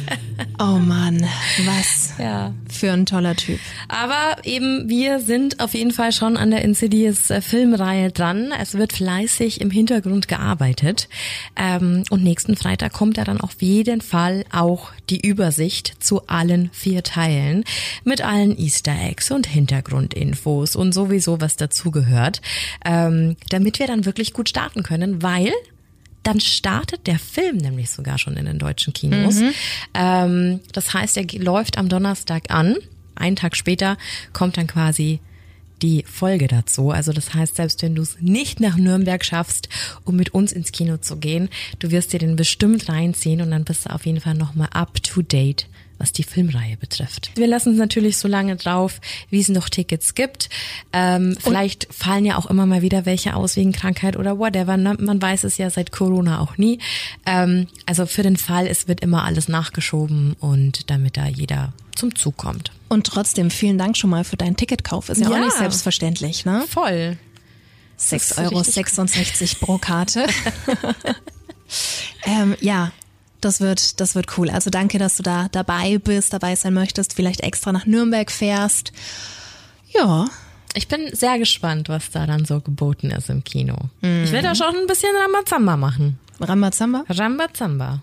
oh 0.59 0.79
Mann, 0.79 1.25
was 1.65 2.15
ja. 2.19 2.55
für 2.69 2.93
ein 2.93 3.07
toller 3.07 3.37
Typ. 3.37 3.59
Aber 3.89 4.37
eben, 4.45 4.89
wir 4.89 5.21
sind 5.21 5.61
auf 5.61 5.75
jeden 5.75 5.93
Fall 5.93 6.13
schon 6.13 6.37
an 6.37 6.51
der 6.51 6.63
Insidious 6.63 7.31
äh, 7.31 7.41
Filmreihe 7.41 8.11
dran. 8.11 8.53
Es 8.59 8.75
wird 8.75 8.93
fleißig 8.93 9.61
im 9.61 9.71
Hintergrund 9.71 10.29
gearbeitet. 10.29 11.09
Ähm, 11.57 12.05
und 12.11 12.23
nächsten 12.23 12.57
Freitag 12.57 12.93
kommt 12.93 13.19
da 13.19 13.25
dann 13.25 13.41
auf 13.41 13.61
jeden 13.61 14.01
Fall 14.01 14.45
auch 14.53 14.93
die 15.09 15.21
Übersicht 15.27 16.03
zu 16.03 16.27
allen 16.27 16.71
vier 16.73 17.03
Teilen. 17.03 17.65
Mit 18.05 18.23
allen 18.23 18.59
Easter 18.59 18.95
Eggs 18.99 19.31
und 19.31 19.47
Hintergrundinfos 19.47 20.77
und 20.77 20.93
sowieso, 20.93 21.41
was 21.41 21.57
dazugehört. 21.57 22.00
Ähm, 22.85 23.37
damit 23.49 23.79
wir 23.79 23.87
dann 23.87 24.05
wirklich 24.05 24.33
gut 24.33 24.49
starten 24.49 24.83
können, 24.83 25.23
weil 25.23 25.53
dann 26.23 26.41
startet 26.41 27.07
der 27.07 27.19
Film 27.19 27.57
nämlich 27.57 27.91
sogar 27.91 28.19
schon 28.19 28.37
in 28.37 28.45
den 28.45 28.59
deutschen 28.59 28.93
Kinos. 28.93 29.37
Ähm, 29.95 30.61
das 30.73 30.93
heißt, 30.93 31.17
er 31.17 31.25
läuft 31.39 31.79
am 31.79 31.89
Donnerstag 31.89 32.51
an. 32.51 32.77
Einen 33.15 33.37
Tag 33.37 33.57
später 33.57 33.97
kommt 34.33 34.57
dann 34.57 34.67
quasi 34.67 35.21
die 35.83 36.05
Folge 36.07 36.47
dazu. 36.47 36.91
Also 36.91 37.13
das 37.13 37.35
heißt, 37.35 37.57
selbst 37.57 37.83
wenn 37.83 37.95
du 37.95 38.03
es 38.03 38.21
nicht 38.21 38.61
nach 38.61 38.77
Nürnberg 38.77 39.25
schaffst, 39.25 39.69
um 40.05 40.17
mit 40.17 40.35
uns 40.35 40.53
ins 40.53 40.73
Kino 40.73 40.99
zu 40.99 41.17
gehen, 41.17 41.49
du 41.79 41.91
wirst 41.91 42.13
dir 42.13 42.19
den 42.19 42.37
bestimmt 42.37 42.89
reinziehen 42.89 43.41
und 43.41 43.51
dann 43.51 43.65
bist 43.65 43.87
du 43.87 43.91
auf 43.91 44.05
jeden 44.07 44.21
Fall 44.21 44.35
nochmal 44.35 44.69
up 44.73 45.03
to 45.03 45.23
date 45.23 45.67
was 46.01 46.13
die 46.13 46.25
Filmreihe 46.25 46.77
betrifft. 46.79 47.31
Wir 47.35 47.47
lassen 47.47 47.75
es 47.75 47.79
natürlich 47.79 48.17
so 48.17 48.27
lange 48.27 48.57
drauf, 48.57 49.01
wie 49.29 49.41
es 49.41 49.49
noch 49.49 49.69
Tickets 49.69 50.15
gibt. 50.15 50.49
Ähm, 50.93 51.37
vielleicht 51.39 51.87
fallen 51.93 52.25
ja 52.25 52.39
auch 52.39 52.47
immer 52.47 52.65
mal 52.67 52.81
wieder 52.83 53.05
welche 53.07 53.37
aus 53.37 53.55
wegen 53.57 53.73
Krankheit 53.73 54.17
oder 54.17 54.39
whatever. 54.39 54.77
Ne? 54.77 54.97
Man 54.99 55.21
weiß 55.21 55.45
es 55.45 55.59
ja 55.59 55.69
seit 55.69 55.93
Corona 55.93 56.41
auch 56.41 56.57
nie. 56.57 56.79
Ähm, 57.27 57.69
also 57.85 58.07
für 58.07 58.23
den 58.23 58.39
Fall, 58.39 58.67
es 58.67 58.89
wird 58.89 59.01
immer 59.01 59.25
alles 59.25 59.49
nachgeschoben 59.49 60.35
und 60.41 60.91
damit 60.91 61.19
da 61.19 61.27
jeder 61.27 61.75
zum 61.95 62.15
Zug 62.15 62.39
kommt. 62.39 62.73
Und 62.89 63.07
trotzdem 63.07 63.51
vielen 63.51 63.77
Dank 63.77 63.97
schon 63.97 64.11
mal 64.11 64.25
für 64.25 64.37
deinen 64.39 64.57
Ticketkauf. 64.57 65.11
Ist 65.11 65.21
ja, 65.21 65.29
auch 65.29 65.33
Ja. 65.33 65.45
nicht 65.45 65.57
selbstverständlich, 65.57 66.47
ne? 66.47 66.65
Voll. 66.69 67.19
6,66 67.99 69.43
ist 69.43 69.63
Euro 69.63 69.67
pro 69.67 69.79
Karte. 69.79 70.27
ähm, 72.25 72.57
ja, 72.61 72.93
das 73.41 73.61
wird, 73.61 74.01
das 74.01 74.15
wird 74.15 74.37
cool. 74.39 74.51
Also 74.51 74.71
danke, 74.71 74.99
dass 74.99 75.17
du 75.17 75.23
da 75.23 75.49
dabei 75.51 75.99
bist, 75.99 76.33
dabei 76.33 76.55
sein 76.57 76.75
möchtest, 76.75 77.15
vielleicht 77.15 77.41
extra 77.41 77.73
nach 77.73 77.87
Nürnberg 77.87 78.31
fährst. 78.31 78.93
Ja, 79.93 80.27
Ich 80.75 80.87
bin 80.89 81.09
sehr 81.13 81.39
gespannt, 81.39 81.89
was 81.89 82.11
da 82.11 82.27
dann 82.27 82.45
so 82.45 82.61
geboten 82.61 83.11
ist 83.11 83.29
im 83.29 83.43
Kino. 83.43 83.77
Ich 84.03 84.31
werde 84.33 84.53
auch 84.53 84.57
schon 84.57 84.77
ein 84.77 84.87
bisschen 84.87 85.11
Rambazamba 85.17 85.77
machen. 85.77 86.19
Rambazamba, 86.41 87.05
Rambazamba. 87.09 88.03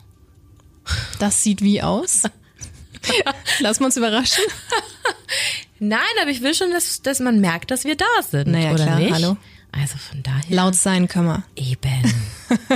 das 1.19 1.43
sieht 1.43 1.61
wie 1.61 1.81
aus. 1.81 2.23
Lass 3.61 3.79
uns 3.79 3.95
überraschen. 3.97 4.43
Nein, 5.79 5.99
aber 6.21 6.31
ich 6.31 6.41
will 6.41 6.53
schon, 6.55 6.71
dass, 6.71 7.01
dass 7.01 7.19
man 7.19 7.39
merkt, 7.39 7.71
dass 7.71 7.83
wir 7.85 7.95
da 7.95 8.05
sind, 8.29 8.47
Naja, 8.49 8.71
oder 8.73 8.83
klar, 8.85 8.99
nicht? 8.99 9.13
hallo. 9.13 9.37
Also 9.79 9.97
von 9.97 10.23
daher. 10.23 10.43
Laut 10.49 10.75
sein 10.75 11.07
können 11.07 11.27
wir. 11.27 11.43
Eben. 11.55 12.13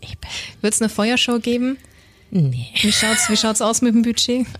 Eben. 0.00 0.30
Wird 0.60 0.74
es 0.74 0.80
eine 0.80 0.88
Feuershow 0.88 1.38
geben? 1.40 1.78
Nee. 2.30 2.68
Wie 2.80 2.92
schaut's, 2.92 3.28
wie 3.28 3.36
schaut's 3.36 3.60
aus 3.60 3.82
mit 3.82 3.94
dem 3.94 4.02
Budget? 4.02 4.46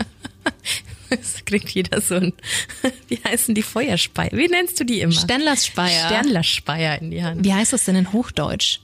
Es 1.21 1.45
kriegt 1.45 1.69
jeder 1.69 2.01
so 2.01 2.15
ein, 2.15 2.33
wie 3.09 3.21
heißen 3.23 3.55
die 3.55 3.63
Feuerspeier? 3.63 4.33
Wie 4.33 4.49
nennst 4.49 4.81
du 4.81 4.85
die 4.85 5.01
immer? 5.01 5.13
Sternlerspeier. 5.13 6.07
Sternlerspeier 6.07 7.03
in 7.03 7.11
die 7.11 7.23
Hand. 7.23 7.45
Wie 7.45 7.53
heißt 7.53 7.75
das 7.75 7.85
denn 7.85 7.97
in 7.97 8.15
Hochdeutsch? 8.15 8.81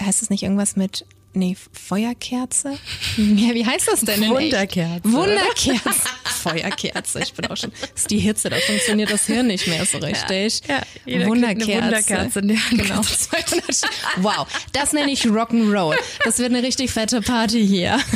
Heißt 0.00 0.22
es 0.22 0.30
nicht 0.30 0.42
irgendwas 0.42 0.76
mit 0.76 1.04
nee, 1.34 1.54
Feuerkerze? 1.72 2.78
Ja, 3.18 3.54
wie 3.54 3.66
heißt 3.66 3.88
das 3.88 4.00
denn? 4.00 4.26
Wunderkerze. 4.28 5.02
Wunderkerze. 5.04 6.08
Feuerkerze, 6.46 7.20
ich 7.22 7.32
bin 7.34 7.46
auch 7.46 7.56
schon. 7.56 7.72
Das 7.80 7.90
ist 8.02 8.10
die 8.10 8.18
Hitze, 8.18 8.50
da 8.50 8.56
funktioniert 8.56 9.10
das 9.10 9.26
Hirn 9.26 9.48
nicht 9.48 9.66
mehr 9.66 9.84
so 9.84 9.98
richtig. 9.98 10.60
Ja, 10.68 10.82
kriegt 11.04 11.26
Wunderkerze. 11.26 11.82
Wunderkerze 11.82 12.38
in 12.40 12.50
Hand. 12.50 12.82
Genau. 12.82 13.00
200 13.02 13.80
wow, 14.18 14.46
das 14.72 14.92
nenne 14.92 15.10
ich 15.10 15.24
Rock'n'Roll. 15.24 15.96
Das 16.24 16.38
wird 16.38 16.50
eine 16.50 16.62
richtig 16.62 16.90
fette 16.90 17.20
Party 17.20 17.66
hier. 17.66 17.98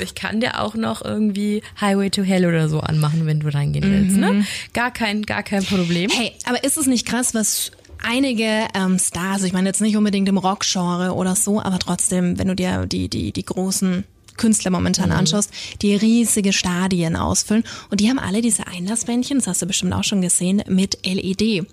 Ich 0.00 0.14
kann 0.14 0.40
dir 0.40 0.60
auch 0.60 0.76
noch 0.76 1.04
irgendwie 1.04 1.62
Highway 1.80 2.10
to 2.10 2.22
Hell 2.22 2.46
oder 2.46 2.68
so 2.68 2.80
anmachen, 2.80 3.26
wenn 3.26 3.40
du 3.40 3.52
reingehen 3.52 3.90
willst. 3.90 4.16
Ne? 4.16 4.46
Gar 4.72 4.92
kein, 4.92 5.22
gar 5.22 5.42
kein 5.42 5.64
Problem. 5.64 6.08
Hey, 6.10 6.32
aber 6.44 6.62
ist 6.64 6.78
es 6.78 6.86
nicht 6.86 7.06
krass, 7.06 7.34
was 7.34 7.72
einige 8.02 8.66
ähm, 8.74 8.98
Stars, 8.98 9.42
ich 9.42 9.52
meine 9.52 9.68
jetzt 9.68 9.80
nicht 9.80 9.96
unbedingt 9.96 10.28
im 10.28 10.38
Rockgenre 10.38 11.14
oder 11.14 11.34
so, 11.36 11.60
aber 11.60 11.78
trotzdem, 11.78 12.38
wenn 12.38 12.48
du 12.48 12.54
dir 12.54 12.86
die, 12.86 13.08
die, 13.08 13.32
die 13.32 13.44
großen 13.44 14.04
Künstler 14.40 14.70
momentan 14.70 15.12
anschaust, 15.12 15.52
die 15.82 15.94
riesige 15.94 16.52
Stadien 16.52 17.14
ausfüllen 17.14 17.64
und 17.90 18.00
die 18.00 18.08
haben 18.08 18.18
alle 18.18 18.40
diese 18.40 18.66
Einlassbändchen, 18.66 19.38
das 19.38 19.46
hast 19.46 19.62
du 19.62 19.66
bestimmt 19.66 19.92
auch 19.92 20.04
schon 20.04 20.22
gesehen, 20.22 20.62
mit 20.66 20.98
LED. 21.06 21.66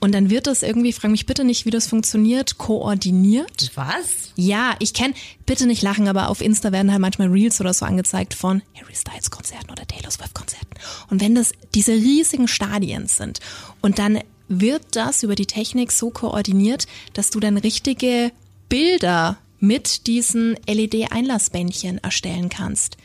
Und 0.00 0.12
dann 0.12 0.30
wird 0.30 0.46
das 0.46 0.62
irgendwie, 0.62 0.92
frag 0.92 1.10
mich 1.10 1.26
bitte 1.26 1.44
nicht, 1.44 1.66
wie 1.66 1.70
das 1.70 1.86
funktioniert, 1.86 2.56
koordiniert. 2.56 3.70
Was? 3.74 4.32
Ja, 4.34 4.74
ich 4.78 4.94
kenne, 4.94 5.14
bitte 5.44 5.66
nicht 5.66 5.82
lachen, 5.82 6.08
aber 6.08 6.30
auf 6.30 6.40
Insta 6.40 6.72
werden 6.72 6.90
halt 6.90 7.02
manchmal 7.02 7.28
Reels 7.28 7.60
oder 7.60 7.74
so 7.74 7.84
angezeigt 7.84 8.32
von 8.32 8.62
Harry 8.74 8.94
Styles 8.94 9.30
Konzerten 9.30 9.70
oder 9.70 9.86
Taylor 9.86 10.10
Swift 10.10 10.34
Konzerten. 10.34 10.74
Und 11.10 11.20
wenn 11.20 11.34
das 11.34 11.52
diese 11.74 11.92
riesigen 11.92 12.48
Stadien 12.48 13.06
sind 13.08 13.40
und 13.82 13.98
dann 13.98 14.20
wird 14.48 14.82
das 14.92 15.22
über 15.22 15.34
die 15.34 15.46
Technik 15.46 15.92
so 15.92 16.10
koordiniert, 16.10 16.86
dass 17.12 17.30
du 17.30 17.38
dann 17.38 17.58
richtige 17.58 18.32
Bilder 18.70 19.38
mit 19.60 20.06
diesen 20.06 20.56
LED-Einlassbändchen 20.66 21.98
erstellen 21.98 22.48
kannst. 22.48 22.96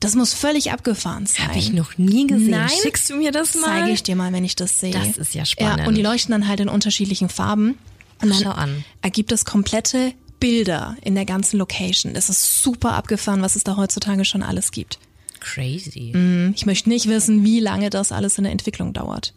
Das 0.00 0.14
muss 0.14 0.34
völlig 0.34 0.72
abgefahren 0.72 1.26
sein. 1.26 1.48
Habe 1.48 1.58
ich 1.58 1.72
noch 1.72 1.96
nie 1.98 2.26
gesehen. 2.26 2.50
Nein. 2.50 2.70
Schickst 2.82 3.08
du 3.10 3.16
mir 3.16 3.32
das 3.32 3.54
mal? 3.54 3.80
Zeige 3.80 3.92
ich 3.92 4.02
dir 4.02 4.16
mal, 4.16 4.32
wenn 4.32 4.44
ich 4.44 4.56
das 4.56 4.80
sehe. 4.80 4.92
Das 4.92 5.16
ist 5.16 5.34
ja 5.34 5.44
spannend. 5.44 5.80
Ja, 5.80 5.86
und 5.86 5.94
die 5.94 6.02
leuchten 6.02 6.32
dann 6.32 6.48
halt 6.48 6.60
in 6.60 6.68
unterschiedlichen 6.68 7.28
Farben. 7.28 7.78
Und 8.20 8.30
dann 8.30 8.42
Schau 8.42 8.50
an. 8.50 8.84
ergibt 9.02 9.32
es 9.32 9.44
komplette 9.44 10.12
Bilder 10.40 10.96
in 11.02 11.14
der 11.14 11.24
ganzen 11.24 11.58
Location. 11.58 12.12
Das 12.14 12.28
ist 12.28 12.62
super 12.62 12.92
abgefahren, 12.94 13.40
was 13.40 13.56
es 13.56 13.64
da 13.64 13.76
heutzutage 13.76 14.24
schon 14.24 14.42
alles 14.42 14.72
gibt. 14.72 14.98
Crazy. 15.40 16.52
Ich 16.54 16.66
möchte 16.66 16.88
nicht 16.88 17.08
wissen, 17.08 17.44
wie 17.44 17.60
lange 17.60 17.90
das 17.90 18.12
alles 18.12 18.38
in 18.38 18.44
der 18.44 18.52
Entwicklung 18.52 18.92
dauert. 18.92 19.34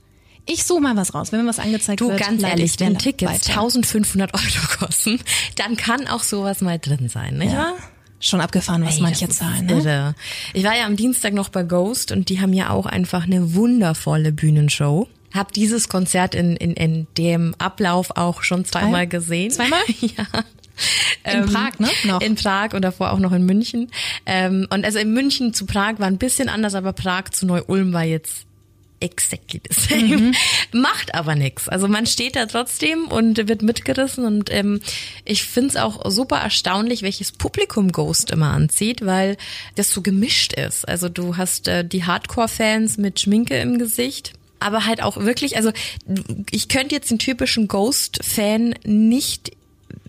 Ich 0.48 0.64
suche 0.64 0.82
mal 0.82 0.96
was 0.96 1.14
raus. 1.14 1.32
Wenn 1.32 1.42
mir 1.42 1.50
was 1.50 1.60
angezeigt 1.60 2.02
Du, 2.02 2.10
wird, 2.10 2.20
ganz 2.20 2.42
leite 2.42 2.60
ehrlich, 2.60 2.80
wenn 2.80 2.98
Tickets 2.98 3.32
weiter. 3.32 3.60
1500 3.62 4.34
Euro 4.34 4.68
kosten, 4.80 5.20
dann 5.56 5.78
kann 5.78 6.08
auch 6.08 6.24
sowas 6.24 6.62
mal 6.62 6.80
drin 6.80 7.10
sein, 7.10 7.38
nicht 7.38 7.56
wahr? 7.56 7.74
Schon 8.20 8.42
abgefahren, 8.42 8.84
was 8.84 8.96
Ey, 8.96 9.02
manche 9.02 9.30
zahlen. 9.30 9.68
Ne? 9.68 9.74
Irre. 9.74 10.16
Ich 10.54 10.64
war 10.64 10.76
ja 10.76 10.86
am 10.86 10.96
Dienstag 10.96 11.34
noch 11.34 11.50
bei 11.50 11.62
Ghost 11.62 12.12
und 12.12 12.30
die 12.30 12.42
haben 12.42 12.54
ja 12.54 12.72
auch 12.72 12.88
einfach 12.88 13.26
eine 13.26 13.54
wundervolle 13.54 14.32
Bühnenshow. 14.32 15.08
Hab 15.34 15.52
dieses 15.52 15.88
Konzert 15.88 16.34
in, 16.34 16.56
in, 16.56 16.74
in 16.74 17.08
dem 17.18 17.54
Ablauf 17.60 18.12
auch 18.16 18.42
schon 18.42 18.66
zweimal 18.66 19.06
gesehen. 19.06 19.52
Zweimal? 19.52 19.82
ja. 20.00 20.26
In 21.32 21.46
Prag, 21.46 21.80
ne? 21.80 21.90
Noch. 22.06 22.22
In 22.22 22.36
Prag 22.36 22.74
und 22.74 22.82
davor 22.82 23.12
auch 23.12 23.20
noch 23.20 23.34
in 23.34 23.46
München. 23.46 23.92
Ähm, 24.26 24.68
und 24.72 24.84
also 24.84 24.98
in 24.98 25.14
München 25.14 25.54
zu 25.54 25.66
Prag 25.66 26.00
war 26.00 26.08
ein 26.08 26.18
bisschen 26.18 26.50
anders, 26.50 26.74
aber 26.74 26.94
Prag 26.94 27.30
zu 27.32 27.46
Neu-Ulm 27.46 27.94
war 27.94 28.04
jetzt 28.04 28.47
exactly 29.00 29.62
the 29.70 29.74
same. 29.74 30.18
Mhm. 30.18 30.36
Macht 30.72 31.14
aber 31.14 31.36
nix. 31.36 31.70
Also 31.70 31.88
man 31.88 32.06
steht 32.06 32.36
da 32.36 32.46
trotzdem 32.46 33.08
und 33.08 33.48
wird 33.48 33.62
mitgerissen 33.62 34.26
und 34.26 34.52
ähm, 34.52 34.80
ich 35.26 35.44
find's 35.44 35.76
auch 35.76 36.10
super 36.10 36.38
erstaunlich, 36.38 37.02
welches 37.02 37.32
Publikum 37.32 37.92
Ghost 37.92 38.32
immer 38.32 38.52
anzieht, 38.52 39.06
weil 39.06 39.38
das 39.76 39.92
so 39.92 40.02
gemischt 40.02 40.54
ist. 40.54 40.88
Also 40.88 41.10
du 41.10 41.38
hast 41.38 41.68
äh, 41.68 41.86
die 41.86 42.06
Hardcore-Fans 42.06 42.98
mit 42.98 43.20
Schminke 43.20 43.58
im 43.58 43.78
Gesicht. 43.78 44.34
Aber 44.60 44.86
halt 44.86 45.04
auch 45.04 45.18
wirklich, 45.18 45.56
also 45.56 45.72
ich 46.50 46.68
könnte 46.68 46.96
jetzt 46.96 47.12
den 47.12 47.20
typischen 47.20 47.68
Ghost-Fan 47.68 48.74
nicht 48.86 49.52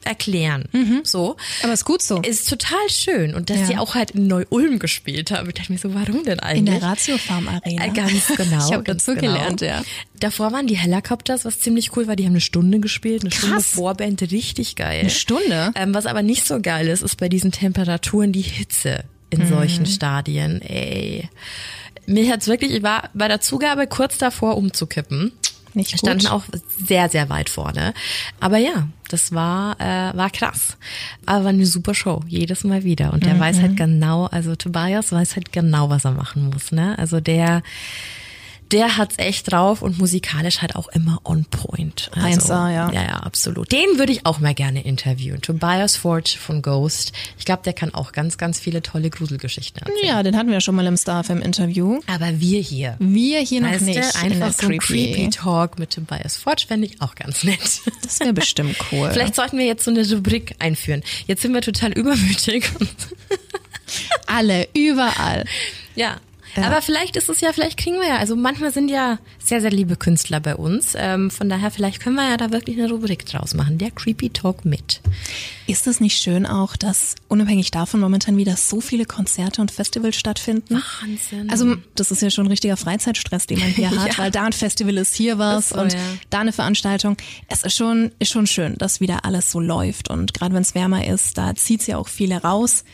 erklären. 0.04 0.64
So. 1.04 1.36
Aber 1.62 1.72
ist 1.72 1.84
gut 1.84 2.02
so. 2.02 2.20
Ist 2.22 2.48
total 2.48 2.78
schön. 2.88 3.34
Und 3.34 3.50
dass 3.50 3.58
Ja. 3.58 3.66
sie 3.66 3.76
auch 3.76 3.94
halt 3.94 4.12
in 4.12 4.26
Neu-Ulm 4.26 4.78
gespielt 4.78 5.30
haben. 5.30 5.48
Ich 5.48 5.54
dachte 5.54 5.72
mir 5.72 5.78
so, 5.78 5.92
warum 5.94 6.24
denn 6.24 6.40
eigentlich? 6.40 6.74
In 6.74 6.80
der 6.80 6.82
Ratio 6.82 7.18
Farm 7.18 7.48
Arena. 7.48 7.84
Äh, 7.84 7.90
Ganz 7.90 8.26
genau. 8.28 8.58
Ich 8.68 8.72
habe 8.72 8.84
dazu 8.84 9.14
gelernt, 9.14 9.60
ja. 9.60 9.82
Davor 10.20 10.52
waren 10.52 10.66
die 10.66 10.76
Helicopters, 10.76 11.44
was 11.44 11.60
ziemlich 11.60 11.96
cool 11.96 12.06
war. 12.06 12.16
Die 12.16 12.24
haben 12.24 12.32
eine 12.32 12.40
Stunde 12.40 12.80
gespielt, 12.80 13.22
eine 13.22 13.30
Stunde 13.30 13.56
Krass. 13.56 13.66
Vorband, 13.70 14.22
richtig 14.22 14.76
geil. 14.76 15.00
Eine 15.00 15.10
Stunde? 15.10 15.72
Ähm, 15.74 15.94
was 15.94 16.06
aber 16.06 16.22
nicht 16.22 16.46
so 16.46 16.60
geil 16.60 16.88
ist, 16.88 17.02
ist 17.02 17.16
bei 17.16 17.28
diesen 17.28 17.52
Temperaturen 17.52 18.32
die 18.32 18.40
Hitze 18.42 19.04
in 19.30 19.40
Mhm. 19.44 19.48
solchen 19.48 19.86
Stadien. 19.86 20.62
Ey. 20.62 21.28
Mir 22.06 22.32
hat's 22.32 22.46
wirklich, 22.46 22.72
ich 22.72 22.82
war 22.82 23.10
bei 23.12 23.28
der 23.28 23.40
Zugabe 23.42 23.86
kurz 23.86 24.16
davor 24.16 24.56
umzukippen. 24.56 25.32
Nicht 25.74 25.92
Wir 25.92 25.98
standen 25.98 26.24
gut. 26.24 26.30
auch 26.32 26.42
sehr, 26.84 27.08
sehr 27.08 27.28
weit 27.28 27.50
vorne. 27.50 27.94
Aber 28.40 28.58
ja, 28.58 28.88
das 29.08 29.32
war, 29.32 29.78
äh, 29.80 30.16
war 30.16 30.30
krass. 30.30 30.76
Aber 31.26 31.44
war 31.44 31.50
eine 31.50 31.66
super 31.66 31.94
Show, 31.94 32.22
jedes 32.26 32.64
Mal 32.64 32.84
wieder. 32.84 33.12
Und 33.12 33.24
der 33.24 33.34
Mhm. 33.34 33.40
weiß 33.40 33.60
halt 33.60 33.76
genau, 33.76 34.26
also 34.26 34.56
Tobias 34.56 35.12
weiß 35.12 35.36
halt 35.36 35.52
genau, 35.52 35.88
was 35.90 36.04
er 36.04 36.12
machen 36.12 36.50
muss. 36.50 36.72
Ne? 36.72 36.98
Also 36.98 37.20
der, 37.20 37.62
der 38.72 38.96
hat's 38.96 39.18
echt 39.18 39.50
drauf 39.50 39.82
und 39.82 39.98
musikalisch 39.98 40.60
halt 40.60 40.76
auch 40.76 40.88
immer 40.88 41.20
on 41.24 41.44
point. 41.44 42.10
Also, 42.14 42.52
1A, 42.52 42.72
ja. 42.72 42.92
Ja, 42.92 43.02
ja, 43.02 43.16
absolut. 43.20 43.72
Den 43.72 43.98
würde 43.98 44.12
ich 44.12 44.26
auch 44.26 44.40
mal 44.40 44.54
gerne 44.54 44.84
interviewen. 44.84 45.40
Tobias 45.40 45.96
Forge 45.96 46.36
von 46.38 46.62
Ghost. 46.62 47.12
Ich 47.38 47.44
glaube, 47.44 47.62
der 47.64 47.72
kann 47.72 47.94
auch 47.94 48.12
ganz, 48.12 48.38
ganz 48.38 48.58
viele 48.58 48.82
tolle 48.82 49.10
Gruselgeschichten 49.10 49.80
erzählen. 49.82 50.06
Ja, 50.06 50.22
den 50.22 50.36
hatten 50.36 50.48
wir 50.48 50.54
ja 50.54 50.60
schon 50.60 50.74
mal 50.74 50.86
im 50.86 50.96
Starfilm 50.96 51.40
Interview. 51.40 52.00
Aber 52.06 52.40
wir 52.40 52.60
hier. 52.60 52.96
Wir 52.98 53.40
hier 53.40 53.60
noch 53.60 53.80
nicht. 53.80 53.98
du, 53.98 54.18
einfach 54.18 54.52
so 54.52 54.68
ein 54.68 54.78
Creepy 54.78 55.30
Talk 55.30 55.78
mit 55.78 55.90
Tobias 55.90 56.36
Forge 56.36 56.64
fände 56.68 56.86
ich 56.86 57.00
auch 57.00 57.14
ganz 57.14 57.44
nett. 57.44 57.58
Das 58.02 58.20
wäre 58.20 58.32
bestimmt 58.32 58.76
cool. 58.92 59.10
Vielleicht 59.12 59.34
sollten 59.34 59.58
wir 59.58 59.66
jetzt 59.66 59.84
so 59.84 59.90
eine 59.90 60.08
Rubrik 60.08 60.54
einführen. 60.58 61.02
Jetzt 61.26 61.42
sind 61.42 61.52
wir 61.52 61.60
total 61.60 61.92
übermütig. 61.92 62.70
alle, 64.26 64.68
überall. 64.74 65.44
ja. 65.94 66.16
Aber 66.64 66.82
vielleicht 66.82 67.16
ist 67.16 67.28
es 67.28 67.40
ja, 67.40 67.52
vielleicht 67.52 67.76
kriegen 67.78 67.96
wir 68.00 68.08
ja, 68.08 68.16
also 68.18 68.36
manchmal 68.36 68.72
sind 68.72 68.90
ja 68.90 69.18
sehr, 69.38 69.60
sehr 69.60 69.70
liebe 69.70 69.96
Künstler 69.96 70.40
bei 70.40 70.56
uns. 70.56 70.92
Ähm, 70.96 71.30
von 71.30 71.48
daher, 71.48 71.70
vielleicht 71.70 72.00
können 72.00 72.16
wir 72.16 72.28
ja 72.28 72.36
da 72.36 72.50
wirklich 72.50 72.78
eine 72.78 72.88
Rubrik 72.90 73.26
draus 73.26 73.54
machen. 73.54 73.78
Der 73.78 73.90
Creepy 73.90 74.30
Talk 74.30 74.64
mit. 74.64 75.00
Ist 75.66 75.86
es 75.86 76.00
nicht 76.00 76.20
schön 76.22 76.46
auch, 76.46 76.76
dass 76.76 77.14
unabhängig 77.28 77.70
davon 77.70 78.00
momentan 78.00 78.36
wieder 78.36 78.56
so 78.56 78.80
viele 78.80 79.04
Konzerte 79.04 79.60
und 79.60 79.70
Festivals 79.70 80.16
stattfinden? 80.16 80.82
Wahnsinn. 81.02 81.50
Also 81.50 81.76
das 81.94 82.10
ist 82.10 82.22
ja 82.22 82.30
schon 82.30 82.46
ein 82.46 82.50
richtiger 82.50 82.76
Freizeitstress, 82.76 83.46
den 83.46 83.58
man 83.58 83.68
hier 83.68 83.90
hat, 83.98 84.08
Ja. 84.12 84.18
weil 84.18 84.30
da 84.30 84.44
ein 84.44 84.52
Festival 84.52 84.96
ist, 84.96 85.14
hier 85.14 85.38
was 85.38 85.70
so, 85.70 85.80
und 85.80 85.92
ja. 85.92 85.98
da 86.30 86.40
eine 86.40 86.52
Veranstaltung. 86.52 87.16
Es 87.48 87.62
ist 87.64 87.76
schon, 87.76 88.12
ist 88.18 88.32
schon 88.32 88.46
schön, 88.46 88.76
dass 88.78 89.00
wieder 89.00 89.24
alles 89.24 89.50
so 89.50 89.60
läuft 89.60 90.08
und 90.08 90.32
gerade 90.34 90.54
wenn 90.54 90.62
es 90.62 90.74
wärmer 90.74 91.06
ist, 91.06 91.36
da 91.36 91.54
zieht's 91.54 91.86
ja 91.86 91.98
auch 91.98 92.08
viele 92.08 92.36
raus. 92.42 92.84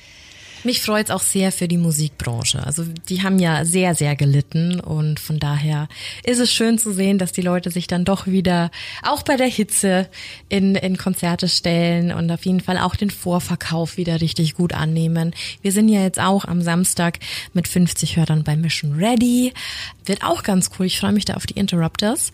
Mich 0.64 0.80
freut's 0.80 1.10
auch 1.10 1.20
sehr 1.20 1.52
für 1.52 1.68
die 1.68 1.76
Musikbranche. 1.76 2.64
Also 2.64 2.84
die 3.10 3.22
haben 3.22 3.38
ja 3.38 3.66
sehr, 3.66 3.94
sehr 3.94 4.16
gelitten 4.16 4.80
und 4.80 5.20
von 5.20 5.38
daher 5.38 5.88
ist 6.24 6.38
es 6.38 6.50
schön 6.50 6.78
zu 6.78 6.94
sehen, 6.94 7.18
dass 7.18 7.32
die 7.32 7.42
Leute 7.42 7.70
sich 7.70 7.86
dann 7.86 8.06
doch 8.06 8.26
wieder 8.26 8.70
auch 9.02 9.22
bei 9.22 9.36
der 9.36 9.46
Hitze 9.46 10.08
in, 10.48 10.74
in 10.74 10.96
Konzerte 10.96 11.48
stellen 11.48 12.12
und 12.12 12.30
auf 12.30 12.46
jeden 12.46 12.60
Fall 12.60 12.78
auch 12.78 12.96
den 12.96 13.10
Vorverkauf 13.10 13.98
wieder 13.98 14.22
richtig 14.22 14.54
gut 14.54 14.72
annehmen. 14.72 15.34
Wir 15.60 15.70
sind 15.70 15.90
ja 15.90 16.00
jetzt 16.00 16.18
auch 16.18 16.46
am 16.46 16.62
Samstag 16.62 17.18
mit 17.52 17.68
50 17.68 18.16
Hörern 18.16 18.42
bei 18.42 18.56
Mission 18.56 18.94
Ready. 18.94 19.52
Wird 20.06 20.24
auch 20.24 20.42
ganz 20.42 20.70
cool. 20.78 20.86
Ich 20.86 20.98
freue 20.98 21.12
mich 21.12 21.26
da 21.26 21.34
auf 21.34 21.44
die 21.44 21.58
Interrupters. 21.58 22.32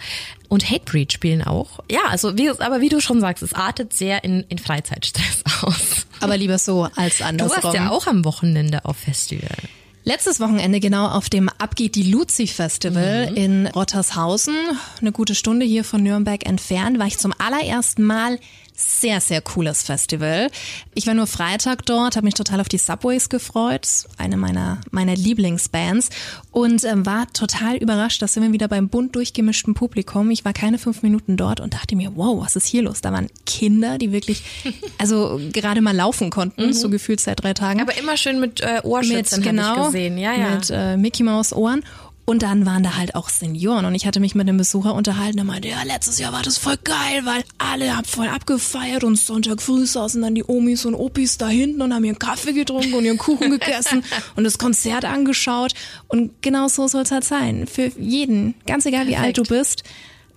Und 0.50 0.68
Hatebreed 0.68 1.12
spielen 1.12 1.42
auch. 1.42 1.78
Ja, 1.90 2.00
also 2.08 2.36
wie, 2.36 2.50
aber 2.50 2.80
wie 2.80 2.88
du 2.88 3.00
schon 3.00 3.20
sagst, 3.20 3.42
es 3.42 3.52
artet 3.54 3.94
sehr 3.94 4.24
in, 4.24 4.44
in 4.48 4.58
Freizeitstress 4.58 5.44
aus. 5.62 6.06
Aber 6.18 6.36
lieber 6.36 6.58
so 6.58 6.88
als 6.96 7.18
Du 7.18 7.24
andersrum. 7.24 7.62
warst 7.62 7.76
ja 7.76 7.90
auch 7.90 8.06
am 8.08 8.24
Wochenende 8.24 8.84
auf 8.84 8.96
Festival. 8.96 9.56
Letztes 10.02 10.40
Wochenende 10.40 10.80
genau 10.80 11.06
auf 11.06 11.28
dem 11.30 11.48
Abgeht 11.48 11.94
die 11.94 12.02
Luzi 12.10 12.46
Festival 12.48 13.30
in 13.34 13.68
Rottershausen, 13.68 14.56
eine 15.00 15.12
gute 15.12 15.34
Stunde 15.36 15.64
hier 15.66 15.84
von 15.84 16.02
Nürnberg 16.02 16.44
entfernt, 16.46 16.98
war 16.98 17.06
ich 17.06 17.18
zum 17.18 17.32
allerersten 17.38 18.02
Mal 18.02 18.40
sehr, 18.80 19.20
sehr 19.20 19.40
cooles 19.40 19.82
Festival. 19.82 20.50
Ich 20.94 21.06
war 21.06 21.14
nur 21.14 21.26
Freitag 21.26 21.86
dort, 21.86 22.16
habe 22.16 22.24
mich 22.24 22.34
total 22.34 22.60
auf 22.60 22.68
die 22.68 22.78
Subways 22.78 23.28
gefreut, 23.28 23.86
eine 24.18 24.36
meiner, 24.36 24.80
meiner 24.90 25.14
Lieblingsbands 25.14 26.10
und 26.50 26.84
ähm, 26.84 27.06
war 27.06 27.32
total 27.32 27.76
überrascht, 27.76 28.22
dass 28.22 28.34
sind 28.34 28.42
wir 28.42 28.52
wieder 28.52 28.68
beim 28.68 28.88
bunt 28.88 29.14
durchgemischten 29.16 29.74
Publikum. 29.74 30.30
Ich 30.30 30.44
war 30.44 30.52
keine 30.52 30.78
fünf 30.78 31.02
Minuten 31.02 31.36
dort 31.36 31.60
und 31.60 31.74
dachte 31.74 31.96
mir, 31.96 32.12
wow, 32.16 32.42
was 32.42 32.56
ist 32.56 32.66
hier 32.66 32.82
los? 32.82 33.00
Da 33.00 33.12
waren 33.12 33.28
Kinder, 33.46 33.98
die 33.98 34.12
wirklich, 34.12 34.42
also 34.98 35.40
gerade 35.52 35.80
mal 35.80 35.94
laufen 35.94 36.30
konnten, 36.30 36.72
so 36.72 36.88
gefühlt 36.90 37.20
seit 37.20 37.42
drei 37.42 37.54
Tagen 37.54 37.80
Aber 37.80 37.96
immer 37.98 38.16
schön 38.16 38.40
mit 38.40 38.60
äh, 38.60 38.80
Ohrschützern 38.82 39.40
mit, 39.40 39.48
genau, 39.48 39.80
ich 39.80 39.86
gesehen. 39.86 40.18
Ja, 40.18 40.32
ja. 40.32 40.54
mit 40.54 40.70
äh, 40.70 40.96
Mickey 40.96 41.22
Maus 41.22 41.52
Ohren 41.52 41.84
Und 42.26 42.42
dann 42.42 42.64
waren 42.64 42.84
da 42.84 42.96
halt 42.96 43.16
auch 43.16 43.28
Senioren 43.28 43.84
und 43.86 43.94
ich 43.96 44.06
hatte 44.06 44.20
mich 44.20 44.36
mit 44.36 44.48
einem 44.48 44.56
Besucher 44.56 44.94
unterhalten, 44.94 45.38
der 45.38 45.44
meinte, 45.44 45.68
ja, 45.68 45.82
letztes 45.82 46.18
Jahr 46.20 46.32
war 46.32 46.42
das 46.42 46.58
voll 46.58 46.76
geil, 46.84 47.22
weil 47.24 47.42
alle 47.58 47.96
haben 47.96 48.04
voll 48.04 48.28
abgefeiert 48.28 49.02
und 49.02 49.16
Sonntag 49.16 49.60
früh 49.60 49.84
saßen 49.84 50.22
dann 50.22 50.36
die 50.36 50.44
Omis 50.46 50.84
und 50.84 50.94
Opis 50.94 51.38
da 51.38 51.48
hinten 51.48 51.82
und 51.82 51.92
haben 51.92 52.04
ihren 52.04 52.18
Kaffee 52.20 52.52
getrunken 52.52 52.94
und 52.94 53.04
ihren 53.04 53.18
Kuchen 53.18 53.50
gegessen 53.58 54.04
und 54.36 54.44
das 54.44 54.58
Konzert 54.58 55.04
angeschaut. 55.04 55.72
Und 56.06 56.40
genau 56.40 56.68
so 56.68 56.86
soll 56.86 57.02
es 57.02 57.10
halt 57.10 57.24
sein. 57.24 57.66
Für 57.66 57.90
jeden, 57.98 58.54
ganz 58.66 58.86
egal 58.86 59.08
wie 59.08 59.16
alt 59.16 59.36
du 59.36 59.42
bist. 59.42 59.82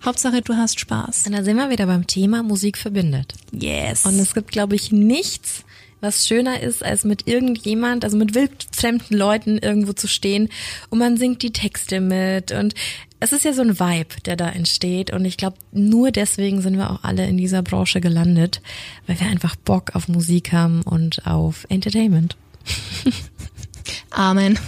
Hauptsache, 0.04 0.42
du 0.42 0.54
hast 0.54 0.80
Spaß. 0.80 1.26
Und 1.26 1.32
da 1.32 1.42
sind 1.44 1.56
wir 1.56 1.70
wieder 1.70 1.86
beim 1.86 2.06
Thema 2.06 2.42
Musik 2.42 2.76
verbindet. 2.76 3.34
Yes. 3.52 4.04
Und 4.04 4.18
es 4.18 4.34
gibt, 4.34 4.50
glaube 4.50 4.74
ich, 4.74 4.92
nichts, 4.92 5.64
was 6.04 6.26
schöner 6.28 6.60
ist, 6.60 6.84
als 6.84 7.04
mit 7.04 7.26
irgendjemand, 7.26 8.04
also 8.04 8.16
mit 8.16 8.34
wildfremden 8.34 9.16
Leuten 9.16 9.58
irgendwo 9.58 9.92
zu 9.92 10.06
stehen 10.06 10.50
und 10.90 10.98
man 11.00 11.16
singt 11.16 11.42
die 11.42 11.52
Texte 11.52 12.00
mit 12.00 12.52
und 12.52 12.74
es 13.20 13.32
ist 13.32 13.44
ja 13.44 13.54
so 13.54 13.62
ein 13.62 13.80
Vibe, 13.80 14.20
der 14.26 14.36
da 14.36 14.50
entsteht 14.50 15.10
und 15.10 15.24
ich 15.24 15.36
glaube, 15.36 15.56
nur 15.72 16.10
deswegen 16.10 16.60
sind 16.60 16.76
wir 16.76 16.90
auch 16.90 17.02
alle 17.02 17.26
in 17.26 17.38
dieser 17.38 17.62
Branche 17.62 18.00
gelandet, 18.00 18.60
weil 19.06 19.18
wir 19.18 19.26
einfach 19.26 19.56
Bock 19.56 19.96
auf 19.96 20.08
Musik 20.08 20.52
haben 20.52 20.82
und 20.82 21.26
auf 21.26 21.66
Entertainment. 21.70 22.36
Amen. 24.10 24.58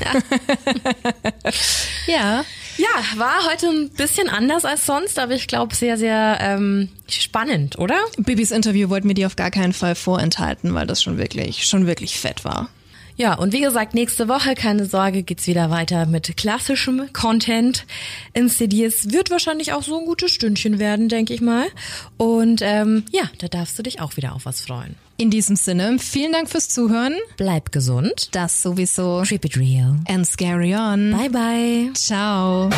ja. 2.07 2.45
Ja, 2.79 3.19
war 3.19 3.51
heute 3.51 3.69
ein 3.69 3.91
bisschen 3.91 4.29
anders 4.29 4.65
als 4.65 4.85
sonst, 4.85 5.19
aber 5.19 5.33
ich 5.33 5.47
glaube 5.47 5.75
sehr, 5.75 5.97
sehr 5.97 6.39
ähm, 6.41 6.91
spannend, 7.09 7.79
oder? 7.79 7.97
Bibis 8.19 8.51
Interview 8.51 8.91
wollten 8.91 9.09
wir 9.09 9.15
dir 9.15 9.27
auf 9.27 9.37
gar 9.37 9.51
keinen 9.51 9.73
Fall 9.73 9.95
vorenthalten, 9.95 10.75
weil 10.75 10.87
das 10.87 11.03
schon 11.03 11.17
wirklich, 11.17 11.67
schon 11.67 11.87
wirklich 11.87 12.19
fett 12.19 12.45
war. 12.45 12.69
Ja, 13.19 13.33
und 13.33 13.55
wie 13.55 13.63
gesagt, 13.63 13.95
nächste 13.95 14.29
Woche, 14.29 14.55
keine 14.55 14.85
Sorge, 14.85 15.23
geht's 15.23 15.47
wieder 15.47 15.71
weiter 15.71 16.05
mit 16.05 16.37
klassischem 16.37 17.11
Content 17.15 17.87
in 18.35 18.51
CDs. 18.51 19.11
Wird 19.11 19.31
wahrscheinlich 19.31 19.73
auch 19.73 19.83
so 19.83 19.99
ein 19.99 20.05
gutes 20.05 20.33
Stündchen 20.33 20.79
werden, 20.79 21.09
denke 21.09 21.33
ich 21.33 21.41
mal. 21.41 21.67
Und 22.19 22.61
ähm, 22.61 23.05
ja, 23.11 23.23
da 23.39 23.49
darfst 23.49 23.79
du 23.79 23.83
dich 23.83 24.03
auch 24.03 24.19
wieder 24.19 24.35
auf 24.35 24.45
was 24.45 24.61
freuen. 24.61 24.97
In 25.19 25.31
diesem 25.31 25.57
Sinne, 25.57 25.99
vielen 25.99 26.33
Dank 26.33 26.51
fürs 26.51 26.69
Zuhören. 26.69 27.15
Bleib 27.39 27.73
gesund. 27.73 28.29
Das 28.33 28.61
sowieso. 28.61 29.23
Keep 29.27 29.47
it 29.47 29.57
real. 29.57 29.97
And 30.09 30.27
scary 30.27 30.75
on. 30.75 31.13
Bye 31.13 31.31
bye. 31.31 31.91
Ciao. 31.95 32.69